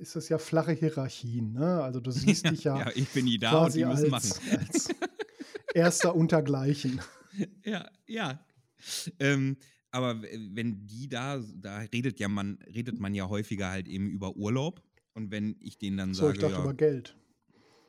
ist 0.01 0.16
das 0.16 0.30
ja 0.30 0.39
flache 0.39 0.72
Hierarchien, 0.72 1.53
ne? 1.53 1.84
Also 1.84 1.99
du 1.99 2.12
siehst 2.12 2.49
dich 2.49 2.64
ja. 2.64 2.80
ja, 2.80 2.91
ich 2.95 3.09
bin 3.09 3.26
nie 3.26 3.38
da 3.38 3.66
und 3.66 3.76
die 3.76 3.86
müssen 3.86 4.12
als, 4.14 4.41
machen. 4.41 4.57
Als 4.57 4.89
erster 5.74 6.16
untergleichen. 6.16 6.99
Ja, 7.64 7.89
ja. 8.07 8.43
Ähm, 9.20 9.57
aber 9.92 10.22
wenn 10.22 10.88
die 10.88 11.10
da, 11.10 11.44
da 11.56 11.80
redet 11.80 12.20
ja 12.20 12.28
man, 12.28 12.60
redet 12.74 13.00
man 13.00 13.14
ja 13.14 13.28
häufiger 13.28 13.70
halt 13.70 13.88
eben 13.88 14.10
über 14.10 14.36
Urlaub. 14.36 14.82
Und 15.14 15.32
wenn 15.32 15.58
ich 15.60 15.78
denen 15.78 15.98
dann 15.98 16.14
so, 16.14 16.28
sage. 16.28 16.28
So, 16.28 16.34
ich 16.34 16.42
dachte 16.42 16.56
ja, 16.56 16.64
über 16.64 16.74
Geld. 16.74 17.18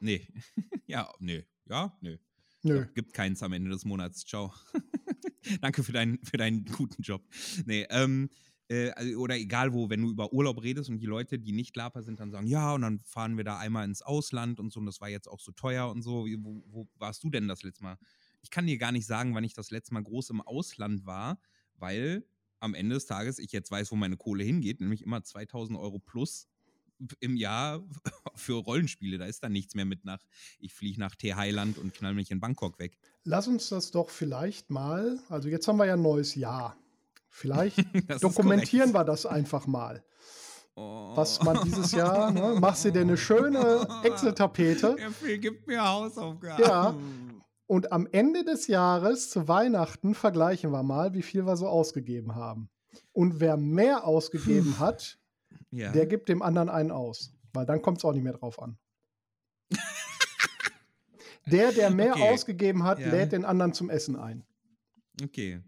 Nee. 0.01 0.27
ja, 0.87 1.09
nee. 1.21 1.45
Ja, 1.69 1.97
nee. 2.01 2.19
Nö. 2.65 2.79
Ja, 2.79 2.85
gibt 2.95 3.13
keins 3.13 3.43
am 3.43 3.53
Ende 3.53 3.71
des 3.71 3.85
Monats. 3.85 4.25
Ciao. 4.25 4.53
Danke 5.61 5.83
für, 5.83 5.93
dein, 5.93 6.19
für 6.23 6.37
deinen 6.37 6.65
guten 6.65 7.03
Job. 7.03 7.25
Nee, 7.67 7.87
ähm, 7.91 8.29
äh, 8.69 8.91
also, 8.91 9.19
oder 9.19 9.37
egal 9.37 9.73
wo, 9.73 9.91
wenn 9.91 10.03
du 10.03 10.11
über 10.11 10.33
Urlaub 10.33 10.63
redest 10.63 10.89
und 10.89 10.99
die 10.99 11.07
Leute, 11.07 11.39
die 11.39 11.53
nicht 11.53 11.77
Laper 11.77 12.03
sind, 12.03 12.21
dann 12.21 12.31
sagen, 12.31 12.47
ja, 12.47 12.73
und 12.75 12.83
dann 12.83 13.01
fahren 13.01 13.37
wir 13.37 13.45
da 13.45 13.59
einmal 13.59 13.85
ins 13.85 14.03
Ausland 14.03 14.61
und 14.61 14.73
so, 14.73 14.81
und 14.81 14.87
das 14.87 15.01
war 15.01 15.09
jetzt 15.09 15.29
auch 15.29 15.41
so 15.41 15.53
teuer 15.53 15.91
und 15.91 16.03
so. 16.03 16.27
Wo, 16.39 16.65
wo 16.69 16.89
warst 16.99 17.23
du 17.25 17.31
denn 17.31 17.49
das 17.49 17.63
letzte 17.63 17.85
Mal? 17.85 17.99
Ich 18.43 18.51
kann 18.51 18.67
dir 18.67 18.79
gar 18.79 18.93
nicht 18.93 19.07
sagen, 19.07 19.35
wann 19.35 19.45
ich 19.45 19.55
das 19.55 19.71
letzte 19.71 19.95
Mal 19.95 20.03
groß 20.03 20.31
im 20.31 20.41
Ausland 20.41 21.05
war 21.07 21.41
weil 21.83 22.24
am 22.61 22.74
Ende 22.74 22.95
des 22.95 23.07
Tages 23.07 23.39
ich 23.39 23.53
jetzt 23.53 23.70
weiß, 23.70 23.91
wo 23.91 23.97
meine 23.97 24.16
Kohle 24.16 24.45
hingeht, 24.45 24.80
nämlich 24.80 25.03
immer 25.03 25.22
2000 25.22 25.78
Euro 25.78 25.99
plus 25.99 26.49
im 27.18 27.37
Jahr 27.37 27.83
für 28.37 28.55
Rollenspiele. 28.55 29.18
Da 29.18 29.26
ist 29.26 29.43
dann 29.43 29.53
nichts 29.53 29.74
mehr 29.74 29.85
mit 29.85 30.05
nach, 30.05 30.20
ich 30.61 30.72
fliege 30.72 31.01
nach 31.01 31.16
Thailand 31.16 31.76
und 31.76 31.93
knall 31.93 32.14
mich 32.14 32.30
in 32.30 32.41
Bangkok 32.41 32.78
weg. 32.78 32.97
Lass 33.24 33.49
uns 33.49 33.68
das 33.68 33.91
doch 33.91 34.09
vielleicht 34.09 34.70
mal, 34.70 35.18
also 35.28 35.49
jetzt 35.49 35.66
haben 35.66 35.76
wir 35.76 35.87
ja 35.87 35.95
ein 35.95 36.03
neues 36.03 36.37
Jahr. 36.37 36.76
Vielleicht 37.28 37.78
dokumentieren 38.22 38.93
wir 38.93 39.05
das 39.05 39.26
einfach 39.26 39.66
mal. 39.66 40.05
Oh. 40.74 41.12
Was 41.16 41.43
man 41.43 41.64
dieses 41.64 41.93
Jahr, 41.93 42.30
ne, 42.30 42.59
machst 42.61 42.85
du 42.85 42.93
dir 42.93 43.01
eine 43.01 43.16
schöne 43.18 43.87
Excel-Tapete. 44.05 44.95
Der 44.99 45.11
Phil 45.11 45.39
gibt 45.39 45.66
mir 45.66 45.87
Hausaufgaben. 45.87 46.62
Ja, 46.62 46.95
und 47.67 47.93
am 47.93 48.07
Ende 48.11 48.45
des 48.45 48.67
Jahres 48.67 49.31
zu 49.31 49.49
Weihnachten 49.49 50.15
vergleichen 50.15 50.73
wir 50.73 50.83
mal, 50.83 51.15
wie 51.15 51.23
viel 51.23 51.47
wir 51.47 51.57
so 51.57 51.69
ausgegeben 51.69 52.35
haben. 52.35 52.69
Und 53.13 53.41
wer 53.41 53.57
mehr 53.57 54.07
ausgegeben 54.07 54.79
hat, 54.79 55.19
ja. 55.71 55.93
der 55.93 56.07
gibt 56.07 56.29
dem 56.29 56.43
anderen 56.43 56.69
einen 56.69 56.91
aus. 56.91 57.33
Weil 57.53 57.67
dann 57.67 57.83
kommt 57.83 57.99
es 57.99 58.05
auch 58.05 58.13
nicht 58.13 58.23
mehr 58.23 58.35
drauf 58.35 58.61
an. 58.61 58.79
der, 61.47 61.73
der 61.73 61.91
mehr 61.91 62.13
okay. 62.13 62.31
ausgegeben 62.31 62.85
hat, 62.85 62.99
ja. 62.99 63.11
lädt 63.11 63.33
den 63.33 63.45
anderen 63.45 63.73
zum 63.73 63.91
Essen 63.91 64.17
ein. 64.17 64.45
Okay. 65.23 65.61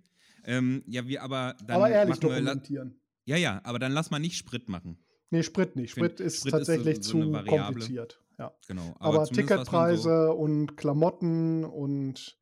Ähm, 0.45 0.83
ja, 0.87 1.07
wir 1.07 1.23
aber 1.23 1.57
dann. 1.67 1.77
Aber 1.77 1.91
ehrlich 1.91 2.19
dokumentieren. 2.19 3.01
ja, 3.25 3.37
ja, 3.37 3.61
aber 3.65 3.79
dann 3.79 3.93
lass 3.93 4.11
mal 4.11 4.19
nicht 4.19 4.37
Sprit 4.37 4.69
machen. 4.69 4.99
Nee, 5.31 5.43
Sprit 5.43 5.75
nicht. 5.75 5.93
Sprit 5.93 6.21
ist 6.21 6.41
Sprit 6.41 6.53
tatsächlich 6.53 6.99
ist 6.99 7.05
so, 7.05 7.23
so 7.23 7.33
zu 7.33 7.45
kompliziert. 7.45 8.24
Ja. 8.39 8.53
Genau. 8.67 8.95
Aber, 8.99 9.21
aber 9.21 9.27
Ticketpreise 9.27 10.27
so 10.27 10.33
und 10.33 10.77
Klamotten 10.77 11.65
und 11.65 12.39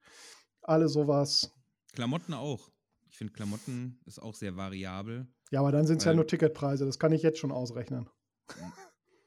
alles 0.62 0.93
sowas. 0.93 1.53
Klamotten 1.93 2.34
auch. 2.34 2.70
Ich 3.11 3.18
finde, 3.18 3.32
Klamotten 3.32 4.01
ist 4.07 4.20
auch 4.20 4.34
sehr 4.34 4.57
variabel. 4.57 5.26
Ja, 5.51 5.61
aber 5.61 5.70
dann 5.70 5.86
sind 5.86 5.99
es 5.99 6.05
ja 6.05 6.14
nur 6.14 6.26
Ticketpreise. 6.26 6.86
Das 6.86 6.99
kann 6.99 7.12
ich 7.12 7.22
jetzt 7.22 7.38
schon 7.38 7.53
ausrechnen. 7.53 8.09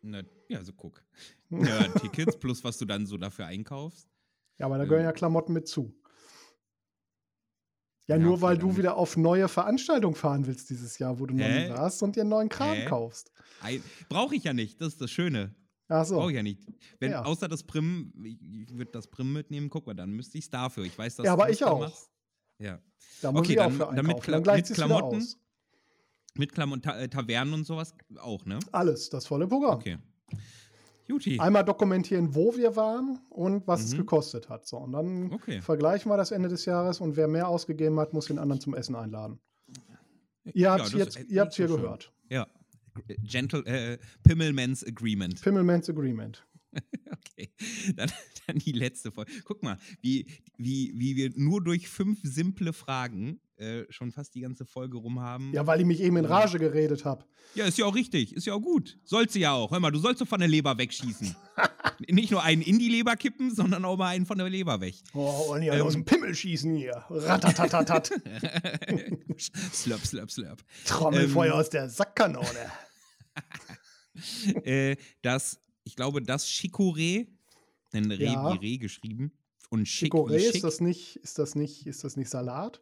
Na, 0.02 0.24
ja, 0.50 0.64
so 0.64 0.74
guck. 0.74 1.04
Ja, 1.52 1.84
Tickets 2.00 2.38
plus 2.40 2.64
was 2.64 2.80
du 2.80 2.86
dann 2.86 3.06
so 3.06 3.18
dafür 3.18 3.46
einkaufst. 3.46 4.10
Ja, 4.58 4.66
aber 4.66 4.80
da 4.80 4.86
gehören 4.86 5.02
ähm, 5.02 5.06
ja 5.06 5.12
Klamotten 5.12 5.54
mit 5.54 5.68
zu. 5.68 5.96
Ja, 8.08 8.16
ja 8.16 8.22
nur 8.22 8.42
weil 8.42 8.58
du 8.58 8.78
wieder 8.78 8.98
auf 8.98 9.16
neue 9.16 9.48
Veranstaltungen 9.48 10.16
fahren 10.16 10.48
willst 10.48 10.72
dieses 10.72 10.98
Jahr, 10.98 11.20
wo 11.20 11.28
du 11.28 11.36
noch 11.36 11.48
nie 11.48 11.70
warst 11.70 12.02
und 12.02 12.16
dir 12.16 12.22
einen 12.22 12.32
neuen 12.32 12.50
Kram 12.50 12.76
Hä? 12.76 12.86
kaufst. 12.86 13.32
Brauche 14.10 14.36
ich 14.36 14.44
ja 14.44 14.54
nicht, 14.54 14.82
das 14.82 14.94
ist 14.94 15.02
das 15.02 15.12
Schöne. 15.12 15.56
Ach 15.88 16.06
so. 16.06 16.16
Brauche 16.16 16.32
ich 16.32 16.36
ja 16.36 16.44
nicht. 16.44 16.60
Wenn, 17.00 17.12
ja. 17.12 17.24
Außer 17.24 17.48
das 17.48 17.64
Prim, 17.64 18.14
ich 18.24 18.76
würde 18.76 18.92
das 18.92 19.08
Prim 19.08 19.34
mitnehmen, 19.34 19.70
guck 19.70 19.86
mal, 19.86 19.94
dann 19.94 20.12
müsste 20.12 20.38
ich 20.38 20.46
es 20.46 20.50
dafür. 20.50 20.84
Ich 20.84 20.98
weiß, 20.98 21.18
dass 21.18 21.26
Ja, 21.26 21.34
aber 21.34 21.50
ich 21.50 21.64
auch. 21.64 21.80
Machst. 21.80 22.10
Ja. 22.60 22.80
Da 23.22 23.32
muss 23.32 23.42
okay, 23.42 23.52
ich 23.52 23.58
dann, 23.58 23.82
auch 23.82 23.90
für 23.90 23.96
dann 23.96 24.06
mit, 24.06 24.22
Kla 24.22 24.40
dann 24.40 24.56
mit 24.56 24.74
Klamotten. 24.74 25.28
Mit 26.38 26.52
Klamotten, 26.52 26.82
Ta 26.82 27.00
äh, 27.00 27.08
Tavernen 27.08 27.54
und 27.54 27.66
sowas 27.66 27.94
auch, 28.20 28.46
ne? 28.46 28.60
Alles, 28.72 29.10
das 29.10 29.26
volle 29.26 29.48
Programm. 29.48 29.76
Okay. 29.76 29.98
Juti. 31.08 31.40
Einmal 31.40 31.64
dokumentieren, 31.64 32.34
wo 32.34 32.56
wir 32.56 32.76
waren 32.76 33.20
und 33.30 33.68
was 33.68 33.82
mhm. 33.82 33.86
es 33.86 33.98
gekostet 33.98 34.50
hat. 34.50 34.66
So, 34.66 34.78
und 34.78 34.92
dann 34.94 35.32
okay. 35.32 35.62
vergleichen 35.62 36.12
wir 36.12 36.18
das 36.18 36.32
Ende 36.32 36.50
des 36.50 36.66
Jahres 36.66 37.00
und 37.00 37.16
wer 37.16 37.28
mehr 37.28 37.48
ausgegeben 37.48 38.00
hat, 38.00 38.14
muss 38.14 38.26
den 38.26 38.40
anderen 38.40 38.60
zum 38.60 38.74
Essen 38.74 38.96
einladen. 38.96 39.40
Ihr 40.54 40.72
habt 40.72 40.86
es 40.86 40.92
ja, 40.94 40.98
jetzt, 41.00 41.20
ihr 41.30 41.42
habt's 41.42 41.56
hier 41.56 41.68
gehört. 41.68 42.12
Ja. 42.30 42.48
Gentle, 43.24 43.66
äh, 43.66 43.98
Pimmelmans 44.24 44.84
Agreement. 44.86 45.42
Pimmelmans 45.42 45.90
Agreement. 45.90 46.46
okay, 47.12 47.50
dann, 47.96 48.12
dann, 48.48 48.58
die 48.60 48.72
letzte 48.72 49.12
Folge. 49.12 49.32
Guck 49.44 49.64
mal, 49.64 49.78
wie, 50.02 50.28
wie, 50.58 50.94
wie 50.96 51.16
wir 51.16 51.32
nur 51.36 51.64
durch 51.64 51.88
fünf 51.88 52.20
simple 52.24 52.74
Fragen 52.74 53.40
äh, 53.58 53.86
schon 53.90 54.12
fast 54.12 54.36
die 54.36 54.42
ganze 54.42 54.66
Folge 54.66 54.98
rum 54.98 55.22
haben. 55.22 55.54
Ja, 55.54 55.66
weil 55.66 55.80
ich 55.80 55.86
mich 55.86 56.02
eben 56.02 56.18
in 56.18 56.26
Rage 56.26 56.60
geredet 56.60 57.06
habe. 57.06 57.26
Ja, 57.54 57.66
ist 57.66 57.78
ja 57.78 57.86
auch 57.86 57.96
richtig. 57.96 58.34
Ist 58.36 58.46
ja 58.46 58.54
auch 58.54 58.62
gut. 58.62 59.00
Sollst 59.06 59.36
du 59.36 59.40
ja 59.40 59.54
auch. 59.54 59.72
Hör 59.72 59.80
mal, 59.80 59.92
du 59.92 60.00
sollst 60.00 60.22
doch 60.22 60.28
von 60.28 60.40
der 60.40 60.50
Leber 60.50 60.78
wegschießen. 60.78 61.36
Nicht 62.10 62.32
nur 62.32 62.44
einen 62.44 62.62
in 62.62 62.80
die 62.80 62.90
Leber 62.90 63.16
kippen, 63.16 63.54
sondern 63.54 63.86
auch 63.86 63.98
mal 63.98 64.10
einen 64.10 64.26
von 64.26 64.38
der 64.38 64.50
Leber 64.50 64.82
weg. 64.82 64.96
Oh, 65.14 65.54
und 65.54 65.62
ja 65.62 65.74
ähm, 65.74 65.82
aus 65.82 65.94
dem 65.94 66.06
Pimmel 66.06 66.34
schießen 66.34 66.76
hier. 66.76 67.04
Ratatatatat. 67.10 68.08
slurp, 69.74 70.06
slurp, 70.06 70.32
slurp. 70.32 70.64
Trommelfeuer 70.86 71.54
ähm, 71.54 71.60
aus 71.60 71.70
der 71.70 71.90
Sackkanone. 71.90 72.72
äh, 74.64 74.96
das, 75.22 75.60
ich 75.84 75.96
glaube, 75.96 76.22
das 76.22 76.48
Chicorée, 76.48 77.28
denn 77.94 78.12
Reh 78.12 78.26
ja. 78.26 78.54
wie 78.54 78.58
Reh 78.58 78.78
geschrieben. 78.78 79.32
Und 79.70 79.86
Chic 79.86 80.14
Chicorée 80.14 80.38
ist 80.38 80.64
das 80.64 80.80
nicht, 80.80 81.18
ist 81.18 81.40
das 81.40 81.56
nicht, 81.56 81.88
ist 81.88 82.04
das 82.04 82.18
nicht 82.18 82.30
Salat? 82.30 82.82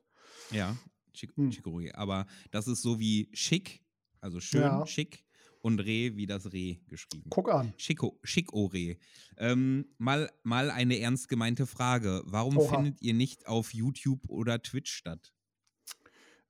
Ja, 0.51 0.75
Chic 1.13 1.35
hm. 1.35 1.49
Chicorée. 1.49 1.93
Aber 1.93 2.27
das 2.51 2.67
ist 2.67 2.81
so 2.81 2.99
wie 2.99 3.29
schick, 3.33 3.81
also 4.21 4.39
schön, 4.39 4.61
ja. 4.61 4.85
schick 4.85 5.23
und 5.63 5.79
Reh 5.79 6.15
wie 6.15 6.27
das 6.27 6.51
Reh 6.51 6.77
geschrieben. 6.87 7.29
Guck 7.29 7.49
an. 7.49 7.73
Chico, 7.77 8.19
Chicoré. 8.25 8.97
Ähm, 9.37 9.85
mal, 9.97 10.29
mal 10.43 10.69
eine 10.69 10.99
ernst 10.99 11.29
gemeinte 11.29 11.65
Frage. 11.65 12.21
Warum 12.25 12.57
Oha. 12.57 12.75
findet 12.75 13.01
ihr 13.01 13.13
nicht 13.13 13.47
auf 13.47 13.73
YouTube 13.73 14.27
oder 14.27 14.61
Twitch 14.61 14.91
statt? 14.91 15.33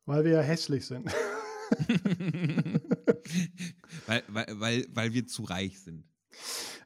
Weil 0.05 0.26
wir 0.26 0.32
ja 0.32 0.41
hässlich 0.41 0.86
sind. 0.86 1.05
weil, 4.07 4.24
weil, 4.28 4.47
weil, 4.59 4.86
weil 4.89 5.14
wir 5.14 5.28
zu 5.28 5.43
reich 5.43 5.80
sind. 5.80 6.05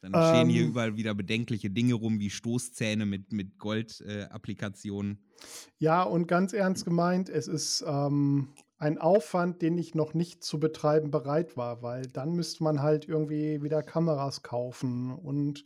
Dann 0.02 0.12
stehen 0.12 0.50
ähm, 0.50 0.50
hier 0.50 0.66
überall 0.66 0.98
wieder 0.98 1.16
bedenkliche 1.16 1.70
Dinge 1.70 1.94
rum, 1.94 2.20
wie 2.20 2.30
Stoßzähne 2.30 3.06
mit, 3.06 3.32
mit 3.32 3.58
Gold-Applikationen. 3.58 5.14
Äh, 5.14 5.46
ja, 5.80 6.04
und 6.04 6.28
ganz 6.28 6.52
ernst 6.52 6.84
gemeint, 6.84 7.30
es 7.30 7.48
ist 7.48 7.86
ähm, 7.88 8.50
ein 8.78 8.98
Aufwand, 8.98 9.62
den 9.62 9.78
ich 9.78 9.96
noch 9.96 10.14
nicht 10.14 10.44
zu 10.44 10.60
betreiben 10.60 11.10
bereit 11.10 11.58
war, 11.58 11.82
weil 11.82 12.08
dann 12.08 12.34
müsste 12.34 12.64
man 12.64 12.82
halt 12.82 13.08
irgendwie 13.08 13.62
wieder 13.64 13.82
Kameras 13.82 14.44
kaufen 14.44 15.12
und 15.12 15.66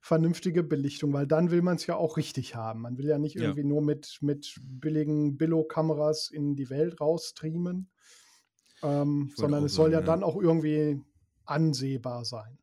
vernünftige 0.00 0.62
Belichtung, 0.62 1.12
weil 1.12 1.26
dann 1.26 1.50
will 1.50 1.62
man 1.62 1.76
es 1.76 1.86
ja 1.86 1.96
auch 1.96 2.16
richtig 2.16 2.54
haben. 2.54 2.82
Man 2.82 2.96
will 2.96 3.08
ja 3.08 3.18
nicht 3.18 3.34
irgendwie 3.34 3.62
ja. 3.62 3.66
nur 3.66 3.82
mit, 3.82 4.18
mit 4.20 4.54
billigen 4.62 5.36
Billo-Kameras 5.36 6.30
in 6.30 6.54
die 6.54 6.70
Welt 6.70 7.00
rausstreamen, 7.00 7.90
ähm, 8.84 9.32
sondern 9.34 9.64
es 9.64 9.74
soll 9.74 9.90
ja, 9.90 9.98
ja 9.98 10.06
dann 10.06 10.22
auch 10.22 10.40
irgendwie 10.40 11.02
ansehbar 11.44 12.24
sein. 12.24 12.58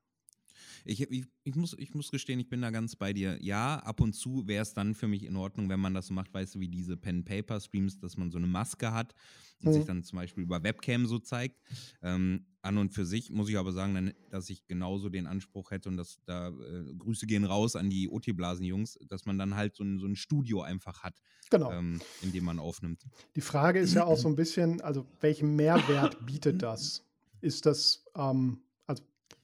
Ich, 0.85 1.01
ich, 1.01 1.25
ich, 1.43 1.55
muss, 1.55 1.75
ich 1.77 1.93
muss 1.93 2.11
gestehen, 2.11 2.39
ich 2.39 2.49
bin 2.49 2.61
da 2.61 2.69
ganz 2.69 2.95
bei 2.95 3.13
dir. 3.13 3.37
Ja, 3.41 3.77
ab 3.79 4.01
und 4.01 4.13
zu 4.13 4.47
wäre 4.47 4.61
es 4.61 4.73
dann 4.73 4.95
für 4.95 5.07
mich 5.07 5.23
in 5.23 5.35
Ordnung, 5.35 5.69
wenn 5.69 5.79
man 5.79 5.93
das 5.93 6.07
so 6.07 6.13
macht, 6.13 6.33
weißt 6.33 6.55
du, 6.55 6.59
wie 6.59 6.67
diese 6.67 6.97
Pen-Paper-Streams, 6.97 7.99
dass 7.99 8.17
man 8.17 8.31
so 8.31 8.37
eine 8.37 8.47
Maske 8.47 8.93
hat 8.93 9.13
und 9.61 9.69
mhm. 9.69 9.73
sich 9.73 9.85
dann 9.85 10.03
zum 10.03 10.17
Beispiel 10.17 10.43
über 10.43 10.63
Webcam 10.63 11.05
so 11.05 11.19
zeigt. 11.19 11.61
Ähm, 12.01 12.45
an 12.61 12.77
und 12.77 12.93
für 12.93 13.05
sich 13.05 13.29
muss 13.29 13.49
ich 13.49 13.57
aber 13.57 13.71
sagen, 13.73 14.13
dass 14.29 14.49
ich 14.49 14.65
genauso 14.67 15.09
den 15.09 15.27
Anspruch 15.27 15.71
hätte 15.71 15.89
und 15.89 15.97
dass 15.97 16.19
da 16.25 16.49
äh, 16.49 16.93
Grüße 16.97 17.27
gehen 17.27 17.43
raus 17.43 17.75
an 17.75 17.89
die 17.89 18.09
OT-Blasen-Jungs, 18.09 18.99
dass 19.07 19.25
man 19.25 19.37
dann 19.37 19.55
halt 19.55 19.75
so 19.75 19.83
ein, 19.83 19.99
so 19.99 20.07
ein 20.07 20.15
Studio 20.15 20.61
einfach 20.61 21.03
hat, 21.03 21.21
genau. 21.49 21.71
ähm, 21.71 22.01
in 22.21 22.31
dem 22.31 22.45
man 22.45 22.59
aufnimmt. 22.59 23.05
Die 23.35 23.41
Frage 23.41 23.79
ist 23.79 23.93
ja 23.93 24.05
auch 24.05 24.17
so 24.17 24.29
ein 24.29 24.35
bisschen, 24.35 24.81
also 24.81 25.05
welchen 25.19 25.55
Mehrwert 25.55 26.25
bietet 26.25 26.61
das? 26.61 27.05
Ist 27.41 27.65
das, 27.65 28.05
ähm, 28.15 28.61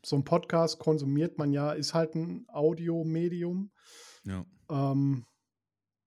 so 0.05 0.15
ein 0.15 0.23
Podcast 0.23 0.79
konsumiert 0.79 1.37
man 1.37 1.51
ja, 1.51 1.71
ist 1.71 1.93
halt 1.93 2.15
ein 2.15 2.45
Audiomedium. 2.49 3.71
Ja. 4.23 4.45
Ähm, 4.69 5.25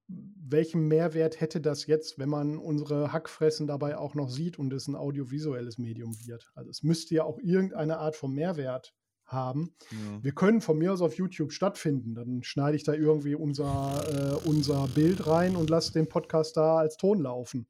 welchen 0.09 0.89
Mehrwert 0.89 1.41
hätte 1.41 1.61
das 1.61 1.87
jetzt, 1.87 2.19
wenn 2.19 2.29
man 2.29 2.59
unsere 2.59 3.13
Hackfressen 3.13 3.67
dabei 3.67 3.97
auch 3.97 4.15
noch 4.15 4.29
sieht 4.29 4.59
und 4.59 4.73
es 4.73 4.87
ein 4.87 4.97
audiovisuelles 4.97 5.79
Medium 5.79 6.15
wird? 6.27 6.51
Also 6.55 6.71
es 6.71 6.83
müsste 6.83 7.15
ja 7.15 7.25
auch 7.25 7.39
irgendeine 7.39 7.99
Art 7.99 8.17
von 8.17 8.33
Mehrwert 8.33 8.93
haben. 9.25 9.75
Ja. 9.91 10.23
Wir 10.23 10.33
können 10.33 10.61
von 10.61 10.79
mir 10.79 10.93
aus 10.93 11.01
auf 11.01 11.15
YouTube 11.17 11.53
stattfinden. 11.53 12.15
Dann 12.15 12.43
schneide 12.43 12.77
ich 12.77 12.85
da 12.85 12.93
irgendwie 12.93 13.35
unser, 13.35 14.03
äh, 14.45 14.49
unser 14.49 14.89
Bild 14.89 15.27
rein 15.27 15.57
und 15.57 15.71
lasse 15.71 15.93
den 15.93 16.09
Podcast 16.09 16.57
da 16.57 16.77
als 16.77 16.97
Ton 16.97 17.21
laufen. 17.21 17.67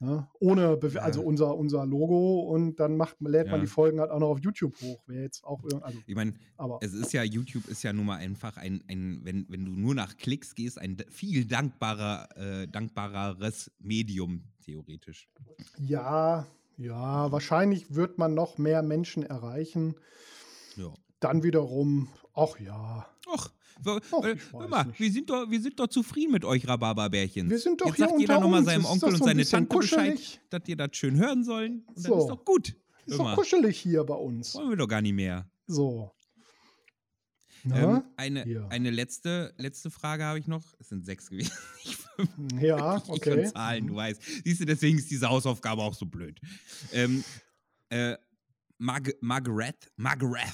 Ja, 0.00 0.28
ohne, 0.40 0.76
Be 0.76 0.88
ja. 0.88 1.02
also 1.02 1.22
unser, 1.22 1.56
unser 1.56 1.86
Logo 1.86 2.40
und 2.40 2.76
dann 2.80 2.96
macht, 2.96 3.16
lädt 3.20 3.46
ja. 3.46 3.52
man 3.52 3.60
die 3.60 3.66
Folgen 3.66 4.00
halt 4.00 4.10
auch 4.10 4.18
noch 4.18 4.28
auf 4.28 4.40
YouTube 4.40 4.74
hoch. 4.82 5.02
Wäre 5.06 5.22
jetzt 5.22 5.44
auch 5.44 5.62
also, 5.80 5.98
Ich 6.06 6.14
meine, 6.14 6.34
es 6.80 6.92
ist 6.92 7.12
ja, 7.12 7.22
YouTube 7.22 7.68
ist 7.68 7.82
ja 7.82 7.92
nun 7.92 8.06
mal 8.06 8.16
einfach 8.16 8.56
ein, 8.56 8.82
ein 8.88 9.20
wenn, 9.22 9.46
wenn 9.48 9.64
du 9.64 9.72
nur 9.72 9.94
nach 9.94 10.16
Klicks 10.16 10.54
gehst, 10.54 10.80
ein 10.80 10.96
viel 11.08 11.46
dankbarer, 11.46 12.28
äh, 12.36 12.68
dankbareres 12.68 13.70
Medium, 13.78 14.44
theoretisch. 14.62 15.28
Ja, 15.78 16.46
ja, 16.76 17.30
wahrscheinlich 17.30 17.94
wird 17.94 18.18
man 18.18 18.34
noch 18.34 18.58
mehr 18.58 18.82
Menschen 18.82 19.22
erreichen. 19.22 19.94
Ja. 20.76 20.92
Dann 21.20 21.42
wiederum, 21.42 22.08
ach 22.34 22.58
ja. 22.58 23.06
Ach, 23.32 23.50
Ach, 23.84 24.24
äh, 24.24 24.36
hör 24.52 24.68
mal, 24.68 24.92
wir 24.96 25.12
sind, 25.12 25.30
doch, 25.30 25.50
wir 25.50 25.60
sind 25.60 25.78
doch 25.78 25.88
zufrieden 25.88 26.32
mit 26.32 26.44
euch 26.44 26.66
Rhabarberbärchen. 26.66 27.50
Wir 27.50 27.58
sind 27.58 27.80
doch 27.80 27.86
Jetzt 27.86 27.96
hier 27.96 28.08
sagt 28.08 28.20
jeder 28.20 28.40
nochmal 28.40 28.64
seinem 28.64 28.84
Onkel 28.84 29.14
und 29.14 29.24
seine 29.24 29.44
Tante 29.44 29.76
Bescheid, 29.76 30.40
dass 30.50 30.62
ihr 30.66 30.76
das 30.76 30.90
schön 30.92 31.16
hören 31.16 31.44
sollen. 31.44 31.84
Und 31.86 31.98
so. 31.98 32.10
Dann 32.10 32.18
ist 32.20 32.28
doch 32.28 32.44
gut. 32.44 32.76
Ist 33.06 33.18
doch 33.18 33.34
kuschelig 33.34 33.78
hier 33.78 34.04
bei 34.04 34.14
uns. 34.14 34.54
Wollen 34.54 34.70
wir 34.70 34.76
doch 34.76 34.88
gar 34.88 35.02
nicht 35.02 35.14
mehr. 35.14 35.48
So. 35.66 36.10
Ähm, 37.72 38.02
eine, 38.16 38.66
eine 38.68 38.90
letzte, 38.90 39.54
letzte 39.56 39.90
Frage 39.90 40.24
habe 40.24 40.38
ich 40.38 40.46
noch. 40.46 40.74
Es 40.78 40.88
sind 40.90 41.04
sechs 41.06 41.30
gewesen. 41.30 41.52
ja, 42.60 43.02
okay. 43.08 43.44
Ich 43.44 43.52
Zahlen, 43.52 43.86
du 43.86 43.94
weißt. 43.94 44.22
Siehst 44.44 44.60
du, 44.60 44.66
deswegen 44.66 44.98
ist 44.98 45.10
diese 45.10 45.28
Hausaufgabe 45.28 45.82
auch 45.82 45.94
so 45.94 46.04
blöd. 46.04 46.38
Ähm, 46.92 47.24
äh, 47.88 48.16
Marg 48.78 49.14
Margaret, 49.20 49.90
Margaret. 49.96 50.52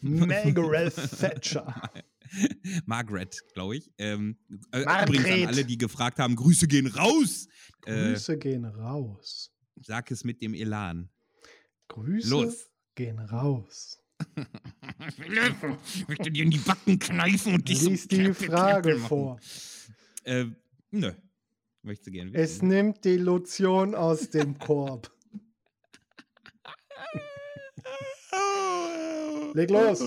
Margaret 0.00 0.94
Thatcher. 1.18 1.90
Margaret, 2.86 3.36
glaube 3.54 3.76
ich. 3.76 3.90
Ähm, 3.98 4.36
äh, 4.72 4.82
übrigens 4.82 5.26
an 5.26 5.46
alle, 5.46 5.64
die 5.64 5.78
gefragt 5.78 6.18
haben, 6.18 6.36
Grüße 6.36 6.66
gehen 6.66 6.86
raus. 6.86 7.46
Äh, 7.86 8.12
Grüße 8.12 8.34
äh, 8.34 8.38
gehen 8.38 8.64
raus. 8.64 9.50
Sag 9.80 10.10
es 10.10 10.24
mit 10.24 10.42
dem 10.42 10.54
Elan. 10.54 11.10
Grüße 11.88 12.28
Los. 12.28 12.70
gehen 12.94 13.18
raus. 13.18 13.98
ich 15.18 16.08
möchte 16.08 16.30
dir 16.30 16.44
in 16.44 16.50
die 16.50 16.58
Backen 16.58 16.98
kneifen 16.98 17.54
und 17.54 17.68
dich 17.68 17.82
Lies 17.82 18.02
so 18.04 18.08
die 18.08 18.32
Frage 18.34 18.98
vor. 18.98 19.40
Äh, 20.24 20.46
nö. 20.90 21.12
Möchte 21.82 22.12
gerne 22.12 22.32
wissen. 22.32 22.42
Es 22.42 22.62
nimmt 22.62 23.04
die 23.04 23.16
Lotion 23.16 23.96
aus 23.96 24.30
dem 24.30 24.58
Korb. 24.58 25.10
Leg 29.54 29.70
los. 29.70 30.00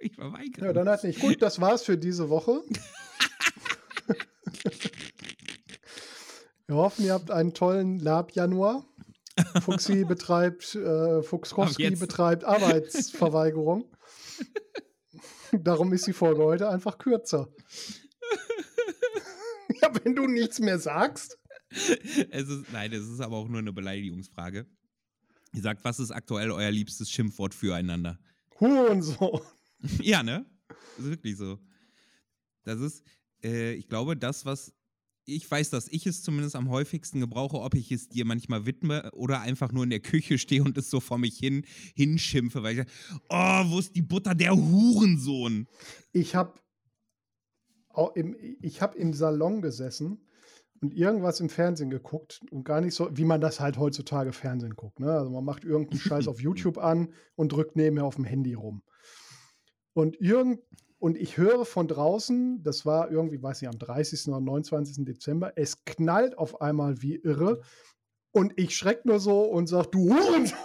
Ich 0.00 0.14
verweigere. 0.14 0.66
Ja, 0.66 0.72
dann 0.72 0.88
halt 0.88 1.04
nicht. 1.04 1.20
Gut, 1.20 1.42
das 1.42 1.60
war's 1.60 1.84
für 1.84 1.98
diese 1.98 2.30
Woche. 2.30 2.62
Wir 6.66 6.76
hoffen, 6.76 7.04
ihr 7.04 7.12
habt 7.12 7.30
einen 7.30 7.52
tollen 7.52 7.98
Lab-Januar. 7.98 8.86
Fuxi 9.62 10.04
betreibt, 10.08 10.74
äh, 10.74 11.22
Fuchskowski 11.22 11.90
betreibt 11.96 12.44
Arbeitsverweigerung. 12.44 13.90
Darum 15.52 15.92
ist 15.92 16.06
die 16.06 16.12
Folge 16.12 16.44
heute 16.44 16.68
einfach 16.68 16.98
kürzer. 16.98 17.52
ja, 19.82 19.90
wenn 20.02 20.14
du 20.14 20.26
nichts 20.26 20.60
mehr 20.60 20.78
sagst. 20.78 21.38
Es 22.30 22.48
ist, 22.48 22.72
nein, 22.72 22.92
es 22.92 23.08
ist 23.08 23.20
aber 23.20 23.36
auch 23.36 23.48
nur 23.48 23.58
eine 23.58 23.72
Beleidigungsfrage. 23.72 24.66
Ihr 25.52 25.62
sagt, 25.62 25.84
was 25.84 25.98
ist 25.98 26.12
aktuell 26.12 26.52
euer 26.52 26.70
liebstes 26.70 27.10
Schimpfwort 27.10 27.54
füreinander? 27.54 28.18
Hurensohn. 28.60 29.40
ja, 30.02 30.22
ne? 30.22 30.46
Das 30.68 31.06
ist 31.06 31.10
wirklich 31.10 31.36
so. 31.36 31.58
Das 32.64 32.80
ist, 32.80 33.02
äh, 33.42 33.74
ich 33.74 33.88
glaube, 33.88 34.16
das, 34.16 34.44
was 34.44 34.74
ich 35.24 35.48
weiß, 35.50 35.70
dass 35.70 35.88
ich 35.88 36.06
es 36.06 36.22
zumindest 36.22 36.56
am 36.56 36.68
häufigsten 36.70 37.20
gebrauche, 37.20 37.60
ob 37.60 37.74
ich 37.74 37.92
es 37.92 38.08
dir 38.08 38.24
manchmal 38.24 38.66
widme 38.66 39.10
oder 39.12 39.40
einfach 39.40 39.72
nur 39.72 39.84
in 39.84 39.90
der 39.90 40.00
Küche 40.00 40.38
stehe 40.38 40.62
und 40.62 40.76
es 40.76 40.90
so 40.90 41.00
vor 41.00 41.18
mich 41.18 41.38
hin 41.38 41.64
hinschimpfe, 41.94 42.62
weil 42.62 42.72
ich 42.72 42.78
sage, 42.78 42.90
oh, 43.28 43.70
wo 43.70 43.78
ist 43.78 43.94
die 43.94 44.02
Butter, 44.02 44.34
der 44.34 44.56
Hurensohn? 44.56 45.68
Ich 46.12 46.34
habe 46.34 46.54
im, 48.14 48.36
ich 48.60 48.82
hab 48.82 48.94
im 48.94 49.12
Salon 49.12 49.62
gesessen 49.62 50.26
und 50.80 50.94
irgendwas 50.94 51.40
im 51.40 51.50
Fernsehen 51.50 51.90
geguckt 51.90 52.40
und 52.50 52.64
gar 52.64 52.80
nicht 52.80 52.94
so, 52.94 53.08
wie 53.12 53.24
man 53.24 53.40
das 53.40 53.60
halt 53.60 53.78
heutzutage 53.78 54.32
Fernsehen 54.32 54.76
guckt. 54.76 54.98
Ne? 54.98 55.12
Also 55.12 55.30
man 55.30 55.44
macht 55.44 55.64
irgendeinen 55.64 56.00
Scheiß 56.00 56.28
auf 56.28 56.40
YouTube 56.40 56.78
an 56.78 57.12
und 57.36 57.52
drückt 57.52 57.76
nebenher 57.76 58.04
auf 58.04 58.16
dem 58.16 58.24
Handy 58.24 58.54
rum. 58.54 58.82
Und 59.92 60.20
irgend 60.20 60.60
und 60.98 61.16
ich 61.16 61.38
höre 61.38 61.64
von 61.64 61.88
draußen, 61.88 62.62
das 62.62 62.84
war 62.84 63.10
irgendwie, 63.10 63.42
weiß 63.42 63.62
nicht, 63.62 63.70
am 63.70 63.78
30. 63.78 64.28
oder 64.28 64.40
29. 64.40 65.06
Dezember, 65.06 65.54
es 65.56 65.86
knallt 65.86 66.36
auf 66.36 66.60
einmal 66.60 67.00
wie 67.00 67.16
irre. 67.16 67.62
Und 68.32 68.52
ich 68.56 68.76
schreck 68.76 69.06
nur 69.06 69.18
so 69.18 69.44
und 69.44 69.66
sag, 69.66 69.86
du 69.86 70.14
Hurensohn! 70.14 70.58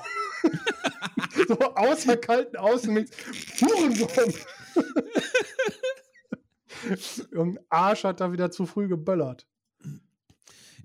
so 1.47 1.57
außer 1.75 2.17
kalten 2.17 2.57
Außen 2.57 3.07
Hurensohn! 3.61 4.33
Irgendein 7.31 7.63
Arsch 7.69 8.03
hat 8.03 8.19
da 8.19 8.33
wieder 8.33 8.51
zu 8.51 8.65
früh 8.65 8.89
geböllert. 8.89 9.47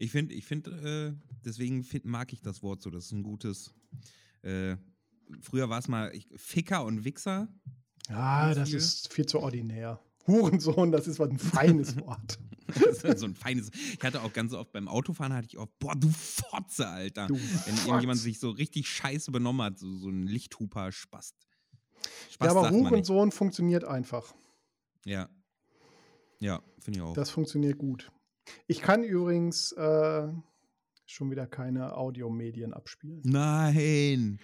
Ich 0.01 0.13
finde, 0.13 0.35
ich 0.35 0.47
finde, 0.47 1.15
äh, 1.15 1.37
deswegen 1.45 1.85
find, 1.85 2.07
mag 2.07 2.33
ich 2.33 2.41
das 2.41 2.63
Wort 2.63 2.81
so. 2.81 2.89
Das 2.89 3.05
ist 3.05 3.13
ein 3.13 3.23
gutes. 3.23 3.75
Äh, 4.41 4.77
früher 5.43 5.69
war 5.69 5.79
es 5.79 5.89
mal 5.89 6.11
ich, 6.15 6.27
Ficker 6.37 6.87
und 6.87 7.05
Wichser. 7.05 7.49
Ja, 8.09 8.55
das 8.55 8.71
viel. 8.71 8.79
ist 8.79 9.13
viel 9.13 9.27
zu 9.27 9.41
ordinär. 9.41 10.01
Hurensohn, 10.27 10.91
das 10.91 11.07
ist 11.07 11.19
was 11.19 11.29
ein 11.29 11.39
feines 11.39 11.97
Wort. 12.01 12.39
so 13.19 13.27
ein 13.27 13.35
feines. 13.35 13.71
Ich 13.93 14.03
hatte 14.03 14.23
auch 14.23 14.33
ganz 14.33 14.55
oft 14.55 14.73
beim 14.73 14.89
Autofahren 14.89 15.35
hatte 15.35 15.49
ich 15.49 15.59
auch, 15.59 15.69
boah, 15.79 15.95
du 15.95 16.09
Fotze, 16.09 16.89
Alter. 16.89 17.27
Du 17.27 17.35
Wenn 17.35 17.43
Fotz. 17.43 17.87
irgendjemand 17.87 18.21
sich 18.21 18.41
so 18.41 18.49
richtig 18.49 18.89
scheiße 18.89 19.31
benommen 19.31 19.61
hat, 19.61 19.79
so, 19.79 19.99
so 19.99 20.09
ein 20.09 20.27
Lichthuper 20.27 20.93
Spast. 20.93 21.35
Spast 22.31 22.55
ja, 22.55 22.59
aber 22.59 22.71
Hurensohn 22.71 23.33
funktioniert 23.33 23.85
einfach. 23.85 24.33
Ja. 25.05 25.29
Ja, 26.39 26.63
finde 26.79 27.01
ich 27.01 27.03
auch. 27.03 27.13
Das 27.13 27.29
funktioniert 27.29 27.77
gut. 27.77 28.11
Ich 28.67 28.81
kann 28.81 29.03
übrigens 29.05 29.73
äh, 29.73 30.29
schon 31.07 31.31
wieder 31.31 31.47
keine 31.47 31.97
Audiomedien 31.97 32.73
abspielen. 32.73 33.23
Nein. 33.25 34.39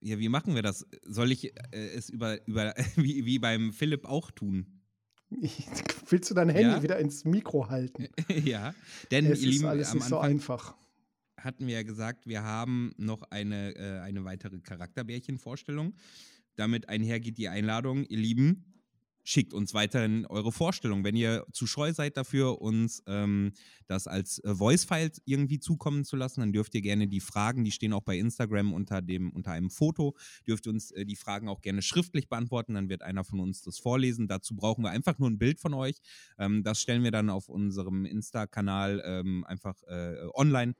Ja, 0.00 0.18
wie 0.18 0.28
machen 0.28 0.54
wir 0.54 0.62
das? 0.62 0.86
Soll 1.02 1.32
ich 1.32 1.54
äh, 1.54 1.88
es 1.94 2.08
über, 2.08 2.46
über 2.46 2.74
wie, 2.96 3.24
wie 3.26 3.38
beim 3.38 3.72
Philipp 3.72 4.04
auch 4.04 4.30
tun? 4.30 4.66
Willst 6.08 6.30
du 6.30 6.34
dein 6.34 6.48
Handy 6.48 6.70
ja? 6.70 6.82
wieder 6.82 6.98
ins 6.98 7.24
Mikro 7.24 7.68
halten? 7.68 8.08
ja, 8.44 8.74
denn 9.10 9.26
es 9.26 9.42
ist 9.42 9.64
alles 9.64 9.94
nicht 9.94 10.06
so 10.06 10.18
einfach. 10.18 10.74
Hatten 11.36 11.66
wir 11.66 11.74
ja 11.74 11.82
gesagt, 11.82 12.26
wir 12.26 12.42
haben 12.42 12.92
noch 12.96 13.22
eine, 13.30 13.76
äh, 13.76 14.00
eine 14.00 14.24
weitere 14.24 14.58
Charakterbärchenvorstellung. 14.58 15.94
Damit 16.56 16.88
einhergeht 16.88 17.38
die 17.38 17.48
Einladung, 17.48 18.04
ihr 18.06 18.18
Lieben, 18.18 18.77
schickt 19.28 19.52
uns 19.52 19.74
weiterhin 19.74 20.24
eure 20.24 20.52
Vorstellung. 20.52 21.04
Wenn 21.04 21.14
ihr 21.14 21.44
zu 21.52 21.66
scheu 21.66 21.92
seid 21.92 22.16
dafür, 22.16 22.62
uns 22.62 23.02
ähm, 23.06 23.52
das 23.86 24.06
als 24.06 24.38
äh, 24.38 24.54
Voice-File 24.54 25.12
irgendwie 25.26 25.58
zukommen 25.58 26.06
zu 26.06 26.16
lassen, 26.16 26.40
dann 26.40 26.52
dürft 26.54 26.74
ihr 26.74 26.80
gerne 26.80 27.08
die 27.08 27.20
Fragen, 27.20 27.62
die 27.62 27.70
stehen 27.70 27.92
auch 27.92 28.02
bei 28.02 28.16
Instagram 28.16 28.72
unter, 28.72 29.02
dem, 29.02 29.30
unter 29.32 29.50
einem 29.52 29.68
Foto, 29.68 30.16
dürft 30.46 30.66
ihr 30.66 30.72
uns 30.72 30.92
äh, 30.92 31.04
die 31.04 31.14
Fragen 31.14 31.50
auch 31.50 31.60
gerne 31.60 31.82
schriftlich 31.82 32.30
beantworten. 32.30 32.72
Dann 32.72 32.88
wird 32.88 33.02
einer 33.02 33.22
von 33.22 33.40
uns 33.40 33.60
das 33.60 33.78
vorlesen. 33.78 34.28
Dazu 34.28 34.56
brauchen 34.56 34.82
wir 34.82 34.90
einfach 34.90 35.18
nur 35.18 35.28
ein 35.28 35.38
Bild 35.38 35.60
von 35.60 35.74
euch. 35.74 36.00
Ähm, 36.38 36.62
das 36.62 36.80
stellen 36.80 37.04
wir 37.04 37.10
dann 37.10 37.28
auf 37.28 37.50
unserem 37.50 38.06
Insta-Kanal 38.06 39.02
ähm, 39.04 39.44
einfach 39.44 39.82
äh, 39.88 40.16
online, 40.32 40.74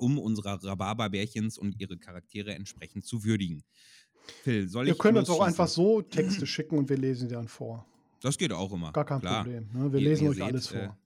um 0.00 0.18
unsere 0.18 0.64
Rhabarberbärchens 0.64 1.58
und 1.58 1.78
ihre 1.78 1.96
Charaktere 1.96 2.56
entsprechend 2.56 3.04
zu 3.04 3.22
würdigen. 3.22 3.62
Phil, 4.42 4.68
soll 4.68 4.84
ich. 4.86 4.94
Ihr 4.94 4.98
könnt 4.98 5.18
uns 5.18 5.30
auch 5.30 5.40
einfach 5.40 5.68
so 5.68 6.02
Texte 6.02 6.46
schicken 6.46 6.78
und 6.78 6.88
wir 6.88 6.96
lesen 6.96 7.28
sie 7.28 7.34
dann 7.34 7.48
vor. 7.48 7.86
Das 8.20 8.38
geht 8.38 8.52
auch 8.52 8.72
immer. 8.72 8.92
Gar 8.92 9.04
kein 9.04 9.20
Klar. 9.20 9.42
Problem. 9.42 9.68
Ne? 9.72 9.92
Wir 9.92 10.00
ihr, 10.00 10.08
lesen 10.08 10.24
ihr 10.24 10.30
euch 10.30 10.36
seht, 10.36 10.44
alles 10.44 10.66
vor. 10.68 10.96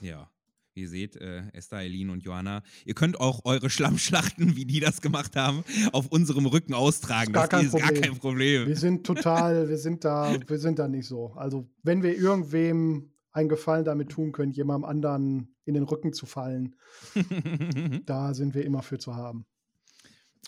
Äh, 0.00 0.06
ja. 0.06 0.30
Ihr 0.74 0.88
seht, 0.88 1.16
äh, 1.16 1.42
Esther, 1.52 1.78
Eileen 1.78 2.10
und 2.10 2.22
Johanna, 2.22 2.62
ihr 2.84 2.94
könnt 2.94 3.18
auch 3.18 3.44
eure 3.44 3.68
Schlammschlachten, 3.68 4.56
wie 4.56 4.64
die 4.64 4.78
das 4.78 5.00
gemacht 5.00 5.34
haben, 5.34 5.64
auf 5.92 6.06
unserem 6.08 6.46
Rücken 6.46 6.74
austragen. 6.74 7.32
Gar 7.32 7.48
das 7.48 7.64
ist 7.64 7.70
Problem. 7.70 7.94
gar 7.94 8.00
kein 8.00 8.18
Problem. 8.18 8.68
Wir 8.68 8.76
sind 8.76 9.04
total, 9.04 9.68
wir 9.68 9.78
sind 9.78 10.04
da, 10.04 10.36
wir 10.46 10.58
sind 10.58 10.78
da 10.78 10.86
nicht 10.86 11.06
so. 11.06 11.32
Also, 11.34 11.68
wenn 11.82 12.02
wir 12.02 12.16
irgendwem 12.16 13.12
einen 13.32 13.48
Gefallen 13.48 13.84
damit 13.84 14.10
tun 14.10 14.32
können, 14.32 14.52
jemandem 14.52 14.88
anderen 14.88 15.54
in 15.64 15.74
den 15.74 15.82
Rücken 15.82 16.12
zu 16.12 16.26
fallen, 16.26 16.76
da 18.06 18.32
sind 18.32 18.54
wir 18.54 18.64
immer 18.64 18.82
für 18.82 18.98
zu 18.98 19.16
haben. 19.16 19.46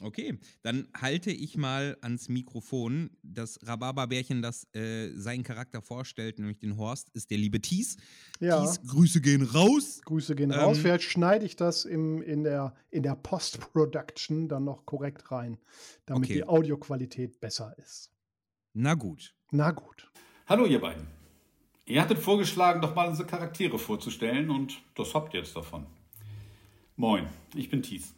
Okay, 0.01 0.39
dann 0.63 0.89
halte 0.95 1.31
ich 1.31 1.57
mal 1.57 1.97
ans 2.01 2.29
Mikrofon. 2.29 3.11
Das 3.23 3.61
Rhabarberbärchen, 3.63 4.41
das 4.41 4.67
äh, 4.75 5.11
seinen 5.15 5.43
Charakter 5.43 5.83
vorstellt, 5.83 6.39
nämlich 6.39 6.59
den 6.59 6.77
Horst, 6.77 7.11
ist 7.11 7.31
der 7.31 7.39
liebe 7.39 7.61
Thies. 7.61 7.99
Ja. 8.41 8.65
Thies, 8.65 8.81
Grüße 8.89 9.21
gehen 9.21 9.43
raus. 9.43 10.01
Grüße 10.05 10.35
gehen 10.35 10.51
ähm, 10.51 10.59
raus. 10.59 10.79
Vielleicht 10.79 11.05
schneide 11.05 11.45
ich 11.45 11.57
das 11.57 11.85
im, 11.85 12.23
in 12.23 12.43
der, 12.43 12.75
in 12.91 13.03
der 13.03 13.15
Post-Production 13.15 14.49
dann 14.49 14.65
noch 14.65 14.87
korrekt 14.87 15.31
rein, 15.31 15.59
damit 16.07 16.25
okay. 16.25 16.35
die 16.35 16.45
Audioqualität 16.45 17.39
besser 17.41 17.75
ist. 17.79 18.11
Na 18.73 18.95
gut. 18.95 19.35
Na 19.51 19.71
gut. 19.71 20.11
Hallo, 20.47 20.65
ihr 20.65 20.81
beiden. 20.81 21.07
Ihr 21.85 22.01
hattet 22.01 22.19
vorgeschlagen, 22.19 22.81
doch 22.81 22.95
mal 22.95 23.09
unsere 23.09 23.29
Charaktere 23.29 23.79
vorzustellen 23.79 24.51
und 24.51 24.81
das 24.95 25.15
habt 25.15 25.35
ihr 25.35 25.41
jetzt 25.41 25.55
davon. 25.55 25.87
Moin, 26.97 27.27
ich 27.55 27.69
bin 27.69 27.83
Thies. 27.83 28.15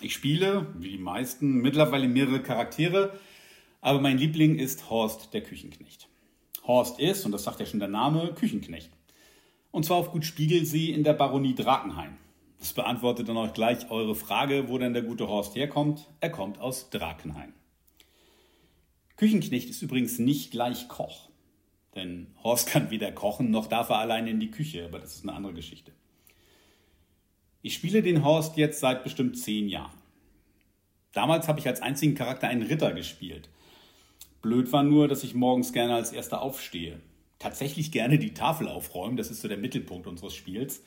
Ich 0.00 0.14
spiele, 0.14 0.66
wie 0.78 0.90
die 0.90 0.98
meisten, 0.98 1.62
mittlerweile 1.62 2.08
mehrere 2.08 2.42
Charaktere, 2.42 3.18
aber 3.80 4.00
mein 4.00 4.18
Liebling 4.18 4.58
ist 4.58 4.90
Horst 4.90 5.32
der 5.32 5.42
Küchenknecht. 5.42 6.08
Horst 6.66 6.98
ist, 6.98 7.24
und 7.24 7.32
das 7.32 7.44
sagt 7.44 7.60
ja 7.60 7.66
schon 7.66 7.80
der 7.80 7.88
Name, 7.88 8.32
Küchenknecht. 8.34 8.90
Und 9.70 9.84
zwar 9.84 9.98
auf 9.98 10.12
Gut 10.12 10.24
Spiegelsee 10.24 10.92
in 10.92 11.04
der 11.04 11.12
Baronie 11.12 11.54
Drakenhain. 11.54 12.16
Das 12.58 12.72
beantwortet 12.72 13.28
dann 13.28 13.36
auch 13.36 13.52
gleich 13.52 13.90
eure 13.90 14.14
Frage, 14.14 14.68
wo 14.68 14.78
denn 14.78 14.94
der 14.94 15.02
gute 15.02 15.28
Horst 15.28 15.54
herkommt. 15.54 16.08
Er 16.20 16.30
kommt 16.30 16.58
aus 16.58 16.90
Drakenhain. 16.90 17.52
Küchenknecht 19.16 19.68
ist 19.68 19.82
übrigens 19.82 20.18
nicht 20.18 20.50
gleich 20.50 20.88
Koch. 20.88 21.28
Denn 21.94 22.28
Horst 22.42 22.68
kann 22.68 22.90
weder 22.90 23.12
kochen, 23.12 23.50
noch 23.50 23.66
darf 23.66 23.90
er 23.90 23.98
alleine 23.98 24.30
in 24.30 24.40
die 24.40 24.50
Küche, 24.50 24.84
aber 24.84 24.98
das 24.98 25.14
ist 25.14 25.22
eine 25.22 25.36
andere 25.36 25.54
Geschichte. 25.54 25.92
Ich 27.66 27.72
spiele 27.72 28.02
den 28.02 28.22
Horst 28.22 28.58
jetzt 28.58 28.80
seit 28.80 29.04
bestimmt 29.04 29.38
zehn 29.38 29.70
Jahren. 29.70 29.96
Damals 31.12 31.48
habe 31.48 31.60
ich 31.60 31.66
als 31.66 31.80
einzigen 31.80 32.14
Charakter 32.14 32.46
einen 32.46 32.60
Ritter 32.60 32.92
gespielt. 32.92 33.48
Blöd 34.42 34.70
war 34.70 34.82
nur, 34.82 35.08
dass 35.08 35.24
ich 35.24 35.34
morgens 35.34 35.72
gerne 35.72 35.94
als 35.94 36.12
erster 36.12 36.42
aufstehe. 36.42 37.00
Tatsächlich 37.38 37.90
gerne 37.90 38.18
die 38.18 38.34
Tafel 38.34 38.68
aufräumen, 38.68 39.16
das 39.16 39.30
ist 39.30 39.40
so 39.40 39.48
der 39.48 39.56
Mittelpunkt 39.56 40.06
unseres 40.06 40.34
Spiels. 40.34 40.82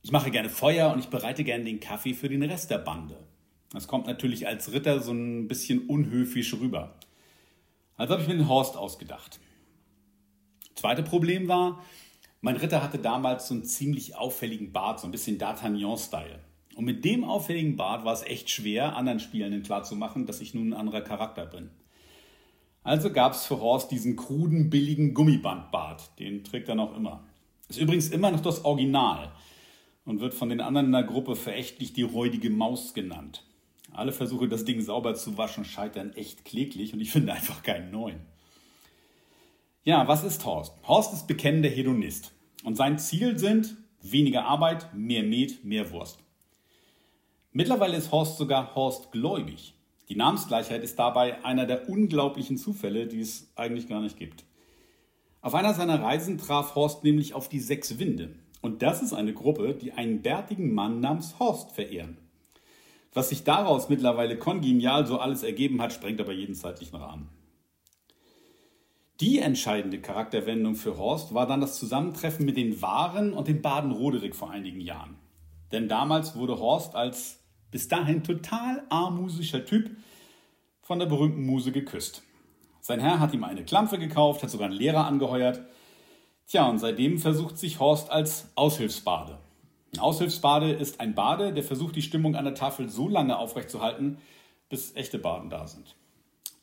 Ich 0.00 0.10
mache 0.10 0.30
gerne 0.30 0.48
Feuer 0.48 0.90
und 0.90 1.00
ich 1.00 1.08
bereite 1.08 1.44
gerne 1.44 1.64
den 1.64 1.80
Kaffee 1.80 2.14
für 2.14 2.30
den 2.30 2.42
Rest 2.42 2.70
der 2.70 2.78
Bande. 2.78 3.18
Das 3.70 3.86
kommt 3.86 4.06
natürlich 4.06 4.46
als 4.46 4.72
Ritter 4.72 5.00
so 5.00 5.12
ein 5.12 5.48
bisschen 5.48 5.86
unhöfisch 5.86 6.54
rüber. 6.54 6.98
Also 7.96 8.14
habe 8.14 8.22
ich 8.22 8.28
mir 8.28 8.38
den 8.38 8.48
Horst 8.48 8.78
ausgedacht. 8.78 9.38
Zweite 10.76 11.02
Problem 11.02 11.46
war, 11.46 11.84
mein 12.44 12.56
Ritter 12.56 12.82
hatte 12.82 12.98
damals 12.98 13.48
so 13.48 13.54
einen 13.54 13.64
ziemlich 13.64 14.16
auffälligen 14.16 14.70
Bart, 14.70 15.00
so 15.00 15.08
ein 15.08 15.10
bisschen 15.10 15.38
D'Artagnan-Style. 15.38 16.40
Und 16.76 16.84
mit 16.84 17.02
dem 17.02 17.24
auffälligen 17.24 17.76
Bart 17.76 18.04
war 18.04 18.12
es 18.12 18.22
echt 18.22 18.50
schwer, 18.50 18.96
anderen 18.96 19.18
Spielenden 19.18 19.62
klarzumachen, 19.62 20.26
dass 20.26 20.42
ich 20.42 20.52
nun 20.52 20.68
ein 20.68 20.78
anderer 20.78 21.00
Charakter 21.00 21.46
bin. 21.46 21.70
Also 22.82 23.10
gab 23.10 23.32
es 23.32 23.46
für 23.46 23.62
Horst 23.62 23.90
diesen 23.90 24.16
kruden, 24.16 24.68
billigen 24.68 25.14
Gummibandbart. 25.14 26.18
Den 26.18 26.44
trägt 26.44 26.68
er 26.68 26.74
noch 26.74 26.94
immer. 26.94 27.24
Ist 27.70 27.80
übrigens 27.80 28.10
immer 28.10 28.30
noch 28.30 28.42
das 28.42 28.66
Original 28.66 29.32
und 30.04 30.20
wird 30.20 30.34
von 30.34 30.50
den 30.50 30.60
anderen 30.60 30.88
in 30.88 30.92
der 30.92 31.04
Gruppe 31.04 31.36
verächtlich 31.36 31.94
die 31.94 32.02
räudige 32.02 32.50
Maus 32.50 32.92
genannt. 32.92 33.42
Alle 33.90 34.12
Versuche, 34.12 34.48
das 34.48 34.66
Ding 34.66 34.82
sauber 34.82 35.14
zu 35.14 35.38
waschen, 35.38 35.64
scheitern 35.64 36.12
echt 36.12 36.44
kläglich 36.44 36.92
und 36.92 37.00
ich 37.00 37.10
finde 37.10 37.32
einfach 37.32 37.62
keinen 37.62 37.90
neuen. 37.90 38.33
Ja, 39.86 40.08
was 40.08 40.24
ist 40.24 40.46
Horst? 40.46 40.72
Horst 40.88 41.12
ist 41.12 41.26
bekennender 41.26 41.68
Hedonist. 41.68 42.32
Und 42.64 42.74
sein 42.74 42.98
Ziel 42.98 43.38
sind 43.38 43.76
weniger 44.00 44.46
Arbeit, 44.46 44.94
mehr 44.94 45.22
Met, 45.22 45.62
mehr 45.62 45.90
Wurst. 45.92 46.20
Mittlerweile 47.52 47.98
ist 47.98 48.10
Horst 48.10 48.38
sogar 48.38 48.74
Horst 48.74 49.12
gläubig. 49.12 49.74
Die 50.08 50.16
Namensgleichheit 50.16 50.82
ist 50.82 50.98
dabei 50.98 51.44
einer 51.44 51.66
der 51.66 51.90
unglaublichen 51.90 52.56
Zufälle, 52.56 53.06
die 53.06 53.20
es 53.20 53.52
eigentlich 53.56 53.86
gar 53.86 54.00
nicht 54.00 54.16
gibt. 54.16 54.44
Auf 55.42 55.54
einer 55.54 55.74
seiner 55.74 56.00
Reisen 56.00 56.38
traf 56.38 56.74
Horst 56.74 57.04
nämlich 57.04 57.34
auf 57.34 57.50
die 57.50 57.60
Sechs 57.60 57.98
Winde. 57.98 58.34
Und 58.62 58.80
das 58.80 59.02
ist 59.02 59.12
eine 59.12 59.34
Gruppe, 59.34 59.74
die 59.74 59.92
einen 59.92 60.22
bärtigen 60.22 60.72
Mann 60.72 61.00
namens 61.00 61.38
Horst 61.38 61.72
verehren. 61.72 62.16
Was 63.12 63.28
sich 63.28 63.44
daraus 63.44 63.90
mittlerweile 63.90 64.38
kongenial 64.38 65.06
so 65.06 65.18
alles 65.18 65.42
ergeben 65.42 65.82
hat, 65.82 65.92
sprengt 65.92 66.22
aber 66.22 66.32
jeden 66.32 66.54
zeitlichen 66.54 66.96
Rahmen. 66.96 67.28
Die 69.20 69.38
entscheidende 69.38 70.00
Charakterwendung 70.00 70.74
für 70.74 70.98
Horst 70.98 71.34
war 71.34 71.46
dann 71.46 71.60
das 71.60 71.78
Zusammentreffen 71.78 72.44
mit 72.44 72.56
den 72.56 72.82
Waren 72.82 73.32
und 73.32 73.46
dem 73.46 73.62
Baden-Roderick 73.62 74.34
vor 74.34 74.50
einigen 74.50 74.80
Jahren. 74.80 75.16
Denn 75.70 75.88
damals 75.88 76.34
wurde 76.34 76.58
Horst 76.58 76.96
als 76.96 77.38
bis 77.70 77.86
dahin 77.86 78.24
total 78.24 78.82
armusischer 78.88 79.64
Typ 79.64 79.90
von 80.82 80.98
der 80.98 81.06
berühmten 81.06 81.46
Muse 81.46 81.70
geküsst. 81.70 82.22
Sein 82.80 82.98
Herr 82.98 83.20
hat 83.20 83.32
ihm 83.32 83.44
eine 83.44 83.64
Klampfe 83.64 83.98
gekauft, 83.98 84.42
hat 84.42 84.50
sogar 84.50 84.68
einen 84.68 84.76
Lehrer 84.76 85.06
angeheuert. 85.06 85.62
Tja, 86.48 86.68
und 86.68 86.78
seitdem 86.78 87.18
versucht 87.18 87.56
sich 87.56 87.78
Horst 87.78 88.10
als 88.10 88.50
Aushilfsbade. 88.56 89.38
Ein 89.94 90.00
Aushilfsbade 90.00 90.72
ist 90.72 91.00
ein 91.00 91.14
Bade, 91.14 91.52
der 91.52 91.62
versucht, 91.62 91.94
die 91.94 92.02
Stimmung 92.02 92.34
an 92.34 92.44
der 92.44 92.56
Tafel 92.56 92.88
so 92.88 93.08
lange 93.08 93.38
aufrechtzuerhalten, 93.38 94.18
bis 94.68 94.96
echte 94.96 95.20
Baden 95.20 95.50
da 95.50 95.68
sind. 95.68 95.94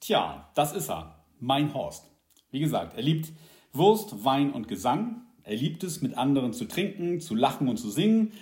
Tja, 0.01 0.49
das 0.53 0.73
ist 0.73 0.89
er, 0.89 1.15
mein 1.39 1.73
Horst. 1.73 2.10
Wie 2.51 2.59
gesagt, 2.59 2.95
er 2.95 3.01
liebt 3.01 3.31
Wurst, 3.73 4.23
Wein 4.23 4.51
und 4.51 4.67
Gesang. 4.67 5.21
Er 5.43 5.55
liebt 5.55 5.83
es, 5.83 6.01
mit 6.01 6.17
anderen 6.17 6.53
zu 6.53 6.65
trinken, 6.65 7.19
zu 7.19 7.35
lachen 7.35 7.67
und 7.67 7.77
zu 7.77 7.89
singen. 7.89 8.33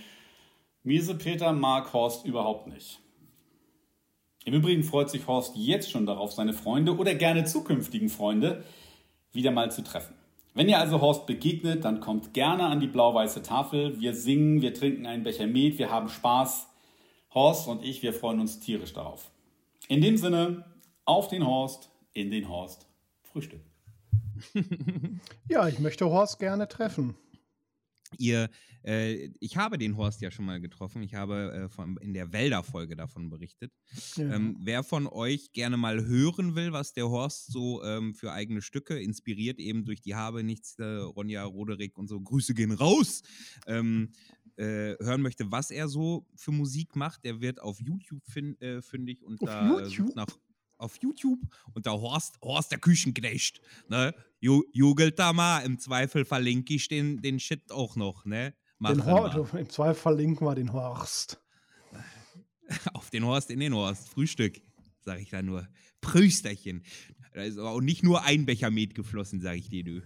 Miese 0.83 1.15
Peter 1.15 1.53
mag 1.53 1.93
Horst 1.93 2.25
überhaupt 2.25 2.67
nicht. 2.67 2.99
Im 4.45 4.53
Übrigen 4.53 4.83
freut 4.83 5.09
sich 5.09 5.27
Horst 5.27 5.55
jetzt 5.55 5.91
schon 5.91 6.05
darauf, 6.05 6.31
seine 6.31 6.53
Freunde 6.53 6.97
oder 6.97 7.13
gerne 7.13 7.45
zukünftigen 7.45 8.09
Freunde 8.09 8.63
wieder 9.31 9.51
mal 9.51 9.71
zu 9.71 9.83
treffen. 9.83 10.15
Wenn 10.55 10.67
ihr 10.67 10.79
also 10.79 10.99
Horst 11.01 11.27
begegnet, 11.27 11.85
dann 11.85 11.99
kommt 11.99 12.33
gerne 12.33 12.63
an 12.63 12.79
die 12.79 12.87
blau-weiße 12.87 13.43
Tafel. 13.43 13.99
Wir 14.01 14.15
singen, 14.15 14.61
wir 14.61 14.73
trinken 14.73 15.05
einen 15.05 15.23
Becher 15.23 15.47
Met, 15.47 15.77
wir 15.77 15.91
haben 15.91 16.09
Spaß. 16.09 16.67
Horst 17.33 17.67
und 17.67 17.83
ich, 17.83 18.01
wir 18.01 18.13
freuen 18.13 18.39
uns 18.39 18.59
tierisch 18.59 18.93
darauf. 18.93 19.29
In 19.87 20.01
dem 20.01 20.17
Sinne, 20.17 20.65
auf 21.05 21.27
den 21.27 21.45
Horst, 21.45 21.91
in 22.13 22.31
den 22.31 22.49
Horst, 22.49 22.87
Frühstück. 23.21 23.61
ja, 25.47 25.67
ich 25.67 25.79
möchte 25.79 26.05
Horst 26.05 26.39
gerne 26.39 26.67
treffen. 26.67 27.15
Ihr, 28.17 28.49
äh, 28.83 29.29
ich 29.39 29.57
habe 29.57 29.77
den 29.77 29.95
Horst 29.95 30.21
ja 30.21 30.31
schon 30.31 30.45
mal 30.45 30.59
getroffen. 30.59 31.03
Ich 31.03 31.13
habe 31.13 31.53
äh, 31.53 31.69
von, 31.69 31.97
in 31.97 32.13
der 32.13 32.33
Wälder-Folge 32.33 32.95
davon 32.95 33.29
berichtet. 33.29 33.71
Ja. 34.15 34.33
Ähm, 34.33 34.57
wer 34.59 34.83
von 34.83 35.07
euch 35.07 35.51
gerne 35.51 35.77
mal 35.77 36.05
hören 36.05 36.55
will, 36.55 36.71
was 36.71 36.93
der 36.93 37.09
Horst 37.09 37.51
so 37.51 37.83
ähm, 37.83 38.15
für 38.15 38.31
eigene 38.31 38.61
Stücke 38.61 38.99
inspiriert, 38.99 39.59
eben 39.59 39.85
durch 39.85 40.01
die 40.01 40.15
Habe 40.15 40.43
nichts, 40.43 40.79
äh, 40.79 40.83
Ronja 40.83 41.43
Roderick 41.43 41.97
und 41.97 42.07
so, 42.07 42.19
Grüße 42.19 42.53
gehen 42.53 42.71
raus, 42.71 43.21
ähm, 43.67 44.11
äh, 44.55 44.95
hören 44.99 45.21
möchte, 45.21 45.51
was 45.51 45.71
er 45.71 45.87
so 45.87 46.25
für 46.35 46.51
Musik 46.51 46.95
macht, 46.95 47.23
der 47.23 47.41
wird 47.41 47.61
auf 47.61 47.79
YouTube 47.79 48.25
fin 48.25 48.59
äh, 48.59 48.81
fündig 48.81 49.23
und 49.23 49.41
auf 49.41 49.49
da 49.49 49.79
YouTube? 49.79 50.15
nach 50.15 50.27
auf 50.79 50.97
YouTube 50.97 51.39
und 51.73 51.85
da 51.85 51.91
Horst, 51.91 52.39
Horst 52.41 52.71
der 52.71 52.79
Küchenknecht, 52.79 53.61
ne? 53.87 54.13
Jugelt 54.39 55.19
da 55.19 55.33
mal, 55.33 55.59
im 55.61 55.77
Zweifel 55.79 56.23
verlinke 56.23 56.73
ich 56.73 56.87
den, 56.87 57.21
den 57.21 57.39
Shit 57.39 57.71
auch 57.71 57.95
noch, 57.95 58.25
ne? 58.25 58.53
Den 58.79 59.05
Horst, 59.05 59.53
Im 59.53 59.69
Zweifel 59.69 60.01
verlinken 60.01 60.47
wir 60.47 60.55
den 60.55 60.71
Horst. 60.71 61.41
Auf 62.93 63.09
den 63.09 63.25
Horst 63.25 63.49
in 63.49 63.59
den 63.59 63.73
Horst. 63.73 64.07
Frühstück, 64.07 64.61
sag 65.01 65.19
ich 65.19 65.29
da 65.29 65.41
nur. 65.41 65.67
Prüsterchen. 65.99 66.83
Da 67.33 67.43
ist 67.43 67.57
aber 67.57 67.71
auch 67.71 67.81
nicht 67.81 68.03
nur 68.03 68.23
ein 68.23 68.45
Becher 68.45 68.71
Met 68.71 68.95
geflossen, 68.95 69.41
sag 69.41 69.57
ich 69.57 69.69
dir, 69.69 69.83
du. 69.83 70.01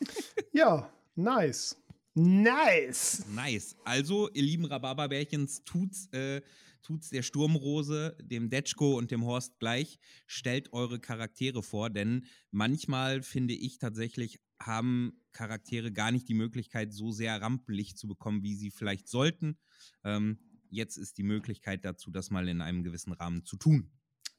ja, 0.52 0.90
nice. 1.14 1.76
Nice. 2.14 3.24
Nice. 3.34 3.76
Also, 3.84 4.30
ihr 4.30 4.42
lieben 4.42 4.64
Rhabarberbärchens, 4.64 5.64
tut's 5.64 6.06
äh, 6.12 6.40
tut's 6.84 7.08
der 7.10 7.22
Sturmrose, 7.22 8.16
dem 8.20 8.50
Detschko 8.50 8.96
und 8.96 9.10
dem 9.10 9.24
Horst 9.24 9.58
gleich. 9.58 9.98
Stellt 10.26 10.72
eure 10.72 11.00
Charaktere 11.00 11.62
vor, 11.62 11.90
denn 11.90 12.26
manchmal 12.50 13.22
finde 13.22 13.54
ich 13.54 13.78
tatsächlich, 13.78 14.40
haben 14.60 15.20
Charaktere 15.32 15.90
gar 15.90 16.12
nicht 16.12 16.28
die 16.28 16.34
Möglichkeit, 16.34 16.92
so 16.92 17.10
sehr 17.10 17.40
Rampenlicht 17.40 17.98
zu 17.98 18.06
bekommen, 18.06 18.42
wie 18.42 18.54
sie 18.54 18.70
vielleicht 18.70 19.08
sollten. 19.08 19.58
Ähm, 20.04 20.38
jetzt 20.70 20.96
ist 20.96 21.18
die 21.18 21.24
Möglichkeit 21.24 21.84
dazu, 21.84 22.10
das 22.10 22.30
mal 22.30 22.48
in 22.48 22.60
einem 22.60 22.84
gewissen 22.84 23.12
Rahmen 23.12 23.44
zu 23.44 23.56
tun. 23.56 23.90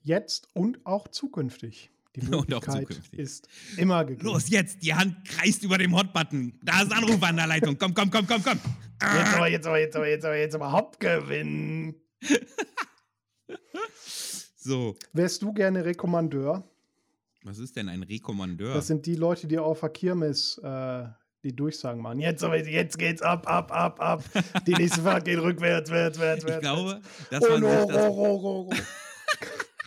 Jetzt 0.02 0.48
und 0.54 0.86
auch 0.86 1.08
zukünftig. 1.08 1.92
Die 2.16 2.22
Möglichkeit 2.30 3.02
ist 3.12 3.50
immer 3.76 4.06
gegeben. 4.06 4.28
Los, 4.28 4.50
jetzt, 4.50 4.84
die 4.84 4.94
Hand 4.94 5.28
kreist 5.28 5.64
über 5.64 5.78
dem 5.78 5.96
Hotbutton. 5.96 6.58
Da 6.64 6.84
ist 6.84 6.94
Anruf 6.94 7.22
an 7.24 7.36
der 7.36 7.48
Leitung. 7.48 7.78
Komm, 7.78 7.94
komm, 7.94 8.10
komm, 8.10 8.26
komm, 8.26 8.42
komm. 8.42 8.60
Jetzt 9.02 9.34
aber, 9.34 9.48
jetzt 9.48 9.68
aber, 9.68 9.80
jetzt 9.80 9.96
aber, 9.96 10.08
jetzt 10.08 10.26
aber, 10.26 10.38
jetzt 10.38 10.56
aber 10.56 10.72
Hauptgewinn. 10.72 11.96
So. 14.58 14.96
Wärst 15.14 15.42
du 15.42 15.54
gerne 15.54 15.86
Rekommandeur? 15.86 16.64
Was 17.44 17.60
ist 17.60 17.76
denn 17.76 17.90
ein 17.90 18.04
Rekommandeur? 18.04 18.74
Das 18.74 18.88
sind 18.88 19.06
die 19.06 19.16
Leute, 19.16 19.48
die 19.48 19.60
auf 19.60 19.82
der 19.82 19.90
Kirmes 19.90 20.58
äh, 20.64 21.06
die 21.44 21.56
Durchsagen 21.56 22.02
machen. 22.02 22.20
Jetzt, 22.20 22.44
jetzt 22.44 22.98
geht's 22.98 23.22
ab, 23.22 23.48
ab, 23.48 23.72
ab, 23.72 24.00
ab. 24.02 24.24
Die 24.66 24.74
nächste 24.74 25.02
Fahrt 25.02 25.26
geht 25.26 25.40
rückwärts, 25.40 25.92
wärts, 25.92 26.20
wärts, 26.20 26.44
wärts. 26.44 26.56
Ich 26.56 26.62
glaube, 26.62 27.02
dass 27.30 27.44
oh, 27.44 27.50
man 27.50 27.62
sich 27.62 27.96
das... 27.96 28.10
Oh, 28.10 28.18
oh, 28.18 28.70
oh, 28.70 28.74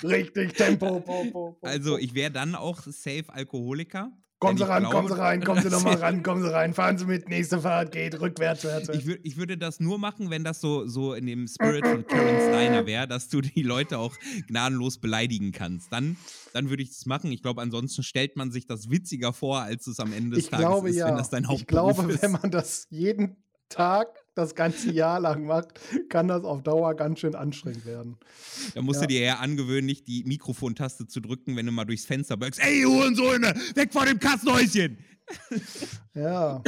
Richtig, 0.07 0.53
Tempo. 0.53 1.01
Po, 1.01 1.25
po, 1.25 1.55
po, 1.55 1.59
also, 1.63 1.99
ich 1.99 2.15
wäre 2.15 2.31
dann 2.31 2.55
auch 2.55 2.81
safe 2.83 3.25
Alkoholiker. 3.29 4.13
Kommen 4.41 4.57
Sie 4.57 4.69
ran, 4.69 4.85
kommen 4.85 5.09
Sie 5.09 5.19
rein, 5.19 5.43
kommen 5.43 5.63
Sie 5.63 5.69
nochmal 5.69 5.95
ran, 6.01 6.23
kommen 6.23 6.43
Sie 6.43 6.53
rein, 6.53 6.73
fahren 6.73 6.97
Sie 6.97 7.07
mit, 7.07 7.29
nächste 7.29 7.61
Fahrt 7.61 7.91
geht, 7.91 8.21
rückwärts, 8.21 8.63
wärts. 8.63 8.89
Ich, 8.91 9.05
würd, 9.05 9.19
ich 9.25 9.37
würde 9.37 9.59
das 9.59 9.81
nur 9.81 9.99
machen, 9.99 10.31
wenn 10.31 10.45
das 10.45 10.61
so, 10.61 10.87
so 10.87 11.15
in 11.15 11.27
dem 11.27 11.49
Spirit 11.49 11.85
von 11.85 12.07
Karen 12.07 12.37
Steiner 12.49 12.87
wäre, 12.87 13.09
dass 13.09 13.29
du 13.29 13.41
die 13.41 13.63
Leute 13.63 13.99
auch 13.99 14.15
gnadenlos 14.47 14.99
beleidigen 14.99 15.51
kannst. 15.51 15.93
Dann, 15.93 16.17
dann 16.53 16.71
würde 16.71 16.85
ich 16.85 16.91
das 16.91 17.05
machen. 17.07 17.33
Ich 17.33 17.43
glaube, 17.43 17.63
ansonsten 17.63 18.05
stellt 18.05 18.37
man 18.37 18.53
sich 18.53 18.67
das 18.67 18.91
witziger 18.91 19.33
vor, 19.33 19.61
als 19.61 19.89
es 19.89 19.99
am 19.99 20.13
Ende 20.13 20.37
des 20.37 20.45
ich 20.45 20.51
Tages 20.51 20.67
glaube, 20.67 20.91
ist, 20.91 20.97
ja. 20.97 21.09
wenn 21.09 21.17
das 21.17 21.31
dein 21.31 21.49
Hauptberuf 21.49 21.61
Ich 21.61 21.67
glaube, 21.97 22.13
ist. 22.13 22.23
wenn 22.23 22.33
man 22.33 22.51
das 22.53 22.87
jeden 22.91 23.43
Tag 23.69 24.09
das 24.39 24.55
ganze 24.55 24.91
Jahr 24.93 25.21
lang 25.21 25.45
macht, 25.45 25.81
kann 26.09 26.29
das 26.29 26.45
auf 26.45 26.63
Dauer 26.63 26.95
ganz 26.95 27.19
schön 27.19 27.35
anstrengend 27.35 27.85
werden. 27.85 28.17
Da 28.75 28.83
musst 28.83 29.01
ja. 29.01 29.07
du 29.07 29.13
dir 29.13 29.21
eher 29.21 29.41
angewöhnen, 29.41 29.87
nicht 29.87 30.07
die 30.07 30.25
Mikrofontaste 30.25 31.07
zu 31.07 31.21
drücken, 31.21 31.57
wenn 31.57 31.67
du 31.67 31.73
mal 31.73 31.85
durchs 31.85 32.05
Fenster 32.05 32.37
böckst. 32.37 32.61
Ey, 32.63 32.83
Hurensohne, 32.83 33.55
weg 33.75 33.93
vor 33.93 34.07
dem 34.07 34.19
Kassenhäuschen! 34.19 34.99
Ja. 36.15 36.63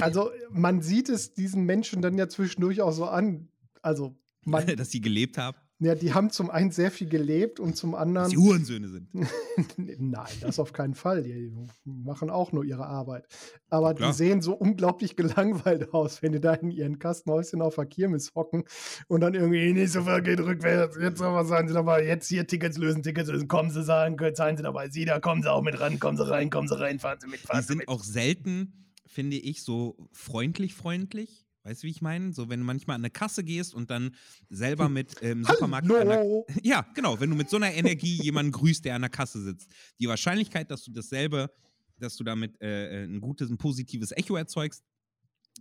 Also, 0.00 0.30
man 0.50 0.82
sieht 0.82 1.08
es 1.08 1.32
diesen 1.34 1.64
Menschen 1.64 2.02
dann 2.02 2.18
ja 2.18 2.28
zwischendurch 2.28 2.82
auch 2.82 2.92
so 2.92 3.06
an. 3.06 3.48
Also, 3.82 4.16
man, 4.44 4.66
dass 4.76 4.90
sie 4.90 5.00
gelebt 5.00 5.38
haben. 5.38 5.56
Ja, 5.80 5.94
die 5.94 6.12
haben 6.12 6.30
zum 6.30 6.50
einen 6.50 6.72
sehr 6.72 6.90
viel 6.90 7.08
gelebt 7.08 7.60
und 7.60 7.76
zum 7.76 7.94
anderen. 7.94 8.24
Dass 8.24 8.30
die 8.30 8.38
Hurensöhne 8.38 8.88
sind. 8.88 9.08
Nein, 9.76 10.26
das 10.40 10.58
auf 10.58 10.72
keinen 10.72 10.96
Fall. 10.96 11.22
Die 11.22 11.52
machen 11.84 12.30
auch 12.30 12.50
nur 12.50 12.64
ihre 12.64 12.86
Arbeit. 12.86 13.28
Aber 13.70 13.94
Klar. 13.94 14.10
die 14.10 14.16
sehen 14.16 14.42
so 14.42 14.54
unglaublich 14.54 15.14
gelangweilt 15.14 15.94
aus, 15.94 16.20
wenn 16.20 16.32
die 16.32 16.40
da 16.40 16.54
in 16.54 16.72
ihren 16.72 16.98
Kastenhäuschen 16.98 17.62
auf 17.62 17.76
der 17.76 17.86
Kirmes 17.86 18.34
hocken 18.34 18.64
und 19.06 19.20
dann 19.20 19.34
irgendwie, 19.34 19.72
nicht 19.72 19.92
so 19.92 20.02
viel 20.02 20.20
geht 20.22 20.40
rückwärts. 20.40 20.98
Jetzt 21.00 21.22
aber 21.22 21.44
sagen 21.44 21.68
sie 21.68 21.74
dabei, 21.74 22.04
jetzt 22.04 22.26
hier 22.26 22.44
Tickets 22.44 22.76
lösen, 22.76 23.04
Tickets 23.04 23.30
lösen, 23.30 23.46
kommen 23.46 23.70
sie 23.70 23.84
sagen, 23.84 24.16
zahlen 24.34 24.56
sie 24.56 24.64
dabei. 24.64 24.88
Sie, 24.88 25.04
da 25.04 25.20
kommen 25.20 25.42
sie 25.42 25.52
auch 25.52 25.62
mit 25.62 25.78
ran, 25.78 26.00
kommen 26.00 26.16
sie 26.16 26.28
rein, 26.28 26.50
kommen 26.50 26.66
sie 26.66 26.78
rein, 26.78 26.98
fahren 26.98 27.18
sie 27.20 27.28
mit, 27.28 27.38
fahren 27.38 27.60
die 27.60 27.66
sind 27.66 27.78
mit. 27.78 27.88
auch 27.88 28.02
selten, 28.02 28.90
finde 29.06 29.36
ich, 29.36 29.62
so 29.62 29.96
freundlich, 30.12 30.74
freundlich 30.74 31.47
Weißt 31.68 31.82
du, 31.82 31.86
wie 31.86 31.90
ich 31.90 32.00
meine? 32.00 32.32
So, 32.32 32.48
wenn 32.48 32.60
du 32.60 32.64
manchmal 32.64 32.94
an 32.94 33.02
eine 33.02 33.10
Kasse 33.10 33.44
gehst 33.44 33.74
und 33.74 33.90
dann 33.90 34.14
selber 34.48 34.86
hm. 34.86 34.92
mit 34.94 35.20
im 35.20 35.40
ähm, 35.40 35.44
Supermarkt. 35.44 35.92
Einer, 35.92 36.24
ja, 36.62 36.80
genau, 36.94 37.20
wenn 37.20 37.28
du 37.28 37.36
mit 37.36 37.50
so 37.50 37.58
einer 37.58 37.74
Energie 37.74 38.22
jemanden 38.22 38.52
grüßt, 38.52 38.86
der 38.86 38.94
an 38.94 39.02
der 39.02 39.10
Kasse 39.10 39.42
sitzt. 39.42 39.70
Die 40.00 40.08
Wahrscheinlichkeit, 40.08 40.70
dass 40.70 40.84
du 40.84 40.92
dasselbe, 40.92 41.52
dass 41.98 42.16
du 42.16 42.24
damit 42.24 42.58
äh, 42.62 43.02
äh 43.02 43.04
ein 43.04 43.20
gutes, 43.20 43.50
ein 43.50 43.58
positives 43.58 44.12
Echo 44.12 44.36
erzeugst, 44.36 44.82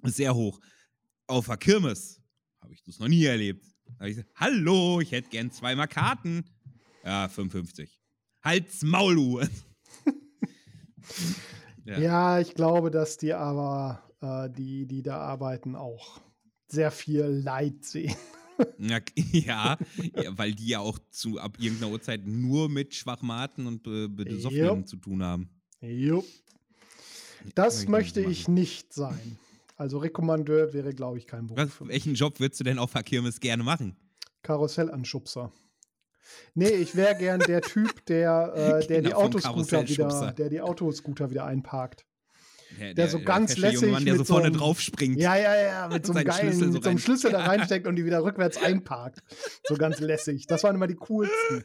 ist 0.03 0.15
sehr 0.15 0.33
hoch. 0.33 0.61
Auf 1.27 1.47
der 1.47 1.57
Kirmes 1.57 2.21
habe 2.61 2.73
ich 2.73 2.81
das 2.83 2.99
noch 2.99 3.09
nie 3.09 3.25
erlebt. 3.25 3.65
Da 3.99 4.05
ich 4.05 4.15
gesagt, 4.15 4.31
Hallo, 4.35 5.01
ich 5.01 5.11
hätte 5.11 5.27
gern 5.27 5.51
zweimal 5.51 5.89
Karten. 5.89 6.45
Ja, 7.03 7.27
55. 7.27 7.99
Halt's 8.43 8.81
Maul, 8.81 9.49
ja. 11.85 11.99
ja, 11.99 12.39
ich 12.39 12.53
glaube, 12.53 12.91
dass 12.91 13.17
die 13.17 13.33
aber 13.33 14.06
äh, 14.21 14.49
die, 14.49 14.85
die 14.85 15.01
da 15.01 15.17
arbeiten, 15.17 15.75
auch 15.75 16.19
sehr 16.67 16.91
viel 16.91 17.23
Leid 17.23 17.83
sehen. 17.83 18.15
Ja, 18.79 18.97
ja, 19.31 19.77
weil 20.29 20.51
die 20.55 20.69
ja 20.69 20.79
auch 20.79 20.97
zu 21.11 21.37
ab 21.37 21.57
irgendeiner 21.59 21.91
Uhrzeit 21.91 22.25
nur 22.25 22.69
mit 22.69 22.95
Schwachmaten 22.95 23.67
und 23.67 23.85
äh, 23.85 24.07
Besoffenen 24.07 24.87
zu 24.87 24.97
tun 24.97 25.21
haben. 25.21 25.51
Jupp. 25.79 26.25
Das 27.53 27.83
ich 27.83 27.87
möchte 27.87 28.19
ich 28.21 28.47
nicht 28.47 28.93
sein. 28.93 29.37
Also 29.75 29.99
Rekommandeur 29.99 30.73
wäre, 30.73 30.95
glaube 30.95 31.19
ich, 31.19 31.27
kein 31.27 31.45
Beruf. 31.45 31.81
Was, 31.81 31.87
welchen 31.87 32.15
Job 32.15 32.39
würdest 32.39 32.59
du 32.59 32.63
denn 32.63 32.79
auf 32.79 32.93
der 32.93 33.03
Kirmes 33.03 33.39
gerne 33.39 33.61
machen? 33.61 33.95
Karussellanschubser. 34.41 35.51
Nee, 36.55 36.69
ich 36.69 36.95
wäre 36.95 37.15
gern 37.15 37.39
der 37.41 37.61
Typ, 37.61 38.05
der, 38.07 38.81
äh, 38.81 38.87
der, 38.87 39.01
die 39.03 39.13
Autoscooter 39.13 39.87
wieder, 39.87 40.31
der 40.31 40.49
die 40.49 40.61
Autoscooter 40.61 41.29
wieder 41.29 41.45
einparkt. 41.45 42.06
Der, 42.79 42.93
der, 42.93 43.07
so 43.09 43.19
ganz 43.19 43.55
der 43.55 43.71
lässig. 43.71 43.91
Mann, 43.91 44.05
der 44.05 44.15
so 44.17 44.23
vorne 44.23 44.51
drauf 44.51 44.81
springt. 44.81 45.19
Ja, 45.19 45.35
ja, 45.35 45.55
ja, 45.55 45.87
mit 45.87 46.05
so 46.05 46.13
einem 46.13 46.25
geilen, 46.25 46.39
Schlüssel 46.39 46.67
so 46.67 46.73
mit 46.73 46.83
so 46.83 46.89
einem 46.89 46.99
Schlüssel 46.99 47.31
da 47.31 47.39
reinsteckt 47.45 47.87
und 47.87 47.95
die 47.95 48.05
wieder 48.05 48.23
rückwärts 48.23 48.57
einparkt. 48.61 49.23
So 49.67 49.75
ganz 49.75 49.99
lässig. 49.99 50.47
Das 50.47 50.63
waren 50.63 50.75
immer 50.75 50.87
die 50.87 50.95
coolsten. 50.95 51.63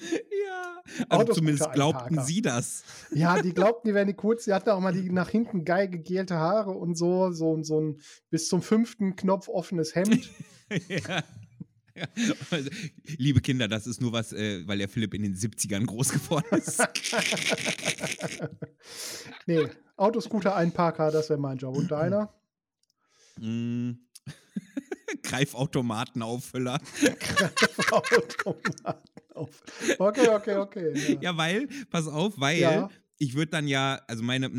Ja, 0.00 0.82
also 1.08 1.32
zumindest 1.32 1.72
glaubten 1.72 2.22
sie 2.22 2.40
das. 2.40 2.84
Ja, 3.10 3.42
die 3.42 3.52
glaubten, 3.52 3.88
die 3.88 3.94
wären 3.94 4.06
die 4.06 4.14
coolsten. 4.14 4.50
Die 4.50 4.54
hatten 4.54 4.70
auch 4.70 4.80
mal 4.80 4.92
die 4.92 5.10
nach 5.10 5.28
hinten 5.28 5.64
geil 5.64 5.88
gegelte 5.88 6.36
Haare 6.36 6.70
und 6.70 6.96
so, 6.96 7.32
so, 7.32 7.60
so 7.62 7.80
ein 7.80 8.00
bis 8.30 8.48
zum 8.48 8.62
fünften 8.62 9.16
Knopf 9.16 9.48
offenes 9.48 9.94
Hemd. 9.94 10.30
ja. 10.88 11.24
Also, 12.50 12.70
liebe 13.16 13.40
Kinder, 13.40 13.66
das 13.66 13.88
ist 13.88 14.00
nur 14.00 14.12
was, 14.12 14.32
äh, 14.32 14.66
weil 14.68 14.78
der 14.78 14.88
Philipp 14.88 15.14
in 15.14 15.22
den 15.22 15.34
70ern 15.34 15.84
groß 15.84 16.10
geworden 16.10 16.46
ist. 16.56 16.80
nee, 19.46 19.66
Autoscooter 19.98 20.56
Einparker, 20.56 21.10
das 21.10 21.28
wäre 21.28 21.38
mein 21.38 21.58
Job. 21.58 21.76
Und 21.76 21.90
deiner? 21.90 22.32
Mm. 23.38 23.92
Greifautomatenauffüller. 25.22 26.78
Greifautomatenauffüller. 27.18 29.02
Okay, 29.98 30.28
okay, 30.28 30.56
okay. 30.56 30.92
Ja. 31.14 31.20
ja, 31.20 31.36
weil, 31.36 31.68
pass 31.90 32.08
auf, 32.08 32.40
weil 32.40 32.58
ja 32.58 32.88
ich 33.18 33.34
würde 33.34 33.50
dann 33.50 33.66
ja, 33.66 34.00
also 34.06 34.22
meine, 34.22 34.50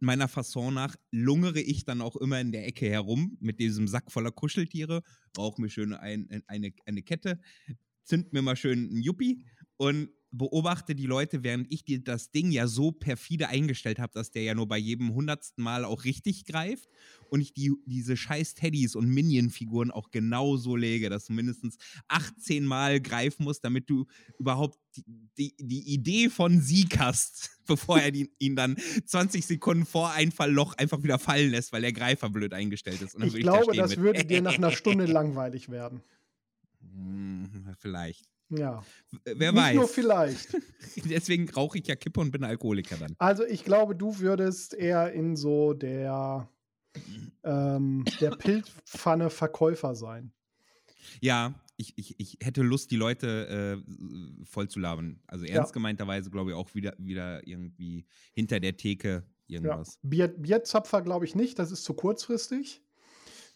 meiner 0.00 0.28
Fasson 0.28 0.74
nach, 0.74 0.96
lungere 1.10 1.60
ich 1.60 1.84
dann 1.84 2.00
auch 2.00 2.16
immer 2.16 2.40
in 2.40 2.52
der 2.52 2.66
Ecke 2.66 2.88
herum 2.88 3.36
mit 3.40 3.58
diesem 3.58 3.88
Sack 3.88 4.12
voller 4.12 4.30
Kuscheltiere, 4.30 5.02
rauche 5.36 5.60
mir 5.60 5.70
schön 5.70 5.94
ein, 5.94 6.42
eine, 6.46 6.72
eine 6.84 7.02
Kette, 7.02 7.40
zünd 8.04 8.32
mir 8.32 8.42
mal 8.42 8.56
schön 8.56 8.90
einen 8.90 9.02
Yuppie 9.02 9.44
und 9.78 10.10
beobachte 10.32 10.94
die 10.94 11.06
Leute, 11.06 11.44
während 11.44 11.70
ich 11.70 11.84
dir 11.84 12.02
das 12.02 12.30
Ding 12.30 12.50
ja 12.50 12.66
so 12.66 12.90
perfide 12.90 13.48
eingestellt 13.48 13.98
habe, 13.98 14.14
dass 14.14 14.30
der 14.30 14.42
ja 14.42 14.54
nur 14.54 14.66
bei 14.66 14.78
jedem 14.78 15.12
hundertsten 15.12 15.62
Mal 15.62 15.84
auch 15.84 16.04
richtig 16.04 16.46
greift 16.46 16.88
und 17.28 17.42
ich 17.42 17.52
die, 17.52 17.72
diese 17.84 18.16
scheiß 18.16 18.54
Teddys 18.54 18.96
und 18.96 19.08
Minion-Figuren 19.08 19.90
auch 19.90 20.10
genau 20.10 20.56
so 20.56 20.74
lege, 20.74 21.10
dass 21.10 21.26
du 21.26 21.34
mindestens 21.34 21.76
18 22.08 22.64
Mal 22.64 23.00
greifen 23.00 23.44
musst, 23.44 23.62
damit 23.62 23.90
du 23.90 24.06
überhaupt 24.38 24.78
die, 24.96 25.04
die, 25.36 25.54
die 25.58 25.92
Idee 25.92 26.30
von 26.30 26.60
Sieg 26.62 26.98
hast, 26.98 27.50
bevor 27.66 27.98
er 27.98 28.14
ihn, 28.14 28.28
ihn, 28.38 28.56
dann 28.56 28.76
20 29.04 29.44
Sekunden 29.44 29.84
vor 29.84 30.12
Einfallloch 30.12 30.74
einfach 30.78 31.02
wieder 31.02 31.18
fallen 31.18 31.50
lässt, 31.50 31.72
weil 31.72 31.82
der 31.82 31.92
Greifer 31.92 32.30
blöd 32.30 32.54
eingestellt 32.54 33.02
ist. 33.02 33.16
ich 33.22 33.34
glaube, 33.34 33.76
da 33.76 33.82
das 33.82 33.98
würde 33.98 34.24
dir 34.26 34.40
nach 34.40 34.56
einer 34.56 34.72
Stunde 34.72 35.04
langweilig 35.04 35.68
werden. 35.68 36.00
Hm, 36.80 37.74
vielleicht. 37.78 38.31
Ja. 38.56 38.82
Wer 39.24 39.52
Nicht 39.52 39.62
weiß. 39.62 39.74
nur 39.74 39.88
vielleicht. 39.88 40.56
Deswegen 41.04 41.48
rauche 41.50 41.78
ich 41.78 41.86
ja 41.86 41.96
Kippe 41.96 42.20
und 42.20 42.30
bin 42.30 42.44
Alkoholiker 42.44 42.96
dann. 42.96 43.14
Also 43.18 43.44
ich 43.44 43.64
glaube, 43.64 43.96
du 43.96 44.18
würdest 44.18 44.74
eher 44.74 45.12
in 45.12 45.36
so 45.36 45.72
der, 45.72 46.48
ähm, 47.44 48.04
der 48.20 48.30
Pilzpfanne 48.30 49.30
Verkäufer 49.30 49.94
sein. 49.94 50.32
Ja, 51.20 51.54
ich, 51.76 51.94
ich, 51.96 52.14
ich 52.18 52.38
hätte 52.42 52.62
Lust, 52.62 52.90
die 52.90 52.96
Leute 52.96 53.82
äh, 53.88 54.44
voll 54.44 54.68
zu 54.68 54.78
labern. 54.78 55.20
Also 55.26 55.44
ernst 55.44 55.70
ja. 55.70 55.74
gemeinterweise 55.74 56.30
glaube 56.30 56.50
ich 56.50 56.56
auch 56.56 56.74
wieder, 56.74 56.94
wieder 56.98 57.46
irgendwie 57.46 58.06
hinter 58.32 58.60
der 58.60 58.76
Theke 58.76 59.24
irgendwas. 59.46 59.94
Ja. 60.02 60.08
Bier, 60.08 60.28
Bierzapfer 60.28 61.02
glaube 61.02 61.24
ich 61.24 61.34
nicht, 61.34 61.58
das 61.58 61.70
ist 61.70 61.84
zu 61.84 61.94
kurzfristig. 61.94 62.82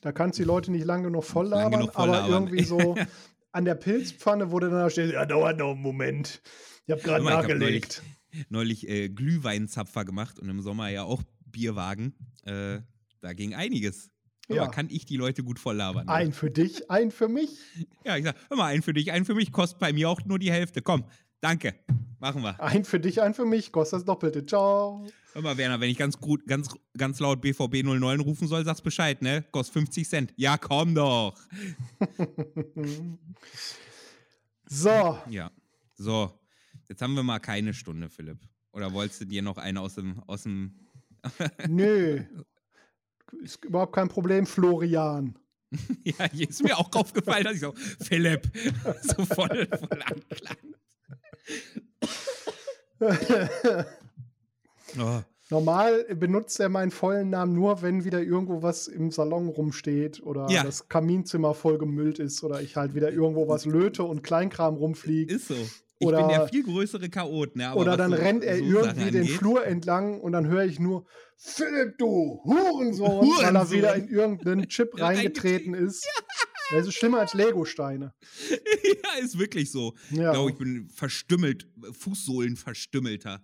Da 0.01 0.13
kannst 0.13 0.39
du 0.39 0.43
die 0.43 0.47
Leute 0.47 0.71
nicht 0.71 0.85
lange 0.85 1.05
genug 1.05 1.25
voll 1.25 1.49
labern, 1.49 1.91
voll 1.91 1.91
aber 1.95 2.13
labern. 2.13 2.31
irgendwie 2.31 2.65
so 2.65 2.97
an 3.57 3.65
der 3.65 3.75
Pilzpfanne, 3.75 4.53
wo 4.53 4.61
du 4.61 4.69
dann 4.69 4.81
da 4.81 4.91
stehst, 4.91 5.15
ja, 5.15 5.25
dauert 5.25 5.59
noch 5.59 5.73
einen 5.73 5.81
Moment. 5.81 6.43
Ich 6.87 6.93
habe 6.93 7.01
gerade 7.01 7.25
nachgelegt. 7.25 8.03
Ich 8.31 8.41
hab 8.41 8.51
neulich, 8.51 8.85
neulich 8.85 8.89
äh, 8.89 9.09
Glühweinzapfer 9.09 10.05
gemacht 10.05 10.39
und 10.39 10.49
im 10.51 10.61
Sommer 10.61 10.91
ja 10.91 11.05
auch 11.05 11.23
Bierwagen. 11.47 12.15
Äh, 12.45 12.81
da 13.23 13.33
ging 13.33 13.55
einiges. 13.55 14.11
Aber 14.49 14.57
ja. 14.57 14.69
kann 14.69 14.89
ich 14.91 15.07
die 15.07 15.17
Leute 15.17 15.43
gut 15.43 15.59
voll 15.59 15.77
labern. 15.77 16.07
Ein 16.09 16.33
für 16.33 16.51
dich, 16.51 16.91
ein 16.91 17.11
für 17.11 17.29
mich. 17.29 17.51
Ja, 18.05 18.17
ich 18.17 18.25
sag, 18.25 18.37
mal, 18.55 18.67
ein 18.67 18.83
für 18.83 18.93
dich, 18.93 19.11
ein 19.11 19.25
für 19.25 19.35
mich, 19.35 19.51
kostet 19.51 19.81
bei 19.81 19.93
mir 19.93 20.09
auch 20.09 20.25
nur 20.25 20.39
die 20.39 20.53
Hälfte. 20.53 20.83
Komm, 20.83 21.05
danke. 21.41 21.75
Machen 22.19 22.43
wir. 22.43 22.61
Ein 22.61 22.85
für 22.85 22.99
dich, 22.99 23.21
ein 23.21 23.35
für 23.35 23.45
mich, 23.45 23.73
kostet 23.73 23.99
das 23.99 24.05
Doppelte. 24.05 24.45
Ciao. 24.47 25.07
Hör 25.33 25.43
mal, 25.43 25.57
Werner, 25.57 25.81
wenn 25.81 25.91
ich 25.91 25.99
ganz 25.99 26.19
gut, 26.19 26.47
ganz, 26.47 26.75
ganz 26.97 27.21
laut 27.21 27.41
BVB 27.43 27.85
09 27.85 28.21
rufen 28.21 28.49
soll, 28.49 28.65
sagst 28.65 28.83
Bescheid, 28.83 29.21
ne? 29.21 29.45
Kostet 29.51 29.75
50 29.75 30.09
Cent. 30.09 30.35
Ja, 30.37 30.57
komm 30.57 30.95
doch. 30.95 31.39
so. 34.67 35.19
Ja. 35.29 35.51
So. 35.95 36.33
Jetzt 36.89 37.03
haben 37.03 37.15
wir 37.15 37.23
mal 37.23 37.39
keine 37.39 37.75
Stunde, 37.75 38.09
Philipp. 38.09 38.39
Oder 38.73 38.93
wolltest 38.93 39.23
du 39.23 39.25
dir 39.27 39.43
noch 39.43 39.59
eine 39.59 39.81
aus 39.81 39.97
dem, 39.97 40.23
aus 40.27 40.45
dem 40.45 40.87
Nö, 41.69 42.23
ist 43.43 43.65
überhaupt 43.65 43.95
kein 43.95 44.09
Problem, 44.09 44.47
Florian. 44.47 45.39
ja, 46.05 46.31
hier 46.31 46.49
ist 46.49 46.63
mir 46.63 46.77
auch 46.79 46.95
aufgefallen, 46.95 47.45
dass 47.45 47.55
ich 47.55 47.61
so, 47.61 47.75
Philipp, 48.01 48.51
so 49.03 49.25
voll, 49.25 49.67
voll 49.67 50.03
anklang. 50.03 50.57
Oh. 54.99 55.21
Normal 55.49 56.05
benutzt 56.17 56.59
er 56.59 56.69
meinen 56.69 56.91
vollen 56.91 57.31
Namen 57.31 57.55
nur, 57.55 57.81
wenn 57.81 58.05
wieder 58.05 58.21
irgendwo 58.21 58.63
was 58.63 58.89
im 58.89 59.13
Salon 59.13 59.49
rumsteht 59.49 60.21
oder 60.21 60.49
ja. 60.51 60.65
das 60.65 60.89
Kaminzimmer 60.89 61.55
voll 61.55 61.79
gemüllt 61.79 62.19
ist 62.19 62.43
oder 62.43 62.61
ich 62.63 62.75
halt 62.75 62.97
wieder 62.97 63.13
irgendwo 63.13 63.47
was 63.47 63.65
löte 63.65 64.03
und 64.03 64.25
Kleinkram 64.25 64.75
rumfliegt. 64.75 65.31
Ist 65.31 65.49
so. 65.49 65.55
Ich 65.99 66.07
oder, 66.07 66.19
bin 66.19 66.29
der 66.29 66.49
viel 66.49 66.65
größere 66.65 67.09
Chaot. 67.09 67.57
Ne? 67.57 67.75
oder 67.75 67.97
dann 67.97 68.11
so, 68.11 68.17
rennt 68.17 68.45
er 68.45 68.59
so 68.59 68.65
irgendwie 68.65 69.11
den 69.13 69.25
Flur 69.25 69.65
entlang 69.65 70.21
und 70.21 70.33
dann 70.33 70.47
höre 70.47 70.65
ich 70.65 70.79
nur, 70.79 71.07
Philipp, 71.37 71.97
du 71.97 72.41
Hurensohn, 72.45 73.09
Hurensohn. 73.09 73.47
weil 73.47 73.57
er 73.57 73.71
wieder 73.71 73.95
in 73.95 74.09
irgendeinen 74.09 74.69
Chip 74.69 74.91
reingetreten 75.01 75.75
ist. 75.75 76.05
Ja. 76.05 76.47
Das 76.71 76.87
ist 76.87 76.95
schlimmer 76.95 77.21
als 77.21 77.35
Lego-Steine. 77.35 78.13
ja, 78.51 79.23
ist 79.23 79.39
wirklich 79.39 79.71
so. 79.71 79.95
Ja. 80.11 80.31
Ich 80.31 80.35
glaube, 80.35 80.51
ich 80.51 80.59
bin 80.59 80.89
verstümmelt, 80.89 81.69
Fußsohlen 81.93 82.57
verstümmelter. 82.57 83.43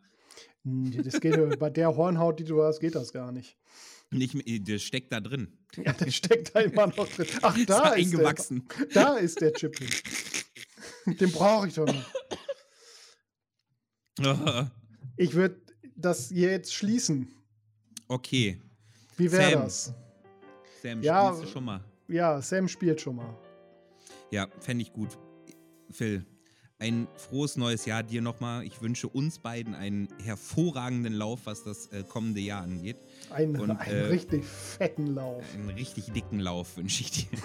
Hm, 0.64 1.02
das 1.02 1.20
geht 1.20 1.58
bei 1.58 1.70
der 1.70 1.96
Hornhaut, 1.96 2.38
die 2.40 2.44
du 2.44 2.62
hast, 2.62 2.80
geht 2.80 2.94
das 2.94 3.12
gar 3.12 3.32
nicht. 3.32 3.56
Nicht, 4.10 4.36
das 4.68 4.82
steckt 4.82 5.10
da 5.12 5.20
drin. 5.20 5.56
Ja, 5.76 5.92
das 5.94 6.14
steckt 6.14 6.54
da 6.54 6.60
immer 6.60 6.88
noch 6.88 7.08
drin. 7.08 7.26
Ach, 7.42 7.56
da 7.66 7.94
ist, 7.94 8.08
ist 8.08 8.14
eingewachsen. 8.14 8.68
Der, 8.78 8.86
da 8.88 9.16
ist 9.16 9.40
der 9.40 9.52
Chip. 9.54 9.74
Den 11.06 11.32
brauche 11.32 11.68
ich 11.68 11.74
doch 11.74 11.86
noch. 11.86 12.04
ich 15.16 15.32
würde 15.32 15.62
das 15.96 16.30
jetzt 16.30 16.74
schließen. 16.74 17.34
Okay. 18.08 18.60
Wie 19.16 19.32
wäre 19.32 19.52
das? 19.52 19.94
Sam, 20.82 21.02
ja, 21.02 21.34
schon 21.46 21.64
mal? 21.64 21.82
Ja, 22.12 22.42
Sam 22.42 22.68
spielt 22.68 23.00
schon 23.00 23.16
mal. 23.16 23.34
Ja, 24.30 24.46
fände 24.60 24.82
ich 24.82 24.92
gut. 24.92 25.18
Phil, 25.90 26.26
ein 26.78 27.08
frohes 27.16 27.56
neues 27.56 27.86
Jahr 27.86 28.02
dir 28.02 28.20
nochmal. 28.20 28.64
Ich 28.64 28.82
wünsche 28.82 29.08
uns 29.08 29.38
beiden 29.38 29.74
einen 29.74 30.08
hervorragenden 30.22 31.14
Lauf, 31.14 31.40
was 31.44 31.64
das 31.64 31.86
äh, 31.86 32.02
kommende 32.02 32.40
Jahr 32.40 32.64
angeht. 32.64 32.98
Ein, 33.30 33.58
Und, 33.58 33.70
einen 33.70 33.96
äh, 33.96 34.06
richtig 34.08 34.44
fetten 34.44 35.14
Lauf. 35.14 35.42
Einen 35.54 35.70
richtig 35.70 36.12
dicken 36.12 36.38
Lauf 36.38 36.76
wünsche 36.76 37.00
ich 37.00 37.12
dir. 37.12 37.38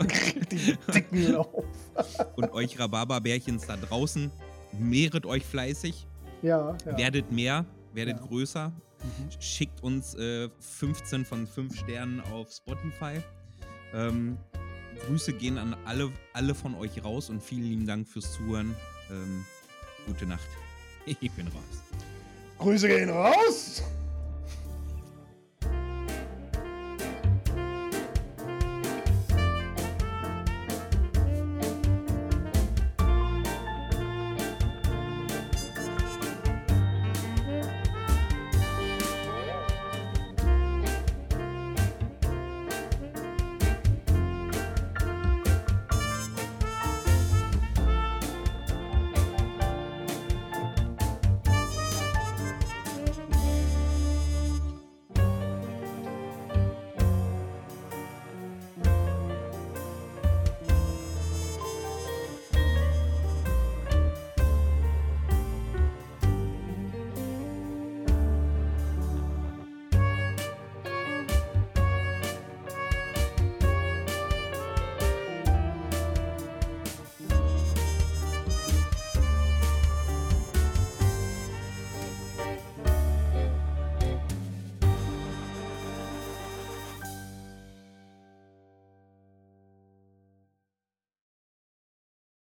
richtig 0.00 0.78
dicken 0.94 1.32
Lauf. 1.32 1.64
Und 2.36 2.50
euch 2.52 2.78
Rhabarberbärchens 2.78 3.66
da 3.66 3.76
draußen, 3.76 4.30
mehret 4.72 5.26
euch 5.26 5.44
fleißig. 5.44 6.06
Ja. 6.40 6.78
ja. 6.86 6.96
Werdet 6.96 7.30
mehr, 7.30 7.66
werdet 7.92 8.20
ja. 8.20 8.26
größer. 8.26 8.68
Mhm. 8.68 9.30
Schickt 9.38 9.82
uns 9.82 10.14
äh, 10.14 10.48
15 10.60 11.26
von 11.26 11.46
5 11.46 11.78
Sternen 11.78 12.20
auf 12.20 12.50
Spotify. 12.50 13.20
Ähm, 13.94 14.38
Grüße 15.06 15.32
gehen 15.32 15.58
an 15.58 15.76
alle, 15.84 16.10
alle 16.32 16.54
von 16.54 16.74
euch 16.74 17.02
raus 17.04 17.30
und 17.30 17.42
vielen 17.42 17.64
lieben 17.64 17.86
Dank 17.86 18.08
fürs 18.08 18.32
Zuhören. 18.32 18.74
Ähm, 19.10 19.44
gute 20.06 20.26
Nacht. 20.26 20.46
Ich 21.04 21.32
bin 21.32 21.48
raus. 21.48 21.82
Grüße 22.58 22.86
gehen 22.86 23.10
raus! 23.10 23.82